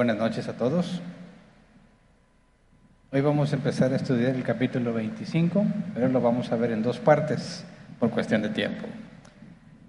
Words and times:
Buenas 0.00 0.16
noches 0.16 0.48
a 0.48 0.54
todos. 0.54 1.02
Hoy 3.12 3.20
vamos 3.20 3.52
a 3.52 3.56
empezar 3.56 3.92
a 3.92 3.96
estudiar 3.96 4.34
el 4.34 4.42
capítulo 4.42 4.94
25, 4.94 5.62
pero 5.92 6.08
lo 6.08 6.22
vamos 6.22 6.50
a 6.50 6.56
ver 6.56 6.72
en 6.72 6.82
dos 6.82 6.98
partes 6.98 7.66
por 7.98 8.08
cuestión 8.08 8.40
de 8.40 8.48
tiempo. 8.48 8.86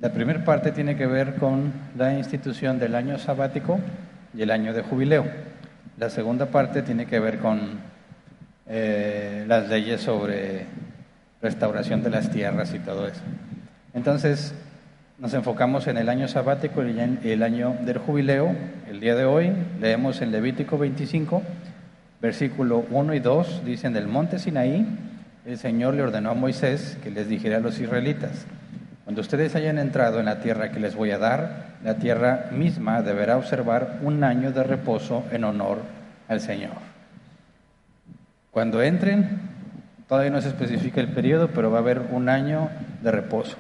La 0.02 0.12
primera 0.12 0.44
parte 0.44 0.74
tiene 0.74 0.98
que 0.98 1.08
ver 1.08 1.36
con 1.36 1.72
la 1.98 2.14
institución 2.14 2.78
del 2.78 2.96
año 2.96 3.18
sabático 3.20 3.80
y 4.34 4.42
el 4.42 4.52
año 4.52 4.74
de 4.74 4.82
jubileo. 4.82 5.26
La 5.98 6.10
segunda 6.10 6.48
parte 6.48 6.82
tiene 6.82 7.06
que 7.06 7.22
ver 7.22 7.40
con 7.40 7.80
eh, 8.68 9.46
las 9.48 9.70
leyes 9.70 10.02
sobre 10.02 10.66
restauración 11.42 12.04
de 12.04 12.10
las 12.10 12.30
tierras 12.30 12.74
y 12.74 12.80
todo 12.80 13.08
eso. 13.08 13.22
Entonces, 13.94 14.54
nos 15.22 15.36
enfocamos 15.36 15.86
en 15.86 15.98
el 15.98 16.10
año 16.10 16.28
sabático 16.28 16.84
y 16.84 17.30
el 17.30 17.44
año 17.44 17.76
del 17.82 18.00
jubileo. 18.00 18.56
El 18.90 19.00
día 19.00 19.16
de 19.16 19.26
hoy 19.26 19.52
leemos 19.80 20.20
en 20.24 20.32
Levítico 20.32 20.80
25, 20.80 21.44
versículo 22.20 22.86
1 22.90 23.14
y 23.14 23.20
2, 23.20 23.62
dicen 23.64 23.94
del 23.94 24.08
monte 24.08 24.40
Sinaí, 24.40 24.84
el 25.46 25.60
Señor 25.60 25.94
le 25.94 26.02
ordenó 26.02 26.32
a 26.32 26.34
Moisés 26.34 26.98
que 27.04 27.12
les 27.12 27.30
dijera 27.30 27.58
a 27.58 27.60
los 27.60 27.80
israelitas, 27.80 28.48
cuando 29.04 29.22
ustedes 29.22 29.54
hayan 29.54 29.78
entrado 29.78 30.20
en 30.20 30.26
la 30.26 30.40
tierra 30.40 30.72
que 30.72 30.80
les 30.80 30.96
voy 30.96 31.12
a 31.12 31.20
dar, 31.20 31.76
la 31.84 31.98
tierra 31.98 32.48
misma 32.52 33.04
deberá 33.04 33.38
observar 33.38 34.00
un 34.02 34.24
año 34.24 34.52
de 34.52 34.64
reposo 34.64 35.24
en 35.32 35.44
honor 35.44 35.84
al 36.30 36.42
Señor. 36.42 36.78
Cuando 38.50 38.82
entren, 38.82 39.40
todavía 40.08 40.32
no 40.32 40.42
se 40.42 40.48
especifica 40.48 41.00
el 41.00 41.10
periodo, 41.10 41.50
pero 41.50 41.70
va 41.70 41.78
a 41.78 41.82
haber 41.82 42.08
un 42.12 42.28
año 42.28 42.70
de 43.04 43.12
reposo. 43.12 43.58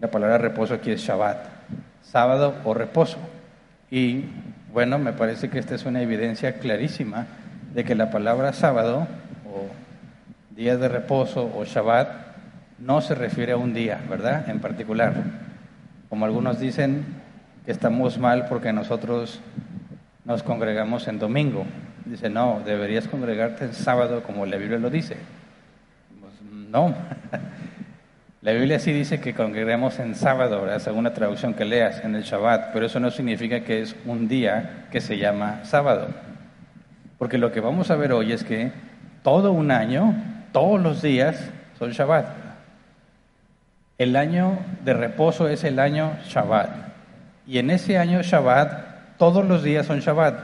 La 0.00 0.10
palabra 0.10 0.38
reposo 0.38 0.72
aquí 0.72 0.90
es 0.92 1.02
Shabbat, 1.02 1.44
sábado 2.02 2.54
o 2.64 2.72
reposo. 2.72 3.18
Y 3.90 4.24
bueno, 4.72 4.98
me 4.98 5.12
parece 5.12 5.50
que 5.50 5.58
esta 5.58 5.74
es 5.74 5.84
una 5.84 6.00
evidencia 6.00 6.58
clarísima 6.58 7.26
de 7.74 7.84
que 7.84 7.94
la 7.94 8.10
palabra 8.10 8.54
sábado 8.54 9.06
o 9.44 9.68
día 10.56 10.78
de 10.78 10.88
reposo 10.88 11.50
o 11.54 11.64
Shabbat 11.64 12.08
no 12.78 13.02
se 13.02 13.14
refiere 13.14 13.52
a 13.52 13.58
un 13.58 13.74
día, 13.74 14.00
¿verdad? 14.08 14.48
En 14.48 14.60
particular. 14.60 15.12
Como 16.08 16.24
algunos 16.24 16.58
dicen 16.58 17.04
que 17.66 17.72
estamos 17.72 18.18
mal 18.18 18.46
porque 18.48 18.72
nosotros 18.72 19.42
nos 20.24 20.42
congregamos 20.42 21.08
en 21.08 21.18
domingo. 21.18 21.66
Dice, 22.06 22.30
no, 22.30 22.62
deberías 22.64 23.06
congregarte 23.06 23.66
en 23.66 23.74
sábado 23.74 24.22
como 24.22 24.46
la 24.46 24.56
Biblia 24.56 24.78
lo 24.78 24.88
dice. 24.88 25.18
Pues, 26.20 26.32
no, 26.70 26.94
La 28.42 28.52
Biblia 28.52 28.78
sí 28.78 28.90
dice 28.92 29.20
que 29.20 29.34
congreguemos 29.34 29.98
en 29.98 30.14
sábado, 30.14 30.62
¿verdad? 30.62 30.78
según 30.78 31.04
la 31.04 31.12
traducción 31.12 31.52
que 31.52 31.66
leas, 31.66 32.02
en 32.02 32.14
el 32.14 32.22
Shabbat, 32.22 32.72
pero 32.72 32.86
eso 32.86 32.98
no 32.98 33.10
significa 33.10 33.60
que 33.60 33.82
es 33.82 33.94
un 34.06 34.28
día 34.28 34.86
que 34.90 35.02
se 35.02 35.18
llama 35.18 35.60
sábado. 35.64 36.08
Porque 37.18 37.36
lo 37.36 37.52
que 37.52 37.60
vamos 37.60 37.90
a 37.90 37.96
ver 37.96 38.14
hoy 38.14 38.32
es 38.32 38.42
que 38.42 38.72
todo 39.22 39.52
un 39.52 39.70
año, 39.70 40.14
todos 40.52 40.80
los 40.80 41.02
días 41.02 41.50
son 41.78 41.90
Shabbat. 41.90 42.28
El 43.98 44.16
año 44.16 44.58
de 44.86 44.94
reposo 44.94 45.46
es 45.46 45.62
el 45.64 45.78
año 45.78 46.16
Shabbat. 46.24 46.70
Y 47.46 47.58
en 47.58 47.70
ese 47.70 47.98
año 47.98 48.22
Shabbat, 48.22 49.18
todos 49.18 49.44
los 49.44 49.62
días 49.62 49.84
son 49.84 50.00
Shabbat. 50.00 50.40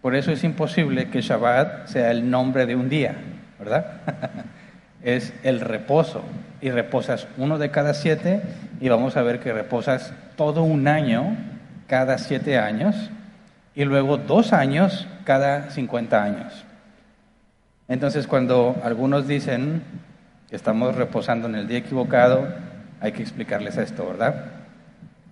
Por 0.00 0.16
eso 0.16 0.32
es 0.32 0.42
imposible 0.44 1.10
que 1.10 1.20
Shabbat 1.20 1.88
sea 1.88 2.10
el 2.10 2.30
nombre 2.30 2.64
de 2.64 2.74
un 2.74 2.88
día, 2.88 3.16
¿verdad? 3.58 4.00
es 5.02 5.32
el 5.42 5.60
reposo 5.60 6.22
y 6.60 6.70
reposas 6.70 7.28
uno 7.36 7.58
de 7.58 7.70
cada 7.70 7.94
siete 7.94 8.42
y 8.80 8.88
vamos 8.88 9.16
a 9.16 9.22
ver 9.22 9.40
que 9.40 9.52
reposas 9.52 10.12
todo 10.36 10.62
un 10.62 10.88
año 10.88 11.36
cada 11.86 12.18
siete 12.18 12.58
años 12.58 13.10
y 13.74 13.84
luego 13.84 14.16
dos 14.16 14.52
años 14.52 15.06
cada 15.24 15.70
cincuenta 15.70 16.22
años. 16.22 16.64
Entonces 17.86 18.26
cuando 18.26 18.76
algunos 18.82 19.28
dicen 19.28 19.82
que 20.50 20.56
estamos 20.56 20.94
reposando 20.96 21.48
en 21.48 21.54
el 21.54 21.68
día 21.68 21.78
equivocado, 21.78 22.48
hay 23.00 23.12
que 23.12 23.22
explicarles 23.22 23.76
esto, 23.76 24.06
¿verdad? 24.06 24.46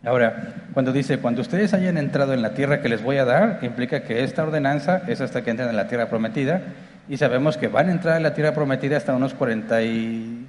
Ahora, 0.04 0.54
cuando 0.72 0.92
dice, 0.92 1.18
cuando 1.18 1.40
ustedes 1.40 1.74
hayan 1.74 1.98
entrado 1.98 2.32
en 2.32 2.40
la 2.40 2.54
tierra 2.54 2.80
que 2.80 2.88
les 2.88 3.02
voy 3.02 3.16
a 3.16 3.24
dar, 3.24 3.58
implica 3.62 4.04
que 4.04 4.22
esta 4.22 4.44
ordenanza 4.44 5.02
es 5.08 5.20
hasta 5.20 5.42
que 5.42 5.50
entren 5.50 5.68
en 5.68 5.76
la 5.76 5.88
tierra 5.88 6.08
prometida 6.08 6.62
y 7.08 7.16
sabemos 7.16 7.56
que 7.56 7.68
van 7.68 7.88
a 7.88 7.92
entrar 7.92 8.16
en 8.16 8.22
la 8.22 8.34
tierra 8.34 8.52
prometida 8.52 8.96
hasta 8.96 9.14
unos 9.14 9.34
40, 9.34 9.82
y, 9.82 10.48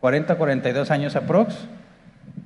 40 0.00 0.36
42 0.36 0.90
años 0.90 1.16
aprox. 1.16 1.54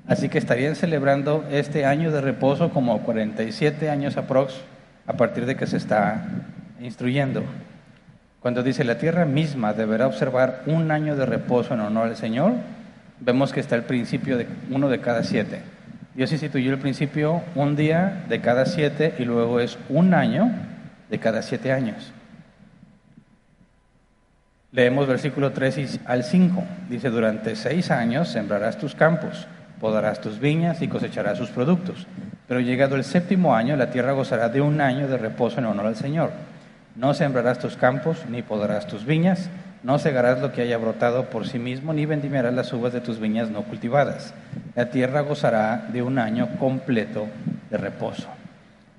Así 0.06 0.28
que 0.28 0.38
estarían 0.38 0.74
celebrando 0.74 1.44
este 1.50 1.84
año 1.86 2.10
de 2.10 2.20
reposo 2.20 2.70
como 2.70 3.02
47 3.02 3.88
años 3.88 4.16
aprox 4.16 4.54
a 5.06 5.12
partir 5.14 5.46
de 5.46 5.54
que 5.56 5.66
se 5.66 5.76
está 5.76 6.24
instruyendo. 6.80 7.42
Cuando 8.40 8.64
dice 8.64 8.82
la 8.82 8.98
tierra 8.98 9.24
misma 9.24 9.72
deberá 9.72 10.08
observar 10.08 10.62
un 10.66 10.90
año 10.90 11.14
de 11.14 11.26
reposo 11.26 11.74
en 11.74 11.80
honor 11.80 12.08
al 12.08 12.16
Señor, 12.16 12.54
vemos 13.20 13.52
que 13.52 13.60
está 13.60 13.76
el 13.76 13.84
principio 13.84 14.36
de 14.36 14.48
uno 14.70 14.88
de 14.88 15.00
cada 15.00 15.22
siete. 15.22 15.60
Dios 16.14 16.32
instituyó 16.32 16.72
el 16.72 16.78
principio 16.78 17.40
un 17.54 17.76
día 17.76 18.24
de 18.28 18.40
cada 18.40 18.66
siete 18.66 19.14
y 19.18 19.24
luego 19.24 19.60
es 19.60 19.78
un 19.88 20.12
año 20.12 20.50
de 21.08 21.18
cada 21.18 21.42
siete 21.42 21.72
años. 21.72 22.12
Leemos 24.74 25.06
versículo 25.06 25.52
3 25.52 26.00
al 26.06 26.24
5. 26.24 26.64
Dice, 26.88 27.10
durante 27.10 27.56
seis 27.56 27.90
años 27.90 28.28
sembrarás 28.28 28.78
tus 28.78 28.94
campos, 28.94 29.46
podarás 29.78 30.22
tus 30.22 30.40
viñas 30.40 30.80
y 30.80 30.88
cosecharás 30.88 31.36
sus 31.36 31.50
productos. 31.50 32.06
Pero 32.48 32.58
llegado 32.58 32.96
el 32.96 33.04
séptimo 33.04 33.54
año, 33.54 33.76
la 33.76 33.90
tierra 33.90 34.12
gozará 34.12 34.48
de 34.48 34.62
un 34.62 34.80
año 34.80 35.08
de 35.08 35.18
reposo 35.18 35.58
en 35.58 35.66
honor 35.66 35.88
al 35.88 35.96
Señor. 35.96 36.30
No 36.96 37.12
sembrarás 37.12 37.58
tus 37.58 37.76
campos, 37.76 38.24
ni 38.30 38.40
podarás 38.40 38.86
tus 38.86 39.04
viñas, 39.04 39.50
no 39.82 39.98
cegarás 39.98 40.40
lo 40.40 40.52
que 40.52 40.62
haya 40.62 40.78
brotado 40.78 41.26
por 41.26 41.46
sí 41.46 41.58
mismo, 41.58 41.92
ni 41.92 42.06
vendimiarás 42.06 42.54
las 42.54 42.72
uvas 42.72 42.94
de 42.94 43.02
tus 43.02 43.20
viñas 43.20 43.50
no 43.50 43.64
cultivadas. 43.64 44.32
La 44.74 44.88
tierra 44.88 45.20
gozará 45.20 45.86
de 45.92 46.00
un 46.00 46.18
año 46.18 46.48
completo 46.58 47.26
de 47.68 47.76
reposo. 47.76 48.28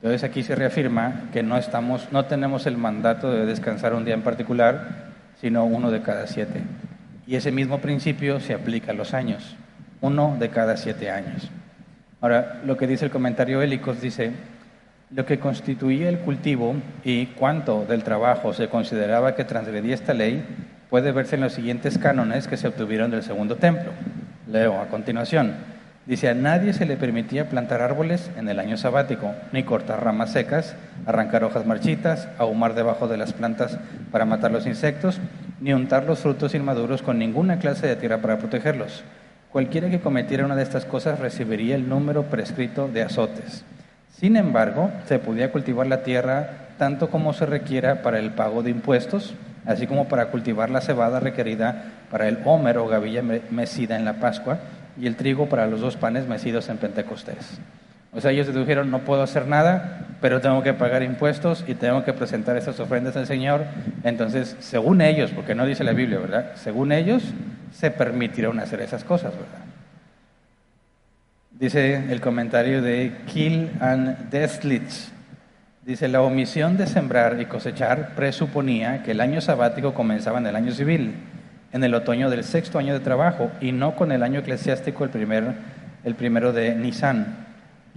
Entonces 0.03 0.23
aquí 0.23 0.43
se 0.43 0.53
reafirma 0.53 1.29
que 1.33 1.41
no 1.41 1.57
estamos, 1.57 2.09
no 2.11 2.25
tenemos 2.25 2.67
el 2.67 2.77
mandato 2.77 3.31
de 3.31 3.47
descansar 3.47 3.95
un 3.95 4.05
día 4.05 4.13
en 4.13 4.21
particular, 4.21 5.02
sino 5.43 5.65
uno 5.65 5.91
de 5.91 6.01
cada 6.01 6.25
siete. 6.25 6.61
Y 7.27 7.35
ese 7.35 7.51
mismo 7.51 7.79
principio 7.79 8.39
se 8.39 8.53
aplica 8.53 8.93
a 8.93 8.95
los 8.95 9.13
años, 9.13 9.57
uno 9.99 10.37
de 10.39 10.47
cada 10.47 10.77
siete 10.77 11.11
años. 11.11 11.49
Ahora, 12.21 12.61
lo 12.65 12.77
que 12.77 12.87
dice 12.87 13.03
el 13.03 13.11
comentario 13.11 13.61
Hélicos 13.61 13.99
dice, 13.99 14.31
lo 15.13 15.25
que 15.25 15.39
constituía 15.39 16.07
el 16.07 16.19
cultivo 16.19 16.75
y 17.03 17.25
cuánto 17.25 17.83
del 17.83 18.03
trabajo 18.03 18.53
se 18.53 18.69
consideraba 18.69 19.35
que 19.35 19.43
transgredía 19.43 19.93
esta 19.93 20.13
ley 20.13 20.45
puede 20.89 21.11
verse 21.11 21.35
en 21.35 21.41
los 21.41 21.51
siguientes 21.51 21.97
cánones 21.97 22.47
que 22.47 22.55
se 22.55 22.69
obtuvieron 22.69 23.11
del 23.11 23.21
segundo 23.21 23.57
templo. 23.57 23.91
Leo 24.49 24.79
a 24.79 24.87
continuación. 24.87 25.55
Dice, 26.05 26.27
a 26.27 26.33
nadie 26.33 26.73
se 26.73 26.85
le 26.85 26.97
permitía 26.97 27.47
plantar 27.47 27.81
árboles 27.81 28.29
en 28.37 28.49
el 28.49 28.59
año 28.59 28.75
sabático, 28.75 29.31
ni 29.53 29.63
cortar 29.63 30.03
ramas 30.03 30.33
secas, 30.33 30.75
arrancar 31.05 31.45
hojas 31.45 31.65
marchitas, 31.65 32.27
ahumar 32.37 32.75
debajo 32.75 33.07
de 33.07 33.15
las 33.15 33.31
plantas 33.31 33.79
para 34.11 34.25
matar 34.25 34.51
los 34.51 34.67
insectos, 34.67 35.21
ni 35.61 35.71
untar 35.71 36.03
los 36.03 36.19
frutos 36.19 36.55
inmaduros 36.55 37.01
con 37.01 37.19
ninguna 37.19 37.59
clase 37.59 37.87
de 37.87 37.95
tierra 37.95 38.17
para 38.17 38.37
protegerlos. 38.37 39.01
Cualquiera 39.49 39.89
que 39.89 40.01
cometiera 40.01 40.43
una 40.43 40.57
de 40.57 40.63
estas 40.63 40.83
cosas 40.83 41.19
recibiría 41.19 41.75
el 41.75 41.87
número 41.87 42.23
prescrito 42.23 42.89
de 42.89 43.03
azotes. 43.03 43.63
Sin 44.11 44.35
embargo, 44.35 44.91
se 45.05 45.19
podía 45.19 45.53
cultivar 45.53 45.87
la 45.87 46.03
tierra 46.03 46.49
tanto 46.77 47.09
como 47.09 47.31
se 47.31 47.45
requiera 47.45 48.01
para 48.01 48.19
el 48.19 48.31
pago 48.31 48.61
de 48.61 48.71
impuestos, 48.71 49.35
así 49.65 49.87
como 49.87 50.09
para 50.09 50.31
cultivar 50.31 50.69
la 50.69 50.81
cebada 50.81 51.21
requerida 51.21 51.85
para 52.11 52.27
el 52.27 52.39
homer 52.43 52.77
o 52.77 52.87
gavilla 52.87 53.21
mecida 53.21 53.95
en 53.95 54.03
la 54.03 54.13
Pascua, 54.15 54.59
y 54.99 55.07
el 55.07 55.15
trigo 55.15 55.49
para 55.49 55.67
los 55.67 55.81
dos 55.81 55.95
panes 55.95 56.27
mecidos 56.27 56.69
en 56.69 56.77
Pentecostés. 56.77 57.59
O 58.15 58.21
sea, 58.21 58.31
ellos 58.31 58.53
dijeron, 58.53 58.91
no 58.91 58.99
puedo 58.99 59.23
hacer 59.23 59.47
nada, 59.47 60.05
pero 60.21 60.39
tengo 60.39 60.61
que 60.61 60.73
pagar 60.73 61.01
impuestos 61.01 61.65
y 61.67 61.73
tengo 61.73 62.03
que 62.03 62.13
presentar 62.13 62.55
esas 62.57 62.79
ofrendas 62.79 63.17
al 63.17 63.25
Señor. 63.25 63.65
Entonces, 64.03 64.55
según 64.59 65.01
ellos, 65.01 65.31
porque 65.31 65.55
no 65.55 65.65
dice 65.65 65.83
la 65.83 65.93
Biblia, 65.93 66.19
¿verdad? 66.19 66.51
Según 66.55 66.91
ellos, 66.91 67.23
se 67.71 67.89
permitieron 67.89 68.59
hacer 68.59 68.81
esas 68.81 69.03
cosas, 69.03 69.33
¿verdad? 69.33 69.65
Dice 71.51 72.11
el 72.11 72.21
comentario 72.21 72.81
de 72.81 73.13
Kill 73.25 73.71
and 73.79 74.29
Deslitz. 74.29 75.11
Dice, 75.83 76.07
la 76.07 76.21
omisión 76.21 76.77
de 76.77 76.87
sembrar 76.87 77.41
y 77.41 77.45
cosechar 77.45 78.15
presuponía 78.15 79.01
que 79.03 79.11
el 79.11 79.21
año 79.21 79.41
sabático 79.41 79.93
comenzaba 79.93 80.37
en 80.37 80.47
el 80.47 80.55
año 80.55 80.71
civil 80.71 81.15
en 81.73 81.83
el 81.83 81.95
otoño 81.95 82.29
del 82.29 82.43
sexto 82.43 82.79
año 82.79 82.93
de 82.93 82.99
trabajo 82.99 83.51
y 83.59 83.71
no 83.71 83.95
con 83.95 84.11
el 84.11 84.23
año 84.23 84.39
eclesiástico 84.39 85.03
el, 85.03 85.09
primer, 85.09 85.43
el 86.05 86.15
primero 86.15 86.53
de 86.53 86.75
Nisan 86.75 87.43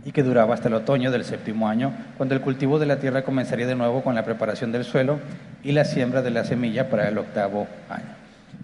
y 0.05 0.13
que 0.13 0.23
duraba 0.23 0.55
hasta 0.55 0.69
el 0.69 0.75
otoño 0.75 1.11
del 1.11 1.25
séptimo 1.25 1.69
año, 1.69 1.93
cuando 2.17 2.35
el 2.35 2.41
cultivo 2.41 2.79
de 2.79 2.87
la 2.87 2.99
tierra 2.99 3.23
comenzaría 3.23 3.67
de 3.67 3.75
nuevo 3.75 4.03
con 4.03 4.15
la 4.15 4.25
preparación 4.25 4.73
del 4.73 4.85
suelo 4.85 5.19
y 5.63 5.73
la 5.73 5.85
siembra 5.85 6.23
de 6.23 6.31
la 6.31 6.45
semilla 6.45 6.91
para 6.91 7.09
el 7.09 7.19
octavo 7.19 7.67
año. 7.89 8.15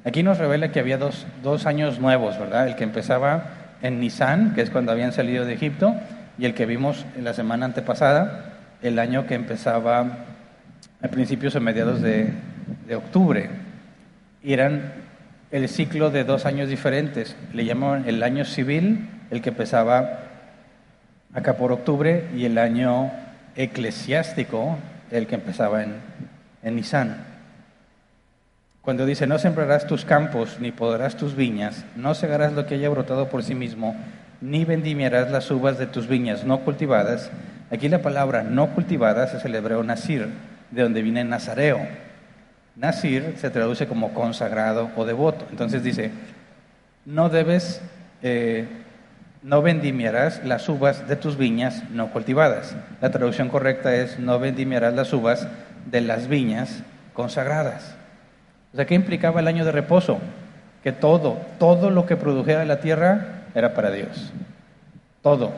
Aquí 0.04 0.22
nos 0.22 0.38
revela 0.38 0.72
que 0.72 0.80
había 0.80 0.98
dos, 0.98 1.26
dos 1.42 1.66
años 1.66 2.00
nuevos, 2.00 2.38
¿verdad? 2.38 2.68
El 2.68 2.76
que 2.76 2.84
empezaba 2.84 3.44
en 3.82 4.00
Nisan, 4.00 4.54
que 4.54 4.62
es 4.62 4.70
cuando 4.70 4.92
habían 4.92 5.12
salido 5.12 5.44
de 5.44 5.54
Egipto, 5.54 5.94
y 6.38 6.44
el 6.44 6.54
que 6.54 6.66
vimos 6.66 7.06
en 7.16 7.24
la 7.24 7.34
semana 7.34 7.66
antepasada, 7.66 8.52
el 8.82 8.98
año 8.98 9.26
que 9.26 9.34
empezaba 9.34 10.18
a 11.02 11.08
principios 11.08 11.54
o 11.56 11.60
mediados 11.60 12.00
de, 12.00 12.30
de 12.86 12.96
octubre. 12.96 13.50
Y 14.42 14.52
eran 14.52 15.01
el 15.52 15.68
ciclo 15.68 16.10
de 16.10 16.24
dos 16.24 16.46
años 16.46 16.68
diferentes. 16.68 17.36
Le 17.52 17.66
llamaban 17.66 18.08
el 18.08 18.22
año 18.22 18.44
civil, 18.44 19.08
el 19.30 19.42
que 19.42 19.50
empezaba 19.50 20.20
acá 21.34 21.56
por 21.56 21.72
octubre, 21.72 22.24
y 22.34 22.46
el 22.46 22.58
año 22.58 23.12
eclesiástico, 23.54 24.78
el 25.10 25.26
que 25.26 25.34
empezaba 25.34 25.84
en, 25.84 25.96
en 26.62 26.74
Nisan. 26.74 27.26
Cuando 28.80 29.04
dice, 29.04 29.26
no 29.26 29.38
sembrarás 29.38 29.86
tus 29.86 30.04
campos, 30.06 30.56
ni 30.58 30.72
podarás 30.72 31.16
tus 31.16 31.36
viñas, 31.36 31.84
no 31.96 32.14
segarás 32.14 32.54
lo 32.54 32.66
que 32.66 32.74
haya 32.74 32.88
brotado 32.88 33.28
por 33.28 33.44
sí 33.44 33.54
mismo, 33.54 33.94
ni 34.40 34.64
vendimiarás 34.64 35.30
las 35.30 35.50
uvas 35.50 35.78
de 35.78 35.86
tus 35.86 36.08
viñas 36.08 36.44
no 36.44 36.60
cultivadas. 36.60 37.30
Aquí 37.70 37.88
la 37.88 38.02
palabra 38.02 38.42
no 38.42 38.74
cultivadas 38.74 39.34
es 39.34 39.44
el 39.44 39.54
hebreo 39.54 39.84
nasir, 39.84 40.30
de 40.70 40.82
donde 40.82 41.02
viene 41.02 41.22
nazareo. 41.24 41.78
Nasir 42.76 43.34
se 43.36 43.50
traduce 43.50 43.86
como 43.86 44.14
consagrado 44.14 44.90
o 44.96 45.04
devoto. 45.04 45.46
Entonces 45.50 45.82
dice, 45.82 46.10
no 47.04 47.28
debes, 47.28 47.80
eh, 48.22 48.66
no 49.42 49.62
vendimiarás 49.62 50.44
las 50.44 50.68
uvas 50.68 51.06
de 51.08 51.16
tus 51.16 51.36
viñas 51.36 51.82
no 51.90 52.10
cultivadas. 52.10 52.74
La 53.00 53.10
traducción 53.10 53.48
correcta 53.48 53.94
es, 53.94 54.18
no 54.18 54.38
vendimiarás 54.38 54.94
las 54.94 55.12
uvas 55.12 55.46
de 55.90 56.00
las 56.00 56.28
viñas 56.28 56.82
consagradas. 57.12 57.94
O 58.72 58.76
sea, 58.76 58.86
¿qué 58.86 58.94
implicaba 58.94 59.40
el 59.40 59.48
año 59.48 59.64
de 59.64 59.72
reposo? 59.72 60.18
Que 60.82 60.92
todo, 60.92 61.38
todo 61.58 61.90
lo 61.90 62.06
que 62.06 62.16
produjera 62.16 62.64
la 62.64 62.80
tierra 62.80 63.42
era 63.54 63.74
para 63.74 63.90
Dios. 63.90 64.32
Todo. 65.22 65.52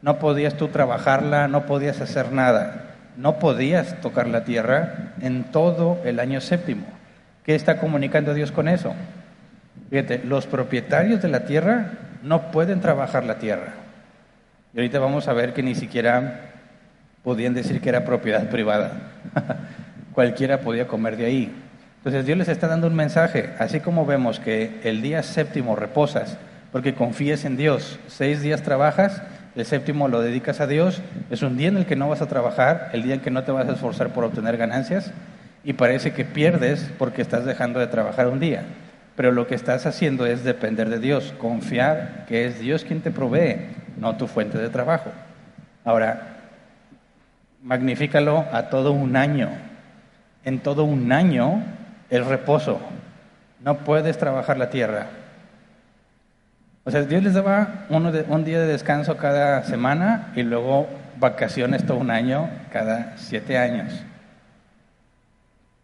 No 0.00 0.18
podías 0.18 0.54
tú 0.54 0.68
trabajarla, 0.68 1.48
no 1.48 1.66
podías 1.66 2.00
hacer 2.00 2.30
nada. 2.30 2.87
No 3.18 3.40
podías 3.40 4.00
tocar 4.00 4.28
la 4.28 4.44
tierra 4.44 5.14
en 5.20 5.42
todo 5.42 6.00
el 6.04 6.20
año 6.20 6.40
séptimo. 6.40 6.86
¿Qué 7.44 7.56
está 7.56 7.78
comunicando 7.78 8.32
Dios 8.32 8.52
con 8.52 8.68
eso? 8.68 8.94
Fíjate, 9.90 10.22
los 10.24 10.46
propietarios 10.46 11.20
de 11.20 11.28
la 11.28 11.44
tierra 11.44 11.94
no 12.22 12.52
pueden 12.52 12.80
trabajar 12.80 13.24
la 13.24 13.40
tierra. 13.40 13.74
Y 14.72 14.78
ahorita 14.78 15.00
vamos 15.00 15.26
a 15.26 15.32
ver 15.32 15.52
que 15.52 15.64
ni 15.64 15.74
siquiera 15.74 16.52
podían 17.24 17.54
decir 17.54 17.80
que 17.80 17.88
era 17.88 18.04
propiedad 18.04 18.48
privada. 18.50 18.92
Cualquiera 20.14 20.60
podía 20.60 20.86
comer 20.86 21.16
de 21.16 21.26
ahí. 21.26 21.52
Entonces 21.96 22.24
Dios 22.24 22.38
les 22.38 22.48
está 22.48 22.68
dando 22.68 22.86
un 22.86 22.94
mensaje, 22.94 23.50
así 23.58 23.80
como 23.80 24.06
vemos 24.06 24.38
que 24.38 24.78
el 24.84 25.02
día 25.02 25.24
séptimo 25.24 25.74
reposas 25.74 26.38
porque 26.72 26.94
confíes 26.94 27.44
en 27.44 27.56
Dios. 27.56 27.98
Seis 28.08 28.42
días 28.42 28.62
trabajas, 28.62 29.22
el 29.56 29.64
séptimo 29.64 30.08
lo 30.08 30.20
dedicas 30.20 30.60
a 30.60 30.66
Dios, 30.66 31.00
es 31.30 31.42
un 31.42 31.56
día 31.56 31.68
en 31.68 31.76
el 31.76 31.86
que 31.86 31.96
no 31.96 32.08
vas 32.08 32.22
a 32.22 32.28
trabajar, 32.28 32.90
el 32.92 33.02
día 33.02 33.14
en 33.14 33.20
que 33.20 33.30
no 33.30 33.44
te 33.44 33.52
vas 33.52 33.68
a 33.68 33.72
esforzar 33.72 34.10
por 34.10 34.24
obtener 34.24 34.56
ganancias 34.56 35.12
y 35.64 35.72
parece 35.72 36.12
que 36.12 36.24
pierdes 36.24 36.90
porque 36.98 37.22
estás 37.22 37.44
dejando 37.44 37.80
de 37.80 37.88
trabajar 37.88 38.28
un 38.28 38.40
día. 38.40 38.62
Pero 39.16 39.32
lo 39.32 39.46
que 39.46 39.56
estás 39.56 39.84
haciendo 39.86 40.26
es 40.26 40.44
depender 40.44 40.88
de 40.88 41.00
Dios, 41.00 41.34
confiar 41.38 42.24
que 42.28 42.46
es 42.46 42.60
Dios 42.60 42.84
quien 42.84 43.00
te 43.00 43.10
provee, 43.10 43.56
no 43.98 44.16
tu 44.16 44.28
fuente 44.28 44.58
de 44.58 44.68
trabajo. 44.68 45.10
Ahora, 45.84 46.36
magnifícalo 47.62 48.44
a 48.52 48.70
todo 48.70 48.92
un 48.92 49.16
año. 49.16 49.48
En 50.44 50.60
todo 50.60 50.84
un 50.84 51.10
año 51.10 51.62
el 52.10 52.24
reposo. 52.24 52.80
No 53.64 53.78
puedes 53.78 54.16
trabajar 54.18 54.56
la 54.56 54.70
tierra. 54.70 55.06
O 56.88 56.90
sea, 56.90 57.02
Dios 57.02 57.22
les 57.22 57.34
daba 57.34 57.84
un 57.90 58.44
día 58.46 58.60
de 58.60 58.66
descanso 58.66 59.18
cada 59.18 59.62
semana 59.64 60.32
y 60.34 60.42
luego 60.42 60.88
vacaciones 61.20 61.84
todo 61.84 61.98
un 61.98 62.10
año 62.10 62.48
cada 62.72 63.12
siete 63.18 63.58
años. 63.58 63.92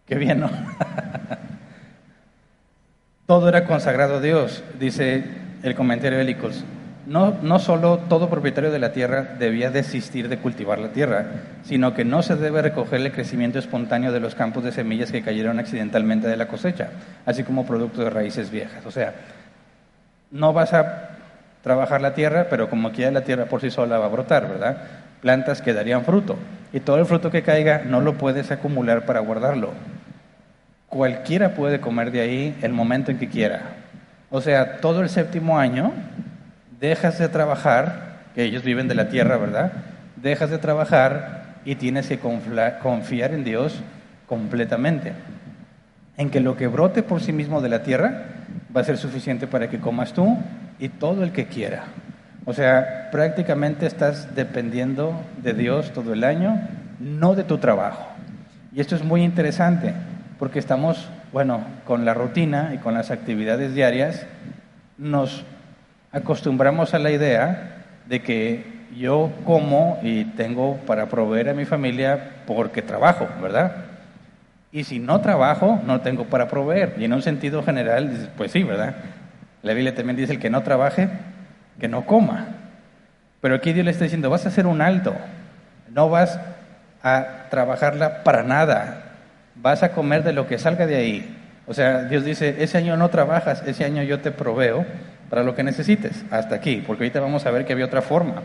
Qué 0.07 0.15
bien, 0.15 0.41
¿no? 0.41 0.49
todo 3.27 3.51
era 3.51 3.67
consagrado 3.67 4.17
a 4.17 4.21
Dios, 4.23 4.65
dice 4.81 5.25
el 5.63 5.75
comentario 5.75 6.17
de 6.17 6.25
Licos. 6.25 6.65
No, 7.07 7.37
no 7.43 7.59
solo 7.59 7.99
todo 8.09 8.31
propietario 8.31 8.71
de 8.71 8.79
la 8.79 8.93
tierra 8.93 9.37
debía 9.39 9.71
desistir 9.71 10.31
de 10.31 10.39
cultivar 10.39 10.79
la 10.79 10.89
tierra, 10.89 11.27
sino 11.65 11.93
que 11.93 12.07
no 12.07 12.23
se 12.23 12.37
debe 12.37 12.63
recoger 12.63 13.03
el 13.03 13.13
crecimiento 13.13 13.59
espontáneo 13.59 14.11
de 14.11 14.21
los 14.21 14.35
campos 14.35 14.65
de 14.65 14.73
semillas 14.73 15.13
que 15.13 15.21
cayeron 15.21 15.59
accidentalmente 15.59 16.29
de 16.29 16.39
la 16.39 16.49
cosecha, 16.49 16.89
así 17.27 17.45
como 17.45 17.67
producto 17.67 18.03
de 18.03 18.09
raíces 18.09 18.51
viejas. 18.51 18.87
O 18.87 18.91
sea, 18.91 19.13
no 20.35 20.53
vas 20.53 20.73
a 20.73 21.11
trabajar 21.63 22.01
la 22.03 22.15
tierra, 22.15 22.49
pero 22.51 22.69
como 22.69 22.91
quiera 22.91 23.13
la 23.13 23.23
tierra 23.23 23.47
por 23.47 23.61
sí 23.61 23.71
sola 23.71 23.99
va 23.99 24.07
a 24.07 24.09
brotar, 24.09 24.49
¿verdad? 24.49 24.79
Plantas 25.23 25.63
que 25.63 25.73
darían 25.73 26.05
fruto. 26.05 26.37
Y 26.73 26.81
todo 26.81 26.99
el 26.99 27.07
fruto 27.07 27.31
que 27.31 27.43
caiga 27.43 27.83
no 27.87 28.01
lo 28.01 28.15
puedes 28.15 28.51
acumular 28.51 29.07
para 29.07 29.21
guardarlo. 29.21 29.71
Cualquiera 30.89 31.55
puede 31.55 31.81
comer 31.81 32.11
de 32.11 32.21
ahí 32.21 32.59
el 32.63 32.73
momento 32.73 33.13
en 33.13 33.19
que 33.19 33.29
quiera. 33.29 33.63
O 34.29 34.41
sea, 34.41 34.79
todo 34.79 35.03
el 35.03 35.09
séptimo 35.09 35.57
año 35.57 35.93
dejas 36.81 37.17
de 37.21 37.29
trabajar, 37.29 38.17
que 38.35 38.43
ellos 38.43 38.65
viven 38.65 38.89
de 38.89 38.97
la 38.97 39.09
tierra, 39.09 39.37
¿verdad? 39.37 39.71
Dejas 40.17 40.51
de 40.51 40.59
trabajar 40.59 41.45
y 41.65 41.77
tienes 41.77 42.09
que 42.09 42.19
confiar 42.19 43.33
en 43.33 43.45
Dios 43.45 43.81
completamente. 44.27 45.13
En 46.17 46.29
que 46.29 46.41
lo 46.41 46.57
que 46.57 46.67
brote 46.67 47.05
por 47.05 47.21
sí 47.21 47.33
mismo 47.33 47.61
de 47.61 47.69
la 47.69 47.85
tierra 47.85 48.34
va 48.75 48.81
a 48.81 48.85
ser 48.85 48.97
suficiente 48.99 49.47
para 49.47 49.69
que 49.69 49.79
comas 49.79 50.13
tú 50.13 50.37
y 50.79 50.89
todo 50.89 51.23
el 51.23 51.33
que 51.33 51.47
quiera. 51.47 51.85
O 52.45 52.53
sea, 52.53 53.09
prácticamente 53.11 53.87
estás 53.87 54.35
dependiendo 54.35 55.19
de 55.43 55.55
Dios 55.55 55.93
todo 55.93 56.13
el 56.13 56.25
año, 56.25 56.61
no 57.01 57.35
de 57.35 57.45
tu 57.45 57.59
trabajo. 57.59 58.07
Y 58.73 58.81
esto 58.81 58.97
es 58.97 59.05
muy 59.05 59.23
interesante 59.23 59.95
porque 60.39 60.59
estamos, 60.59 61.09
bueno, 61.33 61.61
con 61.87 62.05
la 62.05 62.13
rutina 62.13 62.73
y 62.75 62.79
con 62.79 62.95
las 62.95 63.11
actividades 63.11 63.75
diarias, 63.75 64.27
nos 64.99 65.45
acostumbramos 66.13 66.93
a 66.93 66.99
la 66.99 67.11
idea 67.11 67.85
de 68.09 68.21
que 68.21 68.75
yo 68.97 69.33
como 69.45 69.99
y 70.03 70.25
tengo 70.25 70.77
para 70.87 71.07
proveer 71.07 71.49
a 71.49 71.55
mi 71.55 71.65
familia 71.65 72.43
porque 72.47 72.83
trabajo, 72.83 73.27
¿verdad? 73.41 73.94
Y 74.75 74.83
si 74.83 74.99
no 74.99 75.21
trabajo, 75.21 75.81
no 75.87 76.01
tengo 76.01 76.25
para 76.25 76.49
proveer. 76.49 76.97
Y 76.99 77.05
en 77.05 77.13
un 77.13 77.23
sentido 77.23 77.63
general, 77.63 78.33
pues 78.37 78.51
sí, 78.51 78.65
¿verdad? 78.65 78.97
La 79.63 79.73
Biblia 79.73 79.95
también 79.95 80.17
dice 80.17 80.33
el 80.33 80.41
que 80.41 80.51
no 80.51 80.65
trabaje, 80.65 81.09
que 81.79 81.87
no 81.87 82.05
coma. 82.07 82.49
Pero 83.41 83.55
aquí 83.55 83.73
Dios 83.73 83.85
le 83.85 83.93
está 83.93 84.03
diciendo, 84.03 84.31
vas 84.31 84.47
a 84.47 84.49
hacer 84.49 84.67
un 84.67 84.83
alto. 84.83 85.15
No 85.93 86.09
vas 86.09 86.41
a 87.05 87.47
trabajarla 87.51 88.25
para 88.25 88.43
nada. 88.43 89.13
Vas 89.55 89.85
a 89.85 89.93
comer 89.93 90.25
de 90.25 90.33
lo 90.33 90.49
que 90.49 90.59
salga 90.59 90.89
de 90.89 90.97
ahí. 90.97 91.37
O 91.69 91.73
sea, 91.73 92.03
Dios 92.03 92.25
dice, 92.25 92.57
ese 92.59 92.77
año 92.77 92.97
no 92.97 93.11
trabajas, 93.11 93.63
ese 93.65 93.85
año 93.85 94.03
yo 94.03 94.23
te 94.23 94.33
proveo 94.33 94.85
para 95.31 95.45
lo 95.45 95.55
que 95.55 95.63
necesites. 95.63 96.25
Hasta 96.33 96.57
aquí, 96.57 96.83
porque 96.85 97.05
ahorita 97.05 97.21
vamos 97.21 97.47
a 97.47 97.53
ver 97.53 97.65
que 97.65 97.75
había 97.75 97.87
otra 97.87 98.03
forma 98.03 98.43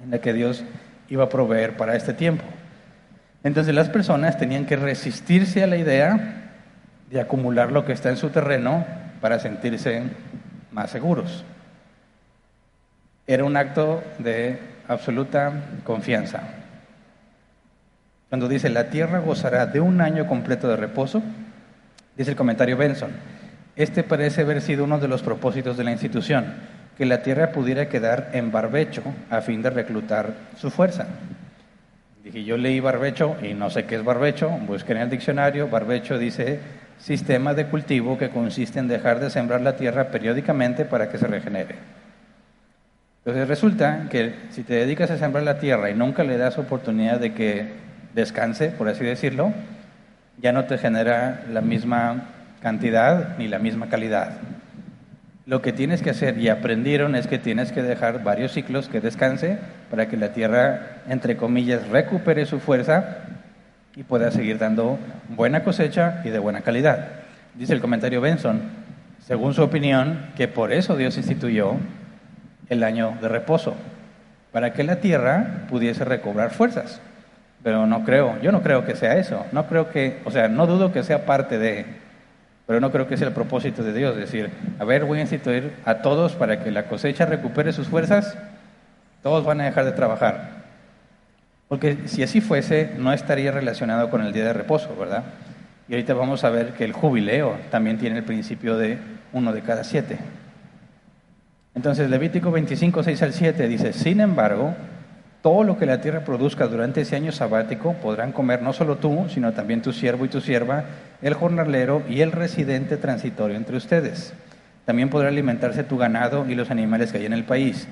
en 0.00 0.12
la 0.12 0.20
que 0.20 0.32
Dios 0.32 0.62
iba 1.08 1.24
a 1.24 1.28
proveer 1.28 1.76
para 1.76 1.96
este 1.96 2.14
tiempo. 2.14 2.44
Entonces 3.42 3.74
las 3.74 3.88
personas 3.88 4.38
tenían 4.38 4.66
que 4.66 4.76
resistirse 4.76 5.62
a 5.62 5.66
la 5.66 5.76
idea 5.76 6.50
de 7.10 7.20
acumular 7.20 7.72
lo 7.72 7.84
que 7.84 7.92
está 7.92 8.10
en 8.10 8.16
su 8.16 8.30
terreno 8.30 8.84
para 9.20 9.38
sentirse 9.38 10.02
más 10.72 10.90
seguros. 10.90 11.44
Era 13.26 13.44
un 13.44 13.56
acto 13.56 14.02
de 14.18 14.58
absoluta 14.88 15.52
confianza. 15.84 16.40
Cuando 18.28 18.48
dice, 18.48 18.70
la 18.70 18.90
tierra 18.90 19.18
gozará 19.18 19.66
de 19.66 19.80
un 19.80 20.00
año 20.00 20.26
completo 20.26 20.68
de 20.68 20.76
reposo, 20.76 21.22
dice 22.16 22.30
el 22.30 22.36
comentario 22.36 22.76
Benson, 22.76 23.10
este 23.76 24.02
parece 24.02 24.42
haber 24.42 24.60
sido 24.60 24.84
uno 24.84 24.98
de 24.98 25.08
los 25.08 25.22
propósitos 25.22 25.76
de 25.76 25.84
la 25.84 25.92
institución, 25.92 26.44
que 26.96 27.06
la 27.06 27.22
tierra 27.22 27.50
pudiera 27.50 27.88
quedar 27.88 28.30
en 28.32 28.52
barbecho 28.52 29.02
a 29.30 29.40
fin 29.40 29.62
de 29.62 29.70
reclutar 29.70 30.34
su 30.56 30.70
fuerza. 30.70 31.06
Dije, 32.22 32.44
yo 32.44 32.58
leí 32.58 32.80
barbecho 32.80 33.36
y 33.42 33.54
no 33.54 33.70
sé 33.70 33.86
qué 33.86 33.94
es 33.96 34.04
barbecho, 34.04 34.50
busqué 34.50 34.92
en 34.92 34.98
el 34.98 35.10
diccionario, 35.10 35.68
barbecho 35.68 36.18
dice 36.18 36.60
sistema 36.98 37.54
de 37.54 37.66
cultivo 37.66 38.18
que 38.18 38.28
consiste 38.28 38.78
en 38.78 38.88
dejar 38.88 39.20
de 39.20 39.30
sembrar 39.30 39.62
la 39.62 39.76
tierra 39.76 40.10
periódicamente 40.10 40.84
para 40.84 41.08
que 41.08 41.16
se 41.16 41.26
regenere. 41.26 41.76
Entonces 43.24 43.48
resulta 43.48 44.06
que 44.10 44.34
si 44.50 44.64
te 44.64 44.74
dedicas 44.74 45.10
a 45.10 45.16
sembrar 45.16 45.44
la 45.44 45.58
tierra 45.58 45.90
y 45.90 45.94
nunca 45.94 46.22
le 46.22 46.36
das 46.36 46.58
oportunidad 46.58 47.20
de 47.20 47.32
que 47.32 47.68
descanse, 48.14 48.68
por 48.68 48.88
así 48.88 49.04
decirlo, 49.04 49.54
ya 50.42 50.52
no 50.52 50.66
te 50.66 50.76
genera 50.76 51.44
la 51.50 51.62
misma 51.62 52.28
cantidad 52.60 53.38
ni 53.38 53.48
la 53.48 53.58
misma 53.58 53.88
calidad. 53.88 54.32
Lo 55.50 55.62
que 55.62 55.72
tienes 55.72 56.00
que 56.00 56.10
hacer, 56.10 56.38
y 56.38 56.48
aprendieron, 56.48 57.16
es 57.16 57.26
que 57.26 57.36
tienes 57.36 57.72
que 57.72 57.82
dejar 57.82 58.22
varios 58.22 58.52
ciclos 58.52 58.88
que 58.88 59.00
descanse 59.00 59.58
para 59.90 60.06
que 60.06 60.16
la 60.16 60.32
tierra, 60.32 61.00
entre 61.08 61.36
comillas, 61.36 61.88
recupere 61.88 62.46
su 62.46 62.60
fuerza 62.60 63.16
y 63.96 64.04
pueda 64.04 64.30
seguir 64.30 64.58
dando 64.58 64.96
buena 65.30 65.64
cosecha 65.64 66.22
y 66.24 66.28
de 66.28 66.38
buena 66.38 66.60
calidad. 66.60 67.08
Dice 67.56 67.72
el 67.72 67.80
comentario 67.80 68.20
Benson, 68.20 68.60
según 69.26 69.52
su 69.52 69.64
opinión, 69.64 70.30
que 70.36 70.46
por 70.46 70.72
eso 70.72 70.94
Dios 70.94 71.16
instituyó 71.16 71.72
el 72.68 72.84
año 72.84 73.18
de 73.20 73.26
reposo, 73.26 73.74
para 74.52 74.72
que 74.72 74.84
la 74.84 75.00
tierra 75.00 75.64
pudiese 75.68 76.04
recobrar 76.04 76.52
fuerzas. 76.52 77.00
Pero 77.64 77.88
no 77.88 78.04
creo, 78.04 78.40
yo 78.40 78.52
no 78.52 78.62
creo 78.62 78.86
que 78.86 78.94
sea 78.94 79.16
eso. 79.16 79.44
No 79.50 79.66
creo 79.66 79.90
que, 79.90 80.20
o 80.24 80.30
sea, 80.30 80.46
no 80.46 80.68
dudo 80.68 80.92
que 80.92 81.02
sea 81.02 81.26
parte 81.26 81.58
de, 81.58 81.86
pero 82.70 82.78
no 82.78 82.92
creo 82.92 83.08
que 83.08 83.16
sea 83.16 83.26
el 83.26 83.34
propósito 83.34 83.82
de 83.82 83.92
Dios. 83.92 84.14
Decir, 84.14 84.48
a 84.78 84.84
ver, 84.84 85.04
voy 85.04 85.18
a 85.18 85.22
instituir 85.22 85.72
a 85.84 86.02
todos 86.02 86.36
para 86.36 86.62
que 86.62 86.70
la 86.70 86.84
cosecha 86.84 87.26
recupere 87.26 87.72
sus 87.72 87.88
fuerzas, 87.88 88.38
todos 89.24 89.44
van 89.44 89.60
a 89.60 89.64
dejar 89.64 89.86
de 89.86 89.90
trabajar. 89.90 90.50
Porque 91.66 91.98
si 92.04 92.22
así 92.22 92.40
fuese, 92.40 92.92
no 92.96 93.12
estaría 93.12 93.50
relacionado 93.50 94.08
con 94.08 94.24
el 94.24 94.32
día 94.32 94.44
de 94.44 94.52
reposo, 94.52 94.94
¿verdad? 94.96 95.24
Y 95.88 95.94
ahorita 95.94 96.14
vamos 96.14 96.44
a 96.44 96.50
ver 96.50 96.74
que 96.74 96.84
el 96.84 96.92
jubileo 96.92 97.56
también 97.72 97.98
tiene 97.98 98.18
el 98.18 98.24
principio 98.24 98.76
de 98.76 98.98
uno 99.32 99.52
de 99.52 99.62
cada 99.62 99.82
siete. 99.82 100.18
Entonces, 101.74 102.08
Levítico 102.08 102.52
25, 102.52 103.02
6 103.02 103.22
al 103.24 103.32
7 103.32 103.66
dice, 103.66 103.92
sin 103.92 104.20
embargo, 104.20 104.76
todo 105.42 105.64
lo 105.64 105.78
que 105.78 105.86
la 105.86 106.02
tierra 106.02 106.24
produzca 106.24 106.66
durante 106.66 107.00
ese 107.00 107.16
año 107.16 107.32
sabático 107.32 107.94
podrán 107.94 108.32
comer 108.32 108.60
no 108.60 108.74
solo 108.74 108.96
tú, 108.96 109.26
sino 109.30 109.52
también 109.52 109.80
tu 109.80 109.92
siervo 109.92 110.26
y 110.26 110.28
tu 110.28 110.40
sierva, 110.40 110.84
el 111.22 111.32
jornalero 111.34 112.02
y 112.08 112.20
el 112.20 112.32
residente 112.32 112.98
transitorio 112.98 113.56
entre 113.56 113.76
ustedes. 113.76 114.34
También 114.84 115.08
podrá 115.08 115.28
alimentarse 115.28 115.82
tu 115.82 115.96
ganado 115.96 116.46
y 116.46 116.54
los 116.54 116.70
animales 116.70 117.10
que 117.10 117.18
hay 117.18 117.26
en 117.26 117.32
el 117.32 117.44
país. 117.44 117.88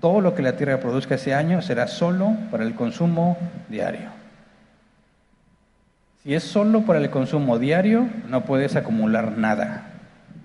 Todo 0.00 0.20
lo 0.20 0.34
que 0.34 0.42
la 0.42 0.56
tierra 0.56 0.80
produzca 0.80 1.14
ese 1.14 1.34
año 1.34 1.62
será 1.62 1.86
solo 1.86 2.36
para 2.50 2.64
el 2.64 2.74
consumo 2.74 3.38
diario. 3.68 4.10
Si 6.22 6.34
es 6.34 6.42
solo 6.42 6.82
para 6.82 6.98
el 6.98 7.08
consumo 7.08 7.58
diario, 7.58 8.08
no 8.28 8.44
puedes 8.44 8.76
acumular 8.76 9.38
nada. 9.38 9.86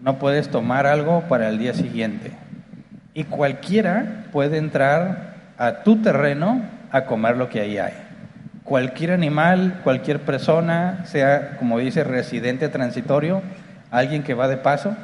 No 0.02 0.20
puedes 0.20 0.50
tomar 0.50 0.86
algo 0.88 1.24
para 1.28 1.50
el 1.50 1.58
día 1.58 1.74
siguiente. 1.74 2.32
Y 3.14 3.26
cualquiera 3.26 4.26
puede 4.32 4.58
entrar 4.58 5.35
a 5.58 5.84
tu 5.84 6.02
terreno 6.02 6.62
a 6.92 7.06
comer 7.06 7.38
lo 7.38 7.50
que 7.50 7.62
ahí 7.62 7.78
hay. 7.78 7.94
Cualquier 8.64 9.12
animal, 9.12 9.82
cualquier 9.84 10.22
persona, 10.22 11.06
sea 11.06 11.58
como 11.58 11.78
dice 11.80 12.04
residente 12.04 12.70
transitorio, 12.70 13.42
alguien 13.92 14.24
que 14.24 14.34
va 14.34 14.48
de 14.48 14.58
paso, 14.58 14.96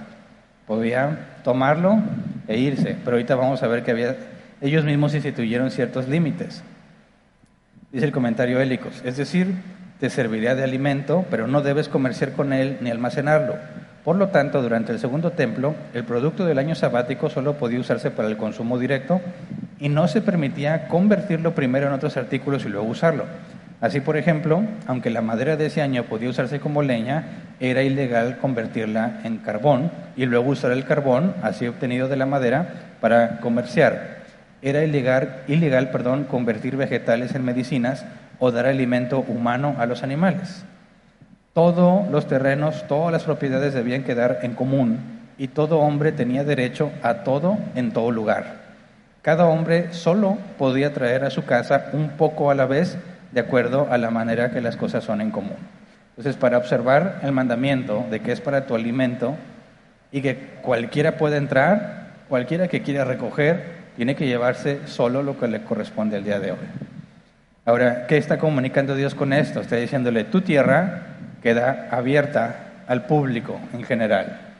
podía 0.66 1.18
tomarlo 1.44 2.00
e 2.48 2.58
irse. 2.58 2.96
Pero 3.04 3.18
ahorita 3.18 3.36
vamos 3.36 3.62
a 3.62 3.68
ver 3.68 3.84
que 3.84 3.92
había, 3.92 4.16
ellos 4.62 4.84
mismos 4.84 5.14
instituyeron 5.14 5.70
ciertos 5.70 6.08
límites. 6.08 6.64
Dice 7.92 8.06
el 8.06 8.12
comentario 8.12 8.60
Hélicos, 8.60 9.02
es 9.06 9.18
decir, 9.18 9.54
te 10.00 10.10
serviría 10.10 10.56
de 10.56 10.64
alimento, 10.64 11.26
pero 11.30 11.46
no 11.46 11.62
debes 11.62 11.90
comerciar 11.90 12.32
con 12.32 12.54
él 12.54 12.78
ni 12.82 12.90
almacenarlo. 12.90 13.56
Por 14.04 14.16
lo 14.16 14.30
tanto, 14.30 14.64
durante 14.64 14.92
el 14.92 15.00
segundo 15.00 15.32
templo, 15.32 15.76
el 15.94 16.04
producto 16.04 16.46
del 16.46 16.58
año 16.58 16.74
sabático 16.74 17.30
solo 17.30 17.58
podía 17.58 17.80
usarse 17.80 18.10
para 18.10 18.28
el 18.28 18.38
consumo 18.38 18.80
directo 18.80 19.22
y 19.82 19.90
no 19.90 20.08
se 20.08 20.22
permitía 20.22 20.88
convertirlo 20.88 21.56
primero 21.56 21.88
en 21.88 21.94
otros 21.94 22.16
artículos 22.16 22.64
y 22.64 22.70
luego 22.70 22.88
usarlo. 22.88 23.26
Así, 23.82 24.00
por 24.00 24.16
ejemplo, 24.16 24.62
aunque 24.86 25.10
la 25.10 25.24
madera 25.24 25.58
de 25.58 25.66
ese 25.66 25.82
año 25.82 26.04
podía 26.04 26.30
usarse 26.30 26.60
como 26.60 26.84
leña, 26.84 27.24
era 27.60 27.82
ilegal 27.82 28.38
convertirla 28.38 29.22
en 29.24 29.40
carbón 29.40 29.92
y 30.16 30.28
luego 30.28 30.52
usar 30.52 30.72
el 30.72 30.86
carbón, 30.86 31.34
así 31.42 31.66
obtenido 31.66 32.08
de 32.08 32.16
la 32.16 32.28
madera, 32.28 32.70
para 33.02 33.40
comerciar. 33.40 34.22
Era 34.62 34.84
ilegal, 34.84 35.42
ilegal 35.48 35.90
perdón, 35.90 36.26
convertir 36.26 36.78
vegetales 36.78 37.34
en 37.34 37.44
medicinas 37.44 38.06
o 38.38 38.52
dar 38.52 38.68
alimento 38.68 39.20
humano 39.28 39.76
a 39.80 39.88
los 39.88 40.04
animales. 40.04 40.64
Todos 41.54 42.08
los 42.12 42.28
terrenos, 42.28 42.88
todas 42.88 43.12
las 43.12 43.24
propiedades 43.24 43.74
debían 43.74 44.04
quedar 44.04 44.40
en 44.44 44.54
común 44.54 45.00
y 45.40 45.48
todo 45.48 45.80
hombre 45.80 46.12
tenía 46.12 46.44
derecho 46.44 46.92
a 47.02 47.24
todo 47.24 47.58
en 47.74 47.92
todo 47.92 48.12
lugar. 48.12 48.61
Cada 49.22 49.46
hombre 49.46 49.94
solo 49.94 50.38
podía 50.58 50.94
traer 50.94 51.24
a 51.24 51.30
su 51.30 51.46
casa 51.46 51.90
un 51.94 52.10
poco 52.12 52.50
a 52.50 52.56
la 52.56 52.66
vez 52.66 52.98
de 53.32 53.40
acuerdo 53.40 53.88
a 53.92 53.98
la 53.98 54.10
manera 54.10 54.52
que 54.52 54.62
las 54.62 54.76
cosas 54.76 55.04
son 55.04 55.22
en 55.22 55.30
común. 55.30 55.58
Entonces, 56.10 56.36
para 56.36 56.58
observar 56.58 57.20
el 57.22 57.32
mandamiento 57.32 58.06
de 58.10 58.20
que 58.20 58.32
es 58.32 58.42
para 58.42 58.66
tu 58.66 58.76
alimento 58.76 59.36
y 60.12 60.22
que 60.22 60.38
cualquiera 60.62 61.18
puede 61.18 61.38
entrar, 61.38 62.14
cualquiera 62.30 62.68
que 62.68 62.82
quiera 62.82 63.06
recoger, 63.06 63.82
tiene 63.96 64.16
que 64.16 64.26
llevarse 64.26 64.88
solo 64.88 65.22
lo 65.22 65.40
que 65.40 65.48
le 65.48 65.62
corresponde 65.62 66.18
al 66.18 66.24
día 66.24 66.40
de 66.40 66.52
hoy. 66.52 66.58
Ahora, 67.66 68.08
¿qué 68.08 68.18
está 68.18 68.40
comunicando 68.40 68.96
Dios 68.96 69.14
con 69.14 69.34
esto? 69.34 69.62
Está 69.62 69.76
diciéndole, 69.76 70.24
tu 70.24 70.42
tierra 70.42 71.04
queda 71.44 71.88
abierta 71.92 72.56
al 72.88 73.06
público 73.06 73.60
en 73.74 73.84
general. 73.84 74.51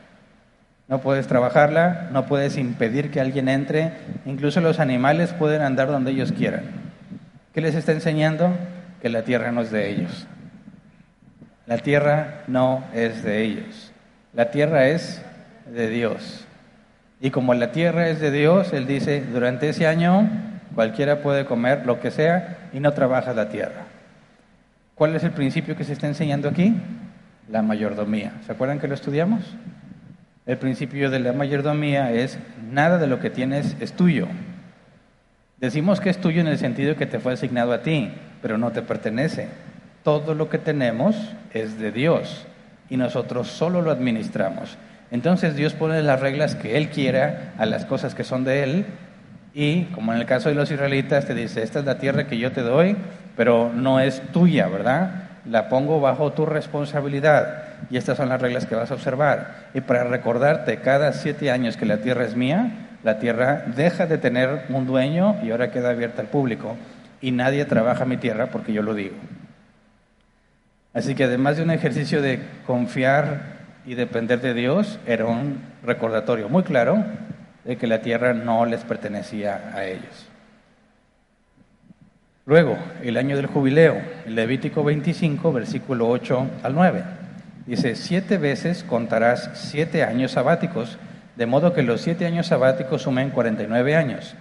No 0.92 1.00
puedes 1.00 1.26
trabajarla, 1.26 2.10
no 2.12 2.26
puedes 2.26 2.58
impedir 2.58 3.10
que 3.10 3.18
alguien 3.18 3.48
entre, 3.48 3.92
incluso 4.26 4.60
los 4.60 4.78
animales 4.78 5.32
pueden 5.32 5.62
andar 5.62 5.88
donde 5.88 6.10
ellos 6.10 6.32
quieran. 6.32 6.64
¿Qué 7.54 7.62
les 7.62 7.74
está 7.74 7.92
enseñando? 7.92 8.54
Que 9.00 9.08
la 9.08 9.22
tierra 9.22 9.52
no 9.52 9.62
es 9.62 9.70
de 9.70 9.88
ellos. 9.88 10.26
La 11.66 11.78
tierra 11.78 12.42
no 12.46 12.84
es 12.92 13.22
de 13.22 13.42
ellos. 13.42 13.90
La 14.34 14.50
tierra 14.50 14.88
es 14.88 15.24
de 15.74 15.88
Dios. 15.88 16.44
Y 17.22 17.30
como 17.30 17.54
la 17.54 17.72
tierra 17.72 18.10
es 18.10 18.20
de 18.20 18.30
Dios, 18.30 18.74
Él 18.74 18.86
dice, 18.86 19.24
durante 19.32 19.70
ese 19.70 19.86
año 19.86 20.28
cualquiera 20.74 21.22
puede 21.22 21.46
comer 21.46 21.86
lo 21.86 22.00
que 22.00 22.10
sea 22.10 22.68
y 22.74 22.80
no 22.80 22.92
trabaja 22.92 23.32
la 23.32 23.48
tierra. 23.48 23.86
¿Cuál 24.94 25.16
es 25.16 25.24
el 25.24 25.30
principio 25.30 25.74
que 25.74 25.84
se 25.84 25.94
está 25.94 26.06
enseñando 26.06 26.50
aquí? 26.50 26.76
La 27.48 27.62
mayordomía. 27.62 28.34
¿Se 28.44 28.52
acuerdan 28.52 28.78
que 28.78 28.88
lo 28.88 28.94
estudiamos? 28.94 29.40
El 30.44 30.58
principio 30.58 31.08
de 31.08 31.20
la 31.20 31.32
mayordomía 31.32 32.10
es 32.10 32.36
nada 32.68 32.98
de 32.98 33.06
lo 33.06 33.20
que 33.20 33.30
tienes 33.30 33.76
es 33.78 33.92
tuyo. 33.92 34.26
Decimos 35.58 36.00
que 36.00 36.10
es 36.10 36.20
tuyo 36.20 36.40
en 36.40 36.48
el 36.48 36.58
sentido 36.58 36.96
que 36.96 37.06
te 37.06 37.20
fue 37.20 37.34
asignado 37.34 37.72
a 37.72 37.82
ti, 37.82 38.10
pero 38.40 38.58
no 38.58 38.72
te 38.72 38.82
pertenece. 38.82 39.46
Todo 40.02 40.34
lo 40.34 40.48
que 40.48 40.58
tenemos 40.58 41.14
es 41.54 41.78
de 41.78 41.92
Dios 41.92 42.44
y 42.90 42.96
nosotros 42.96 43.46
solo 43.46 43.82
lo 43.82 43.92
administramos. 43.92 44.76
Entonces 45.12 45.54
Dios 45.54 45.74
pone 45.74 46.02
las 46.02 46.20
reglas 46.20 46.56
que 46.56 46.76
Él 46.76 46.88
quiera 46.88 47.52
a 47.56 47.64
las 47.64 47.84
cosas 47.84 48.16
que 48.16 48.24
son 48.24 48.42
de 48.42 48.64
Él 48.64 48.86
y 49.54 49.84
como 49.94 50.12
en 50.12 50.18
el 50.18 50.26
caso 50.26 50.48
de 50.48 50.56
los 50.56 50.72
israelitas 50.72 51.26
te 51.26 51.34
dice, 51.34 51.62
esta 51.62 51.78
es 51.78 51.84
la 51.84 51.98
tierra 51.98 52.26
que 52.26 52.38
yo 52.38 52.50
te 52.50 52.62
doy, 52.62 52.96
pero 53.36 53.70
no 53.72 54.00
es 54.00 54.20
tuya, 54.32 54.66
¿verdad? 54.66 55.28
La 55.48 55.68
pongo 55.68 56.00
bajo 56.00 56.32
tu 56.32 56.46
responsabilidad 56.46 57.71
y 57.90 57.96
estas 57.96 58.16
son 58.16 58.28
las 58.28 58.40
reglas 58.40 58.66
que 58.66 58.74
vas 58.74 58.90
a 58.90 58.94
observar. 58.94 59.68
Y 59.74 59.80
para 59.80 60.04
recordarte 60.04 60.78
cada 60.78 61.12
siete 61.12 61.50
años 61.50 61.76
que 61.76 61.86
la 61.86 61.98
tierra 61.98 62.24
es 62.24 62.36
mía, 62.36 62.88
la 63.02 63.18
tierra 63.18 63.64
deja 63.74 64.06
de 64.06 64.18
tener 64.18 64.66
un 64.68 64.86
dueño 64.86 65.36
y 65.42 65.50
ahora 65.50 65.70
queda 65.70 65.90
abierta 65.90 66.22
al 66.22 66.28
público. 66.28 66.76
Y 67.20 67.32
nadie 67.32 67.64
trabaja 67.64 68.04
mi 68.04 68.16
tierra 68.16 68.46
porque 68.46 68.72
yo 68.72 68.82
lo 68.82 68.94
digo. 68.94 69.16
Así 70.94 71.14
que 71.14 71.24
además 71.24 71.56
de 71.56 71.62
un 71.62 71.70
ejercicio 71.70 72.20
de 72.20 72.40
confiar 72.66 73.60
y 73.86 73.94
depender 73.94 74.40
de 74.40 74.54
Dios, 74.54 74.98
era 75.06 75.24
un 75.24 75.60
recordatorio 75.82 76.48
muy 76.48 76.62
claro 76.62 77.04
de 77.64 77.76
que 77.76 77.86
la 77.86 78.02
tierra 78.02 78.34
no 78.34 78.66
les 78.66 78.82
pertenecía 78.84 79.72
a 79.74 79.84
ellos. 79.84 80.28
Luego, 82.44 82.76
el 83.02 83.16
año 83.16 83.36
del 83.36 83.46
jubileo, 83.46 84.00
Levítico 84.26 84.82
25, 84.82 85.52
versículo 85.52 86.08
8 86.08 86.46
al 86.64 86.74
9. 86.74 87.21
Dice, 87.66 87.94
siete 87.94 88.38
veces 88.38 88.82
contarás 88.82 89.50
siete 89.54 90.02
años 90.02 90.32
sabáticos, 90.32 90.98
de 91.36 91.46
modo 91.46 91.72
que 91.72 91.82
los 91.82 92.00
siete 92.00 92.26
años 92.26 92.48
sabáticos 92.48 93.02
sumen 93.02 93.30
49 93.30 93.96
años. 93.96 94.34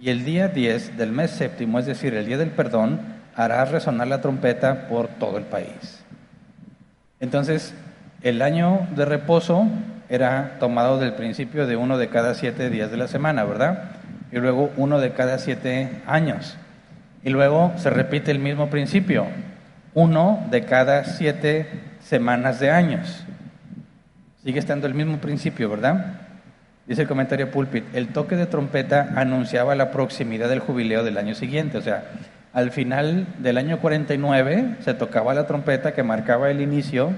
Y 0.00 0.10
el 0.10 0.24
día 0.24 0.48
10 0.48 0.96
del 0.96 1.12
mes 1.12 1.30
séptimo, 1.30 1.78
es 1.78 1.86
decir, 1.86 2.14
el 2.14 2.26
día 2.26 2.38
del 2.38 2.50
perdón, 2.50 3.00
harás 3.34 3.70
resonar 3.70 4.08
la 4.08 4.20
trompeta 4.20 4.86
por 4.88 5.08
todo 5.08 5.38
el 5.38 5.44
país. 5.44 6.04
Entonces, 7.20 7.74
el 8.22 8.42
año 8.42 8.86
de 8.94 9.04
reposo 9.04 9.66
era 10.08 10.56
tomado 10.60 10.98
del 10.98 11.14
principio 11.14 11.66
de 11.66 11.76
uno 11.76 11.98
de 11.98 12.08
cada 12.08 12.34
siete 12.34 12.70
días 12.70 12.90
de 12.90 12.96
la 12.96 13.08
semana, 13.08 13.44
¿verdad? 13.44 13.90
Y 14.30 14.36
luego 14.36 14.70
uno 14.76 15.00
de 15.00 15.12
cada 15.12 15.38
siete 15.38 16.02
años. 16.06 16.56
Y 17.24 17.30
luego 17.30 17.72
se 17.76 17.90
repite 17.90 18.30
el 18.30 18.38
mismo 18.38 18.70
principio, 18.70 19.26
uno 19.94 20.46
de 20.50 20.64
cada 20.64 21.04
siete 21.04 21.66
semanas 22.08 22.58
de 22.58 22.70
años. 22.70 23.22
Sigue 24.42 24.58
estando 24.58 24.86
el 24.86 24.94
mismo 24.94 25.18
principio, 25.18 25.68
¿verdad? 25.68 26.22
Dice 26.86 27.02
el 27.02 27.08
comentario 27.08 27.50
Pulpit, 27.50 27.84
el 27.92 28.08
toque 28.08 28.34
de 28.34 28.46
trompeta 28.46 29.12
anunciaba 29.14 29.74
la 29.74 29.90
proximidad 29.90 30.48
del 30.48 30.60
jubileo 30.60 31.04
del 31.04 31.18
año 31.18 31.34
siguiente, 31.34 31.76
o 31.76 31.82
sea, 31.82 32.04
al 32.54 32.70
final 32.70 33.26
del 33.40 33.58
año 33.58 33.78
49 33.78 34.76
se 34.80 34.94
tocaba 34.94 35.34
la 35.34 35.46
trompeta 35.46 35.92
que 35.92 36.02
marcaba 36.02 36.50
el 36.50 36.62
inicio 36.62 37.12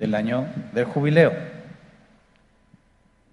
del 0.00 0.14
año 0.14 0.46
del 0.72 0.86
jubileo. 0.86 1.32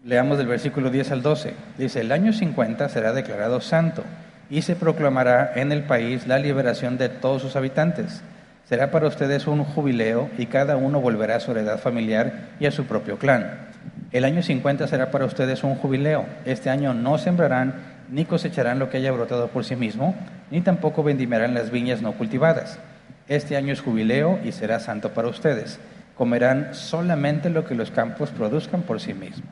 Leamos 0.03 0.37
del 0.37 0.47
versículo 0.47 0.89
10 0.89 1.11
al 1.11 1.21
12. 1.21 1.53
Dice, 1.77 2.01
el 2.01 2.11
año 2.11 2.33
50 2.33 2.89
será 2.89 3.13
declarado 3.13 3.61
santo 3.61 4.03
y 4.49 4.61
se 4.61 4.75
proclamará 4.75 5.53
en 5.55 5.71
el 5.71 5.83
país 5.83 6.27
la 6.27 6.37
liberación 6.37 6.97
de 6.97 7.07
todos 7.07 7.41
sus 7.41 7.55
habitantes 7.55 8.21
Será 8.65 8.89
para 8.89 9.07
ustedes 9.07 9.45
un 9.45 9.63
jubileo 9.63 10.29
y 10.39 10.47
cada 10.47 10.75
uno 10.75 10.99
volverá 10.99 11.35
a 11.35 11.39
su 11.39 11.51
heredad 11.51 11.77
familiar 11.77 12.49
y 12.59 12.65
a 12.65 12.71
su 12.71 12.85
propio 12.85 13.19
clan. 13.19 13.67
El 14.11 14.25
año 14.25 14.41
50 14.41 14.87
será 14.87 15.11
para 15.11 15.25
ustedes 15.25 15.63
un 15.63 15.75
jubileo. 15.75 16.25
Este 16.45 16.71
año 16.71 16.95
no 16.95 17.19
sembrarán 17.19 17.75
ni 18.09 18.25
cosecharán 18.25 18.79
lo 18.79 18.89
que 18.89 18.97
haya 18.97 19.11
brotado 19.11 19.49
por 19.49 19.65
sí 19.65 19.75
mismo, 19.75 20.15
ni 20.49 20.61
tampoco 20.61 21.03
vendimiarán 21.03 21.53
las 21.53 21.69
viñas 21.69 22.01
no 22.01 22.13
cultivadas. 22.13 22.79
Este 23.27 23.55
año 23.55 23.71
es 23.71 23.81
jubileo 23.81 24.39
y 24.43 24.51
será 24.51 24.79
santo 24.79 25.11
para 25.13 25.27
ustedes. 25.27 25.79
Comerán 26.15 26.73
solamente 26.73 27.51
lo 27.51 27.65
que 27.65 27.75
los 27.75 27.91
campos 27.91 28.31
produzcan 28.31 28.81
por 28.81 28.99
sí 28.99 29.13
mismos. 29.13 29.49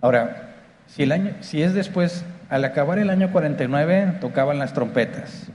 Ahora, 0.00 0.54
si, 0.86 1.02
el 1.02 1.12
año, 1.12 1.32
si 1.40 1.62
es 1.62 1.74
después, 1.74 2.24
al 2.48 2.64
acabar 2.64 2.98
el 3.00 3.10
año 3.10 3.32
49, 3.32 4.18
tocaban 4.20 4.58
las 4.58 4.72
trompetas. 4.72 5.48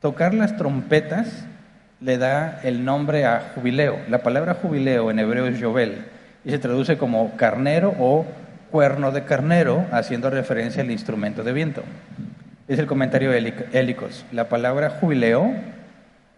Tocar 0.00 0.34
las 0.34 0.56
trompetas 0.56 1.46
le 2.00 2.18
da 2.18 2.60
el 2.62 2.84
nombre 2.84 3.24
a 3.24 3.52
jubileo. 3.54 3.98
La 4.08 4.18
palabra 4.18 4.54
jubileo 4.54 5.10
en 5.10 5.18
hebreo 5.18 5.46
es 5.46 5.58
Yobel 5.58 6.04
y 6.44 6.50
se 6.50 6.58
traduce 6.58 6.96
como 6.96 7.36
carnero 7.36 7.94
o 7.98 8.24
cuerno 8.70 9.10
de 9.12 9.24
carnero, 9.24 9.86
haciendo 9.90 10.30
referencia 10.30 10.82
al 10.82 10.90
instrumento 10.90 11.42
de 11.42 11.52
viento. 11.52 11.82
Es 12.68 12.78
el 12.78 12.86
comentario 12.86 13.32
Hélicos. 13.32 14.26
La 14.30 14.48
palabra 14.48 14.90
jubileo 14.90 15.52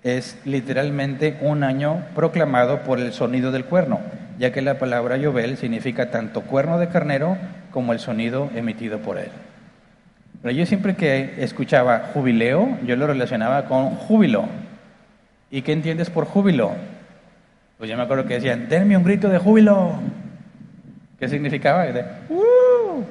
es 0.02 0.38
literalmente 0.44 1.36
un 1.40 1.64
año 1.64 2.04
proclamado 2.14 2.80
por 2.80 3.00
el 3.00 3.12
sonido 3.12 3.50
del 3.52 3.64
cuerno, 3.64 4.00
ya 4.38 4.52
que 4.52 4.62
la 4.62 4.78
palabra 4.78 5.16
Yobel 5.16 5.56
significa 5.56 6.10
tanto 6.10 6.42
cuerno 6.42 6.78
de 6.78 6.88
carnero 6.88 7.36
como 7.70 7.92
el 7.92 7.98
sonido 7.98 8.48
emitido 8.54 8.98
por 9.00 9.18
él. 9.18 9.28
Pero 10.40 10.54
yo 10.54 10.64
siempre 10.64 10.96
que 10.96 11.34
escuchaba 11.38 12.10
jubileo, 12.14 12.78
yo 12.86 12.96
lo 12.96 13.06
relacionaba 13.06 13.66
con 13.66 13.90
júbilo. 13.90 14.46
¿Y 15.50 15.62
qué 15.62 15.73
entiendes 15.73 16.11
por 16.11 16.26
júbilo? 16.26 16.73
Pues 17.78 17.90
yo 17.90 17.97
me 17.97 18.02
acuerdo 18.02 18.26
que 18.26 18.35
decían, 18.35 18.69
denme 18.69 18.97
un 18.97 19.04
grito 19.04 19.28
de 19.28 19.38
júbilo. 19.38 19.95
¿Qué 21.19 21.28
significaba? 21.28 21.87
Uh". 22.28 23.04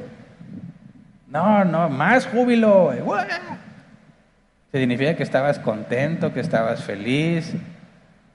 No, 1.27 1.65
no, 1.65 1.89
más 1.89 2.25
júbilo. 2.27 2.93
Significa 4.71 5.15
que 5.15 5.23
estabas 5.23 5.59
contento, 5.59 6.33
que 6.33 6.39
estabas 6.39 6.83
feliz. 6.83 7.53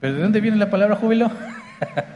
¿Pero 0.01 0.15
de 0.15 0.23
dónde 0.23 0.41
viene 0.41 0.57
la 0.59 0.71
palabra 0.71 0.97
júbilo? 0.97 1.31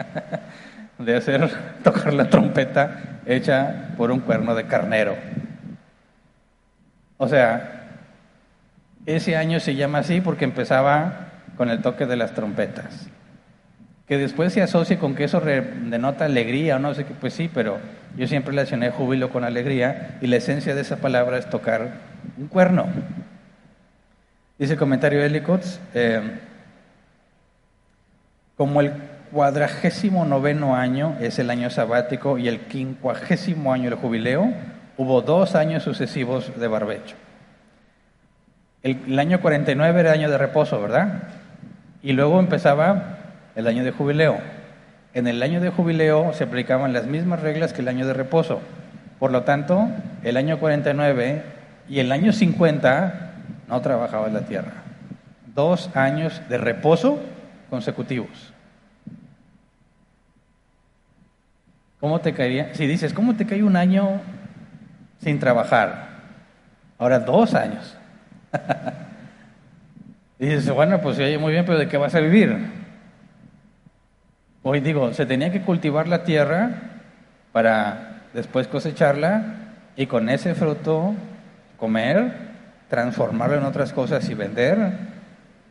de 0.98 1.16
hacer 1.16 1.50
tocar 1.82 2.12
la 2.12 2.28
trompeta 2.28 3.20
hecha 3.24 3.90
por 3.96 4.10
un 4.10 4.20
cuerno 4.20 4.54
de 4.54 4.66
carnero. 4.66 5.16
O 7.16 7.28
sea, 7.28 7.86
ese 9.06 9.36
año 9.36 9.58
se 9.58 9.74
llama 9.74 9.98
así 9.98 10.20
porque 10.20 10.44
empezaba 10.44 11.27
con 11.58 11.68
el 11.68 11.82
toque 11.82 12.06
de 12.06 12.16
las 12.16 12.32
trompetas. 12.32 13.08
Que 14.06 14.16
después 14.16 14.54
se 14.54 14.62
asocie 14.62 14.96
con 14.96 15.14
que 15.14 15.24
eso 15.24 15.40
denota 15.40 16.24
alegría 16.24 16.76
o 16.76 16.78
no 16.78 16.94
sé 16.94 17.04
qué, 17.04 17.12
pues 17.12 17.34
sí, 17.34 17.50
pero 17.52 17.78
yo 18.16 18.26
siempre 18.26 18.52
relacioné 18.52 18.90
júbilo 18.90 19.28
con 19.30 19.44
alegría 19.44 20.16
y 20.22 20.28
la 20.28 20.36
esencia 20.36 20.74
de 20.74 20.80
esa 20.80 20.96
palabra 20.96 21.36
es 21.36 21.50
tocar 21.50 21.94
un 22.38 22.46
cuerno. 22.46 22.86
Dice 24.58 24.74
el 24.74 24.78
comentario 24.78 25.18
de 25.18 25.26
Elicots, 25.26 25.80
eh, 25.94 26.20
como 28.56 28.80
el 28.80 28.92
cuadragésimo 29.30 30.24
noveno 30.24 30.74
año 30.74 31.16
es 31.20 31.38
el 31.38 31.50
año 31.50 31.68
sabático 31.68 32.38
y 32.38 32.48
el 32.48 32.60
quincuagésimo 32.60 33.72
año 33.72 33.88
el 33.88 33.96
jubileo, 33.96 34.50
hubo 34.96 35.22
dos 35.22 35.54
años 35.54 35.82
sucesivos 35.82 36.58
de 36.58 36.68
barbecho. 36.68 37.16
El, 38.82 38.98
el 39.06 39.18
año 39.18 39.40
49 39.40 40.00
era 40.00 40.12
año 40.12 40.30
de 40.30 40.38
reposo, 40.38 40.80
¿verdad? 40.80 41.24
Y 42.08 42.14
luego 42.14 42.40
empezaba 42.40 43.18
el 43.54 43.66
año 43.66 43.84
de 43.84 43.90
jubileo. 43.90 44.38
En 45.12 45.26
el 45.26 45.42
año 45.42 45.60
de 45.60 45.68
jubileo 45.68 46.32
se 46.32 46.44
aplicaban 46.44 46.94
las 46.94 47.04
mismas 47.04 47.40
reglas 47.40 47.74
que 47.74 47.82
el 47.82 47.88
año 47.88 48.06
de 48.06 48.14
reposo. 48.14 48.62
Por 49.18 49.30
lo 49.30 49.42
tanto, 49.42 49.90
el 50.22 50.38
año 50.38 50.58
49 50.58 51.42
y 51.86 51.98
el 51.98 52.10
año 52.10 52.32
50 52.32 53.32
no 53.68 53.80
trabajaba 53.82 54.28
la 54.28 54.40
tierra. 54.46 54.72
Dos 55.54 55.94
años 55.94 56.40
de 56.48 56.56
reposo 56.56 57.20
consecutivos. 57.68 58.54
¿Cómo 62.00 62.22
te 62.22 62.32
caería? 62.32 62.74
Si 62.74 62.86
dices, 62.86 63.12
¿cómo 63.12 63.36
te 63.36 63.44
cae 63.44 63.62
un 63.62 63.76
año 63.76 64.22
sin 65.18 65.38
trabajar? 65.38 66.08
Ahora 66.96 67.18
dos 67.18 67.52
años. 67.52 67.98
y 70.38 70.46
dices, 70.46 70.70
bueno, 70.70 71.00
pues 71.00 71.18
oye, 71.18 71.36
muy 71.38 71.52
bien, 71.52 71.64
pero 71.64 71.78
¿de 71.78 71.88
qué 71.88 71.96
vas 71.96 72.14
a 72.14 72.20
vivir? 72.20 72.56
Hoy 74.62 74.80
digo, 74.80 75.12
se 75.12 75.26
tenía 75.26 75.50
que 75.50 75.62
cultivar 75.62 76.06
la 76.06 76.24
tierra 76.24 76.70
para 77.52 78.22
después 78.34 78.68
cosecharla 78.68 79.42
y 79.96 80.06
con 80.06 80.28
ese 80.28 80.54
fruto 80.54 81.14
comer, 81.76 82.32
transformarlo 82.88 83.56
en 83.56 83.64
otras 83.64 83.92
cosas 83.92 84.28
y 84.28 84.34
vender, 84.34 84.92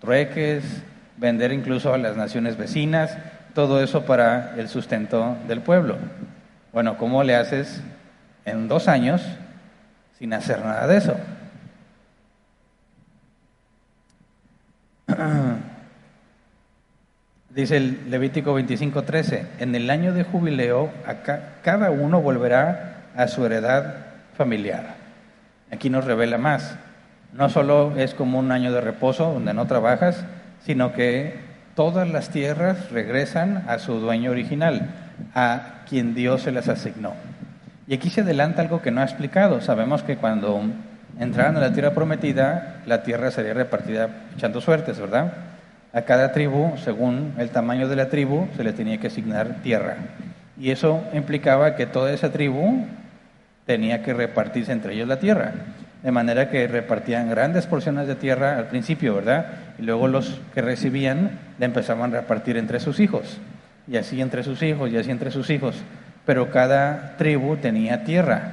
trueques, 0.02 0.84
vender 1.18 1.54
incluso 1.54 1.94
a 1.94 1.98
las 1.98 2.18
naciones 2.18 2.58
vecinas 2.58 3.18
todo 3.54 3.82
eso 3.82 4.06
para 4.06 4.54
el 4.58 4.68
sustento 4.68 5.38
del 5.48 5.62
pueblo. 5.62 5.98
Bueno, 6.74 6.98
¿cómo 6.98 7.24
le 7.24 7.36
haces 7.36 7.82
en 8.46 8.68
dos 8.68 8.88
años 8.88 9.24
sin 10.20 10.34
hacer 10.34 10.60
nada 10.64 10.88
de 10.88 10.98
eso? 10.98 11.16
Dice 17.50 17.78
el 17.78 18.10
Levítico 18.10 18.58
25:13, 18.60 19.46
en 19.60 19.74
el 19.74 19.90
año 19.90 20.14
de 20.14 20.24
jubileo 20.24 20.92
cada 21.64 21.92
uno 21.92 22.22
volverá 22.22 23.06
a 23.16 23.28
su 23.28 23.46
heredad 23.46 23.96
familiar. 24.36 24.96
Aquí 25.72 25.90
nos 25.90 26.06
revela 26.06 26.38
más. 26.38 26.76
No 27.34 27.50
solo 27.50 27.96
es 27.98 28.14
como 28.14 28.38
un 28.40 28.52
año 28.52 28.72
de 28.72 28.82
reposo 28.82 29.34
donde 29.34 29.54
no 29.54 29.66
trabajas, 29.66 30.24
sino 30.66 30.94
que 30.94 31.40
todas 31.76 32.10
las 32.10 32.30
tierras 32.30 32.92
regresan 32.92 33.66
a 33.68 33.80
su 33.80 34.00
dueño 34.00 34.32
original, 34.32 34.90
a 35.34 35.84
quien 35.88 36.16
Dios 36.16 36.44
se 36.44 36.52
las 36.52 36.68
asignó. 36.70 37.14
Y 37.88 37.94
aquí 37.94 38.10
se 38.10 38.22
adelanta 38.22 38.62
algo 38.62 38.82
que 38.82 38.92
no 38.92 39.02
ha 39.02 39.06
explicado. 39.06 39.62
Sabemos 39.62 40.04
que 40.04 40.18
cuando 40.18 40.62
entraran 41.20 41.58
a 41.58 41.60
la 41.60 41.74
tierra 41.74 41.92
prometida, 41.92 42.82
la 42.86 43.04
tierra 43.04 43.32
sería 43.32 43.54
repartida 43.54 44.10
echando 44.36 44.62
suertes, 44.62 45.00
¿verdad? 45.00 45.34
A 45.94 46.02
cada 46.02 46.32
tribu, 46.32 46.74
según 46.84 47.34
el 47.38 47.50
tamaño 47.50 47.88
de 47.88 47.96
la 47.96 48.10
tribu, 48.10 48.48
se 48.56 48.64
le 48.64 48.74
tenía 48.74 49.00
que 49.00 49.08
asignar 49.08 49.62
tierra. 49.64 49.96
Y 50.60 50.72
eso 50.72 51.04
implicaba 51.14 51.76
que 51.76 51.86
toda 51.86 52.12
esa 52.12 52.32
tribu 52.32 52.86
tenía 53.66 54.04
que 54.04 54.14
repartirse 54.14 54.72
entre 54.72 54.94
ellos 54.94 55.08
la 55.08 55.20
tierra 55.20 55.54
de 56.04 56.12
manera 56.12 56.50
que 56.50 56.68
repartían 56.68 57.30
grandes 57.30 57.66
porciones 57.66 58.08
de 58.08 58.16
tierra 58.16 58.58
al 58.58 58.68
principio, 58.68 59.16
¿verdad? 59.16 59.46
Y 59.80 59.82
luego 59.82 60.08
los 60.08 60.40
que 60.54 60.62
recibían 60.62 61.32
le 61.60 61.66
empezaban 61.66 62.14
a 62.14 62.22
repartir 62.22 62.58
entre 62.58 62.80
sus 62.80 63.00
hijos, 63.00 63.40
y 63.88 63.98
así 63.98 64.22
entre 64.22 64.44
sus 64.44 64.62
hijos, 64.62 64.92
y 64.92 64.98
así 64.98 65.12
entre 65.12 65.32
sus 65.32 65.50
hijos. 65.50 65.76
Pero 66.26 66.50
cada 66.50 67.16
tribu 67.18 67.58
tenía 67.58 68.04
tierra. 68.04 68.52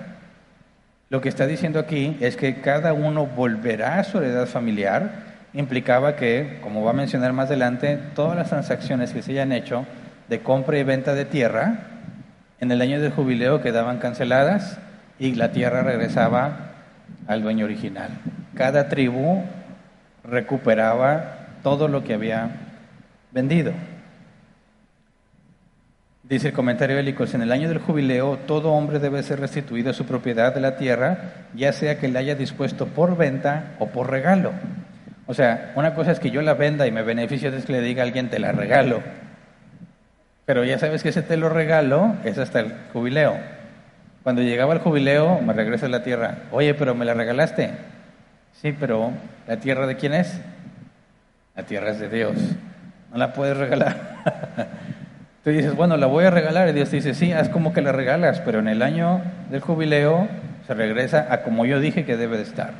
Lo 1.14 1.20
que 1.20 1.28
está 1.28 1.46
diciendo 1.46 1.78
aquí 1.78 2.16
es 2.18 2.36
que 2.36 2.60
cada 2.60 2.92
uno 2.92 3.24
volverá 3.24 4.00
a 4.00 4.02
su 4.02 4.18
heredad 4.18 4.46
familiar, 4.46 5.12
implicaba 5.52 6.16
que, 6.16 6.58
como 6.60 6.82
va 6.82 6.90
a 6.90 6.92
mencionar 6.92 7.32
más 7.32 7.46
adelante, 7.46 8.00
todas 8.16 8.36
las 8.36 8.48
transacciones 8.48 9.12
que 9.12 9.22
se 9.22 9.30
hayan 9.30 9.52
hecho 9.52 9.86
de 10.28 10.40
compra 10.40 10.76
y 10.76 10.82
venta 10.82 11.14
de 11.14 11.24
tierra, 11.24 11.76
en 12.58 12.72
el 12.72 12.82
año 12.82 13.00
del 13.00 13.12
jubileo 13.12 13.62
quedaban 13.62 13.98
canceladas 13.98 14.80
y 15.20 15.36
la 15.36 15.52
tierra 15.52 15.84
regresaba 15.84 16.72
al 17.28 17.42
dueño 17.42 17.66
original. 17.66 18.10
Cada 18.56 18.88
tribu 18.88 19.44
recuperaba 20.24 21.46
todo 21.62 21.86
lo 21.86 22.02
que 22.02 22.14
había 22.14 22.50
vendido. 23.30 23.72
Dice 26.26 26.48
el 26.48 26.54
comentario 26.54 26.98
Hélicos, 26.98 27.34
en 27.34 27.42
el 27.42 27.52
año 27.52 27.68
del 27.68 27.80
jubileo 27.80 28.38
todo 28.46 28.72
hombre 28.72 28.98
debe 28.98 29.22
ser 29.22 29.40
restituido 29.40 29.90
a 29.90 29.92
su 29.92 30.06
propiedad 30.06 30.54
de 30.54 30.60
la 30.62 30.76
tierra, 30.76 31.18
ya 31.54 31.70
sea 31.74 31.98
que 31.98 32.08
la 32.08 32.20
haya 32.20 32.34
dispuesto 32.34 32.86
por 32.86 33.14
venta 33.14 33.74
o 33.78 33.88
por 33.88 34.10
regalo. 34.10 34.52
O 35.26 35.34
sea, 35.34 35.72
una 35.76 35.94
cosa 35.94 36.12
es 36.12 36.20
que 36.20 36.30
yo 36.30 36.40
la 36.40 36.54
venda 36.54 36.86
y 36.86 36.90
me 36.92 37.02
beneficio 37.02 37.50
de 37.52 37.62
que 37.62 37.72
le 37.72 37.82
diga 37.82 38.02
a 38.02 38.06
alguien 38.06 38.30
te 38.30 38.38
la 38.38 38.52
regalo. 38.52 39.02
Pero 40.46 40.64
ya 40.64 40.78
sabes 40.78 41.02
que 41.02 41.10
ese 41.10 41.20
te 41.20 41.36
lo 41.36 41.50
regalo 41.50 42.14
es 42.24 42.38
hasta 42.38 42.60
el 42.60 42.72
jubileo. 42.94 43.36
Cuando 44.22 44.40
llegaba 44.40 44.72
el 44.72 44.80
jubileo, 44.80 45.42
me 45.42 45.52
regresa 45.52 45.86
a 45.86 45.90
la 45.90 46.04
tierra. 46.04 46.38
Oye, 46.52 46.72
pero 46.72 46.94
me 46.94 47.04
la 47.04 47.12
regalaste. 47.12 47.70
Sí, 48.62 48.72
pero 48.72 49.12
¿la 49.46 49.58
tierra 49.58 49.86
de 49.86 49.96
quién 49.96 50.14
es? 50.14 50.40
La 51.54 51.64
tierra 51.64 51.90
es 51.90 52.00
de 52.00 52.08
Dios. 52.08 52.34
No 53.10 53.18
la 53.18 53.34
puedes 53.34 53.58
regalar. 53.58 53.96
Tú 55.44 55.50
dices, 55.50 55.76
bueno, 55.76 55.98
la 55.98 56.06
voy 56.06 56.24
a 56.24 56.30
regalar. 56.30 56.70
Y 56.70 56.72
Dios 56.72 56.88
te 56.88 56.96
dice, 56.96 57.12
sí, 57.12 57.32
haz 57.32 57.50
como 57.50 57.74
que 57.74 57.82
la 57.82 57.92
regalas, 57.92 58.40
pero 58.40 58.60
en 58.60 58.68
el 58.68 58.80
año 58.80 59.20
del 59.50 59.60
jubileo 59.60 60.26
se 60.66 60.72
regresa 60.72 61.26
a 61.30 61.42
como 61.42 61.66
yo 61.66 61.80
dije 61.80 62.06
que 62.06 62.16
debe 62.16 62.38
de 62.38 62.44
estar. 62.44 62.72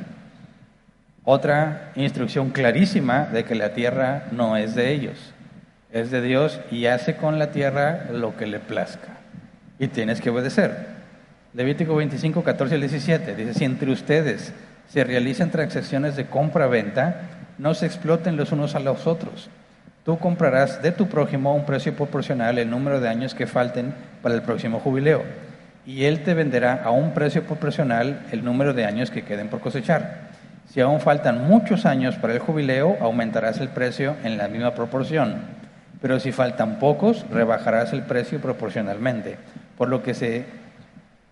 Otra 1.23 1.91
instrucción 1.95 2.49
clarísima 2.49 3.25
de 3.25 3.45
que 3.45 3.53
la 3.53 3.73
tierra 3.73 4.23
no 4.31 4.57
es 4.57 4.73
de 4.73 4.91
ellos, 4.91 5.33
es 5.91 6.09
de 6.09 6.21
Dios 6.21 6.59
y 6.71 6.87
hace 6.87 7.15
con 7.15 7.37
la 7.37 7.51
tierra 7.51 8.07
lo 8.11 8.35
que 8.35 8.47
le 8.47 8.59
plazca. 8.59 9.09
Y 9.77 9.87
tienes 9.87 10.19
que 10.19 10.31
obedecer. 10.31 10.87
Levítico 11.53 11.95
25, 11.95 12.43
14 12.43 12.75
al 12.75 12.81
17. 12.81 13.35
Dice, 13.35 13.53
si 13.53 13.63
entre 13.63 13.91
ustedes 13.91 14.53
se 14.87 15.03
realicen 15.03 15.51
transacciones 15.51 16.15
de 16.15 16.25
compra-venta, 16.25 17.21
no 17.59 17.75
se 17.75 17.85
exploten 17.85 18.37
los 18.37 18.51
unos 18.51 18.73
a 18.75 18.79
los 18.79 19.05
otros. 19.05 19.49
Tú 20.05 20.19
comprarás 20.19 20.83
de 20.83 20.91
tu 20.91 21.07
prójimo 21.07 21.49
a 21.49 21.55
un 21.55 21.65
precio 21.65 21.95
proporcional 21.95 22.59
el 22.59 22.69
número 22.69 23.01
de 23.01 23.09
años 23.09 23.33
que 23.33 23.47
falten 23.47 23.91
para 24.21 24.35
el 24.35 24.43
próximo 24.43 24.79
jubileo, 24.79 25.23
y 25.83 26.03
él 26.03 26.21
te 26.21 26.35
venderá 26.35 26.83
a 26.83 26.91
un 26.91 27.15
precio 27.15 27.41
proporcional 27.41 28.21
el 28.31 28.45
número 28.45 28.75
de 28.75 28.85
años 28.85 29.09
que 29.09 29.23
queden 29.23 29.47
por 29.47 29.61
cosechar. 29.61 30.29
Si 30.71 30.79
aún 30.79 31.01
faltan 31.01 31.47
muchos 31.47 31.87
años 31.87 32.17
para 32.17 32.33
el 32.33 32.39
jubileo, 32.39 32.97
aumentarás 33.01 33.59
el 33.59 33.69
precio 33.69 34.15
en 34.23 34.37
la 34.37 34.47
misma 34.47 34.75
proporción, 34.75 35.37
pero 36.03 36.19
si 36.19 36.31
faltan 36.31 36.77
pocos, 36.77 37.25
rebajarás 37.31 37.91
el 37.91 38.03
precio 38.03 38.39
proporcionalmente, 38.39 39.37
por 39.75 39.89
lo 39.89 40.03
que 40.03 40.13
se, 40.13 40.45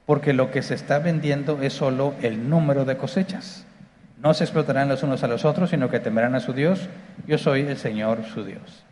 porque 0.07 0.33
lo 0.33 0.49
que 0.49 0.63
se 0.63 0.73
está 0.73 0.97
vendiendo 0.97 1.61
es 1.61 1.73
solo 1.73 2.15
el 2.23 2.49
número 2.49 2.85
de 2.85 2.97
cosechas. 2.97 3.67
No 4.23 4.33
se 4.33 4.45
explotarán 4.45 4.87
los 4.87 5.03
unos 5.03 5.21
a 5.23 5.27
los 5.27 5.43
otros, 5.43 5.69
sino 5.69 5.89
que 5.89 5.99
temerán 5.99 6.33
a 6.33 6.39
su 6.39 6.53
Dios. 6.53 6.87
Yo 7.27 7.37
soy 7.37 7.61
el 7.61 7.77
Señor 7.77 8.23
su 8.23 8.45
Dios. 8.45 8.85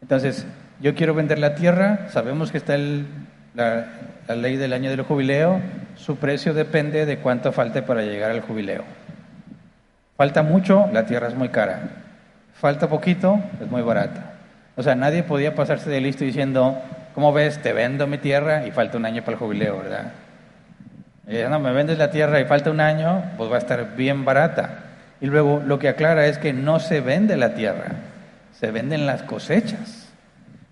Entonces, 0.00 0.46
yo 0.80 0.94
quiero 0.94 1.12
vender 1.12 1.40
la 1.40 1.56
tierra, 1.56 2.06
sabemos 2.10 2.52
que 2.52 2.58
está 2.58 2.78
la, 2.78 3.86
la 4.28 4.36
ley 4.36 4.56
del 4.56 4.72
año 4.72 4.88
del 4.90 5.02
jubileo, 5.02 5.60
su 5.96 6.16
precio 6.18 6.54
depende 6.54 7.04
de 7.04 7.18
cuánto 7.18 7.50
falte 7.50 7.82
para 7.82 8.02
llegar 8.02 8.30
al 8.30 8.42
jubileo. 8.42 8.84
Falta 10.16 10.44
mucho, 10.44 10.88
la 10.92 11.04
tierra 11.04 11.26
es 11.26 11.34
muy 11.34 11.48
cara. 11.48 11.80
Falta 12.54 12.88
poquito, 12.88 13.40
es 13.60 13.68
muy 13.68 13.82
barata. 13.82 14.34
O 14.76 14.84
sea, 14.84 14.94
nadie 14.94 15.24
podía 15.24 15.56
pasarse 15.56 15.90
de 15.90 16.00
listo 16.00 16.24
diciendo, 16.24 16.80
¿cómo 17.12 17.32
ves? 17.32 17.60
Te 17.60 17.72
vendo 17.72 18.06
mi 18.06 18.18
tierra 18.18 18.64
y 18.66 18.70
falta 18.70 18.98
un 18.98 19.04
año 19.04 19.22
para 19.22 19.32
el 19.32 19.38
jubileo, 19.38 19.78
¿verdad? 19.78 20.12
Y 21.28 21.36
no, 21.48 21.58
me 21.58 21.72
vendes 21.72 21.98
la 21.98 22.10
tierra 22.10 22.40
y 22.40 22.44
falta 22.44 22.70
un 22.70 22.80
año, 22.80 23.24
pues 23.36 23.50
va 23.50 23.56
a 23.56 23.58
estar 23.58 23.96
bien 23.96 24.24
barata. 24.24 24.84
Y 25.20 25.26
luego 25.26 25.62
lo 25.66 25.78
que 25.78 25.88
aclara 25.88 26.26
es 26.26 26.38
que 26.38 26.52
no 26.52 26.78
se 26.78 27.00
vende 27.00 27.36
la 27.36 27.54
tierra, 27.54 27.86
se 28.52 28.70
venden 28.70 29.06
las 29.06 29.22
cosechas. 29.22 30.08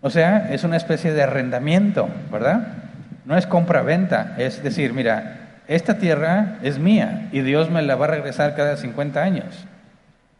O 0.00 0.10
sea, 0.10 0.52
es 0.52 0.64
una 0.64 0.76
especie 0.76 1.12
de 1.12 1.22
arrendamiento, 1.22 2.08
¿verdad? 2.30 2.68
No 3.24 3.36
es 3.36 3.46
compra-venta, 3.46 4.34
es 4.38 4.62
decir, 4.62 4.92
mira, 4.92 5.38
esta 5.66 5.96
tierra 5.96 6.58
es 6.62 6.78
mía 6.78 7.28
y 7.32 7.40
Dios 7.40 7.70
me 7.70 7.80
la 7.80 7.96
va 7.96 8.04
a 8.04 8.10
regresar 8.10 8.54
cada 8.54 8.76
50 8.76 9.22
años, 9.22 9.64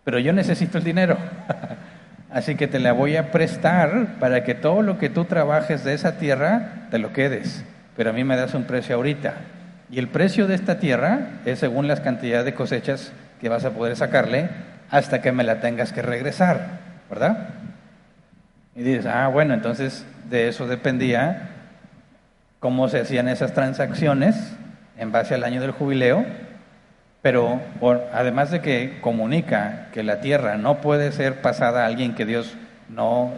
pero 0.05 0.19
yo 0.19 0.33
necesito 0.35 0.79
el 0.79 0.85
dinero. 0.85 1.17
Así 2.31 2.57
que 2.57 2.67
te 2.67 2.79
la 2.79 2.93
voy 2.93 3.17
a 3.17 3.31
prestar 3.31 4.19
para 4.21 4.45
que 4.45 4.55
todo 4.55 4.83
lo 4.83 4.99
que 4.99 5.09
tú 5.09 5.25
trabajes 5.25 5.83
de 5.83 5.95
esa 5.95 6.19
tierra 6.19 6.89
te 6.91 6.99
lo 6.99 7.13
quedes, 7.13 7.65
pero 7.97 8.11
a 8.11 8.13
mí 8.13 8.23
me 8.23 8.37
das 8.37 8.55
un 8.55 8.65
precio 8.65 8.97
ahorita. 8.97 9.35
Y 9.95 10.01
el 10.01 10.09
precio 10.09 10.49
de 10.49 10.57
esta 10.57 10.81
tierra 10.81 11.21
es 11.45 11.61
según 11.61 11.87
las 11.87 12.01
cantidades 12.01 12.45
de 12.45 12.55
cosechas 12.55 13.13
que 13.41 13.49
vas 13.49 13.65
a 13.65 13.71
poder 13.71 13.95
sacarle 13.95 14.49
hasta 14.91 15.23
que 15.23 15.31
me 15.31 15.45
la 15.45 15.61
tengas 15.61 15.93
que 15.93 16.03
regresar, 16.03 16.81
¿verdad? 17.09 17.51
Y 18.75 18.83
dices, 18.83 19.07
ah, 19.07 19.29
bueno, 19.29 19.55
entonces 19.55 20.05
de 20.29 20.49
eso 20.49 20.67
dependía 20.67 21.51
cómo 22.59 22.89
se 22.89 22.99
hacían 22.99 23.29
esas 23.29 23.55
transacciones 23.55 24.57
en 24.99 25.13
base 25.13 25.37
al 25.37 25.45
año 25.45 25.61
del 25.61 25.71
jubileo, 25.71 26.25
pero 27.23 27.61
además 28.13 28.51
de 28.51 28.63
que 28.63 28.99
comunica 29.01 29.91
que 29.93 30.03
la 30.03 30.21
tierra 30.21 30.57
no 30.57 30.81
puede 30.81 31.13
ser 31.13 31.41
pasada 31.41 31.85
a 31.85 31.87
alguien 31.87 32.17
que 32.17 32.27
Dios 32.27 32.57
no 32.89 33.31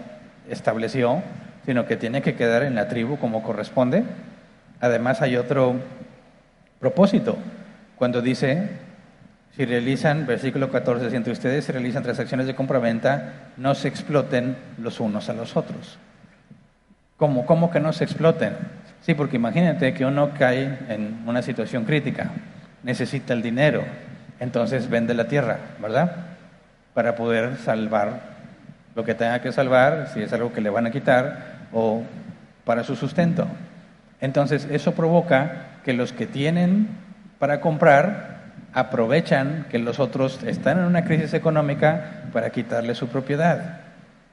estableció, 0.48 1.22
sino 1.66 1.84
que 1.84 1.98
tiene 1.98 2.22
que 2.22 2.34
quedar 2.34 2.62
en 2.62 2.76
la 2.76 2.88
tribu 2.88 3.18
como 3.18 3.42
corresponde, 3.42 4.04
además 4.80 5.20
hay 5.20 5.36
otro 5.36 5.76
propósito, 6.86 7.36
cuando 7.96 8.22
dice, 8.22 8.68
si 9.56 9.64
realizan, 9.64 10.24
versículo 10.24 10.70
14, 10.70 11.10
si 11.10 11.16
entre 11.16 11.32
ustedes 11.32 11.64
se 11.64 11.72
realizan 11.72 12.04
transacciones 12.04 12.46
de 12.46 12.54
compra-venta, 12.54 13.32
no 13.56 13.74
se 13.74 13.88
exploten 13.88 14.56
los 14.78 15.00
unos 15.00 15.28
a 15.28 15.32
los 15.32 15.56
otros. 15.56 15.98
¿Cómo? 17.16 17.44
¿Cómo 17.44 17.72
que 17.72 17.80
no 17.80 17.92
se 17.92 18.04
exploten? 18.04 18.52
Sí, 19.00 19.14
porque 19.14 19.34
imagínate 19.34 19.94
que 19.94 20.04
uno 20.04 20.30
cae 20.38 20.78
en 20.88 21.24
una 21.26 21.42
situación 21.42 21.84
crítica, 21.84 22.30
necesita 22.84 23.32
el 23.32 23.42
dinero, 23.42 23.82
entonces 24.38 24.88
vende 24.88 25.12
la 25.12 25.26
tierra, 25.26 25.58
¿verdad? 25.82 26.12
Para 26.94 27.16
poder 27.16 27.56
salvar 27.56 28.20
lo 28.94 29.04
que 29.04 29.16
tenga 29.16 29.40
que 29.40 29.50
salvar, 29.50 30.10
si 30.14 30.22
es 30.22 30.32
algo 30.32 30.52
que 30.52 30.60
le 30.60 30.70
van 30.70 30.86
a 30.86 30.92
quitar, 30.92 31.66
o 31.72 32.04
para 32.64 32.84
su 32.84 32.94
sustento. 32.94 33.48
Entonces, 34.20 34.68
eso 34.70 34.92
provoca 34.92 35.75
que 35.86 35.92
los 35.92 36.12
que 36.12 36.26
tienen 36.26 36.88
para 37.38 37.60
comprar 37.60 38.40
aprovechan 38.72 39.66
que 39.70 39.78
los 39.78 40.00
otros 40.00 40.42
están 40.42 40.80
en 40.80 40.84
una 40.84 41.04
crisis 41.04 41.32
económica 41.32 42.24
para 42.32 42.50
quitarle 42.50 42.96
su 42.96 43.06
propiedad, 43.06 43.82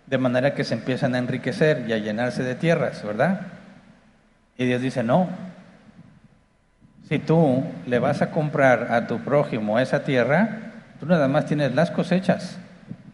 de 0.08 0.18
manera 0.18 0.56
que 0.56 0.64
se 0.64 0.74
empiezan 0.74 1.14
a 1.14 1.20
enriquecer 1.20 1.86
y 1.88 1.94
a 1.94 2.00
llenarse 2.00 2.42
de 2.42 2.56
tierras, 2.56 3.04
¿verdad? 3.04 3.42
Y 4.58 4.66
Dios 4.66 4.82
dice, 4.82 5.04
no, 5.04 5.30
si 7.08 7.20
tú 7.20 7.64
le 7.86 8.00
vas 8.00 8.24
a 8.24 8.32
comprar 8.32 8.92
a 8.92 9.06
tu 9.06 9.20
prójimo 9.20 9.78
esa 9.78 10.04
tierra, 10.04 10.72
tú 11.00 11.06
nada 11.06 11.28
más 11.28 11.46
tienes 11.46 11.76
las 11.76 11.92
cosechas, 11.92 12.58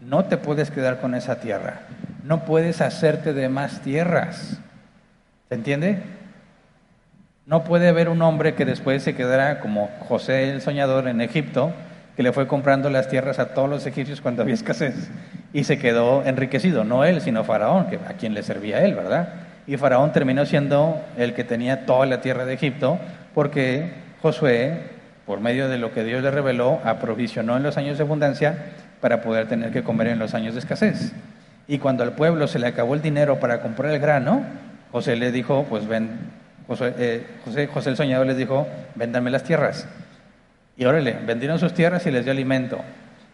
no 0.02 0.24
te 0.24 0.38
puedes 0.38 0.72
quedar 0.72 1.02
con 1.02 1.14
esa 1.14 1.42
tierra, 1.42 1.82
no 2.24 2.46
puedes 2.46 2.80
hacerte 2.80 3.34
de 3.34 3.50
más 3.50 3.82
tierras. 3.82 4.62
¿Se 5.50 5.56
entiende? 5.56 6.19
No 7.50 7.64
puede 7.64 7.88
haber 7.88 8.10
un 8.10 8.22
hombre 8.22 8.54
que 8.54 8.64
después 8.64 9.02
se 9.02 9.16
quedara 9.16 9.60
como 9.60 9.90
José 10.08 10.52
el 10.52 10.62
soñador 10.62 11.08
en 11.08 11.20
Egipto, 11.20 11.74
que 12.16 12.22
le 12.22 12.32
fue 12.32 12.46
comprando 12.46 12.92
las 12.92 13.10
tierras 13.10 13.40
a 13.40 13.56
todos 13.56 13.68
los 13.68 13.88
egipcios 13.88 14.22
cuando 14.22 14.44
había 14.44 14.54
escasez 14.62 15.10
y 15.52 15.64
se 15.64 15.80
quedó 15.80 16.24
enriquecido, 16.24 16.84
no 16.84 17.04
él, 17.06 17.22
sino 17.22 17.44
Faraón, 17.44 17.88
a 18.08 18.14
quien 18.14 18.36
le 18.36 18.44
servía 18.44 18.86
él, 18.86 18.94
¿verdad? 18.94 19.30
y 19.66 19.78
Faraón 19.78 20.12
terminó 20.12 20.46
siendo 20.46 21.02
el 21.18 21.34
que 21.34 21.44
tenía 21.44 21.88
toda 21.88 22.06
la 22.06 22.22
tierra 22.22 22.46
de 22.46 22.54
Egipto, 22.54 23.00
porque 23.34 23.94
Josué, 24.22 24.82
por 25.26 25.40
medio 25.40 25.70
de 25.70 25.80
lo 25.80 25.92
que 25.92 26.04
Dios 26.04 26.22
le 26.22 26.30
reveló, 26.30 26.80
aprovisionó 26.84 27.58
en 27.58 27.64
los 27.64 27.78
años 27.78 27.98
de 27.98 28.04
abundancia 28.04 28.58
para 29.02 29.22
poder 29.22 29.48
tener 29.48 29.72
que 29.72 29.82
comer 29.82 30.06
en 30.06 30.20
los 30.20 30.36
años 30.36 30.54
de 30.54 30.60
escasez. 30.60 31.14
Y 31.68 31.80
cuando 31.80 32.04
al 32.04 32.14
pueblo 32.14 32.48
se 32.48 32.60
le 32.60 32.68
acabó 32.68 32.94
el 32.94 33.02
dinero 33.02 33.40
para 33.40 33.62
comprar 33.62 33.92
el 33.92 34.00
grano, 34.00 34.44
José 34.92 35.16
le 35.16 35.32
dijo, 35.32 35.66
pues 35.68 35.88
ven, 35.88 36.18
José, 36.70 36.94
eh, 37.00 37.28
José, 37.44 37.66
José 37.66 37.90
el 37.90 37.98
soñador 37.98 38.28
les 38.28 38.38
dijo, 38.38 38.68
véndanme 38.94 39.32
las 39.32 39.44
tierras. 39.44 39.88
Y 40.78 40.86
órale, 40.86 41.18
vendieron 41.26 41.58
sus 41.58 41.74
tierras 41.74 42.06
y 42.06 42.12
les 42.12 42.26
dio 42.26 42.32
alimento. 42.32 42.80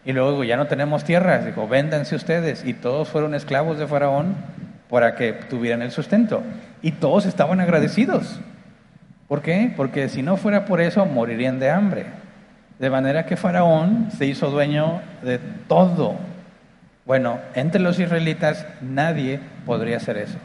Y 0.06 0.12
luego 0.12 0.42
ya 0.42 0.56
no 0.56 0.68
tenemos 0.68 1.04
tierras, 1.04 1.44
dijo, 1.44 1.68
véndanse 1.68 2.16
ustedes. 2.16 2.64
Y 2.64 2.72
todos 2.72 3.10
fueron 3.10 3.34
esclavos 3.34 3.78
de 3.78 3.86
Faraón 3.86 4.36
para 4.88 5.16
que 5.16 5.34
tuvieran 5.34 5.82
el 5.82 5.90
sustento. 5.90 6.42
Y 6.80 6.92
todos 6.92 7.26
estaban 7.26 7.60
agradecidos. 7.60 8.40
¿Por 9.28 9.42
qué? 9.42 9.70
Porque 9.76 10.08
si 10.08 10.22
no 10.22 10.38
fuera 10.38 10.64
por 10.64 10.80
eso, 10.80 11.04
morirían 11.04 11.58
de 11.58 11.68
hambre. 11.68 12.06
De 12.78 12.88
manera 12.88 13.26
que 13.26 13.36
Faraón 13.36 14.08
se 14.16 14.24
hizo 14.24 14.50
dueño 14.50 15.02
de 15.22 15.40
todo. 15.68 16.16
Bueno, 17.04 17.38
entre 17.54 17.82
los 17.82 18.00
israelitas 18.00 18.66
nadie 18.80 19.40
podría 19.66 19.98
hacer 19.98 20.16
eso. 20.16 20.38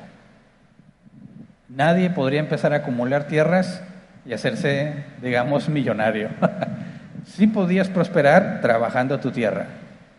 Nadie 1.75 2.09
podría 2.09 2.41
empezar 2.41 2.73
a 2.73 2.77
acumular 2.77 3.27
tierras 3.27 3.81
y 4.25 4.33
hacerse, 4.33 4.93
digamos, 5.21 5.69
millonario. 5.69 6.27
sí 7.25 7.47
podías 7.47 7.87
prosperar 7.87 8.59
trabajando 8.61 9.21
tu 9.21 9.31
tierra, 9.31 9.67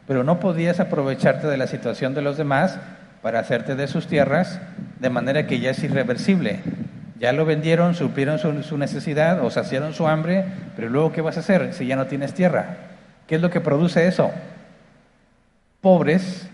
pero 0.06 0.24
no 0.24 0.40
podías 0.40 0.80
aprovecharte 0.80 1.46
de 1.46 1.58
la 1.58 1.66
situación 1.66 2.14
de 2.14 2.22
los 2.22 2.38
demás 2.38 2.78
para 3.20 3.38
hacerte 3.38 3.76
de 3.76 3.86
sus 3.86 4.06
tierras, 4.06 4.60
de 4.98 5.10
manera 5.10 5.46
que 5.46 5.60
ya 5.60 5.70
es 5.70 5.84
irreversible. 5.84 6.60
Ya 7.18 7.32
lo 7.32 7.44
vendieron, 7.44 7.94
supieron 7.94 8.38
su, 8.38 8.78
necesidad 8.78 9.44
o 9.44 9.50
saciaron 9.50 9.92
su 9.92 10.08
hambre, 10.08 10.46
pero 10.74 10.88
luego 10.88 11.12
¿qué 11.12 11.20
vas 11.20 11.36
a 11.36 11.40
hacer 11.40 11.74
si 11.74 11.86
ya 11.86 11.96
no 11.96 12.06
tienes 12.06 12.32
tierra? 12.32 12.78
¿Qué 13.26 13.34
es 13.34 13.42
lo 13.42 13.50
que 13.50 13.60
produce 13.60 14.06
eso? 14.06 14.30
Pobres 15.82 16.48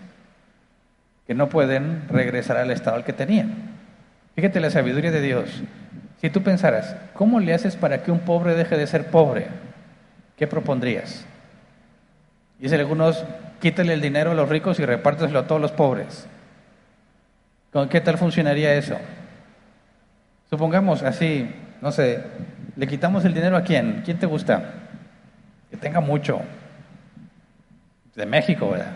que 1.25 1.35
no 1.35 1.47
pueden 1.47 2.03
regresar 2.09 2.57
al 2.57 2.69
estado 2.69 2.97
al 2.97 3.05
que 3.05 3.13
tenían. 3.13 3.68
Fíjate 4.39 4.61
la 4.61 4.69
sabiduría 4.69 5.11
de 5.11 5.19
Dios. 5.19 5.49
Si 6.21 6.29
tú 6.29 6.41
pensaras, 6.41 6.95
¿cómo 7.13 7.41
le 7.41 7.53
haces 7.53 7.75
para 7.75 8.03
que 8.03 8.09
un 8.09 8.19
pobre 8.19 8.55
deje 8.55 8.77
de 8.77 8.87
ser 8.87 9.07
pobre? 9.07 9.47
¿Qué 10.37 10.47
propondrías? 10.47 11.25
Dicen 12.57 12.79
algunos, 12.79 13.25
quítale 13.59 13.91
el 13.91 13.99
dinero 13.99 14.31
a 14.31 14.35
los 14.35 14.47
ricos 14.47 14.79
y 14.79 14.85
repárteselo 14.85 15.39
a 15.39 15.47
todos 15.47 15.59
los 15.59 15.73
pobres. 15.73 16.25
¿Con 17.73 17.89
qué 17.89 17.99
tal 17.99 18.17
funcionaría 18.17 18.73
eso? 18.75 18.97
Supongamos 20.49 21.03
así, 21.03 21.53
no 21.81 21.91
sé, 21.91 22.23
le 22.77 22.87
quitamos 22.87 23.25
el 23.25 23.33
dinero 23.33 23.57
a 23.57 23.63
quién? 23.63 24.03
¿Quién 24.05 24.19
te 24.19 24.25
gusta? 24.25 24.71
Que 25.69 25.75
tenga 25.75 25.99
mucho. 25.99 26.39
De 28.15 28.25
México, 28.25 28.69
¿verdad? 28.69 28.93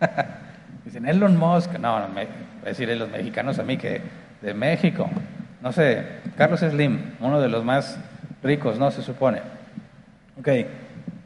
Dicen 0.86 1.06
Elon 1.06 1.36
Musk, 1.36 1.72
no, 1.78 2.00
no, 2.00 2.08
me, 2.08 2.22
a 2.22 2.94
los 2.94 3.10
mexicanos 3.10 3.58
a 3.58 3.62
mí 3.62 3.76
que 3.76 4.00
de 4.42 4.54
México. 4.54 5.08
No 5.62 5.72
sé, 5.72 6.04
Carlos 6.36 6.60
Slim, 6.60 7.14
uno 7.20 7.40
de 7.40 7.48
los 7.48 7.64
más 7.64 7.98
ricos, 8.42 8.78
¿no? 8.78 8.90
Se 8.90 9.02
supone. 9.02 9.40
Ok, 10.38 10.48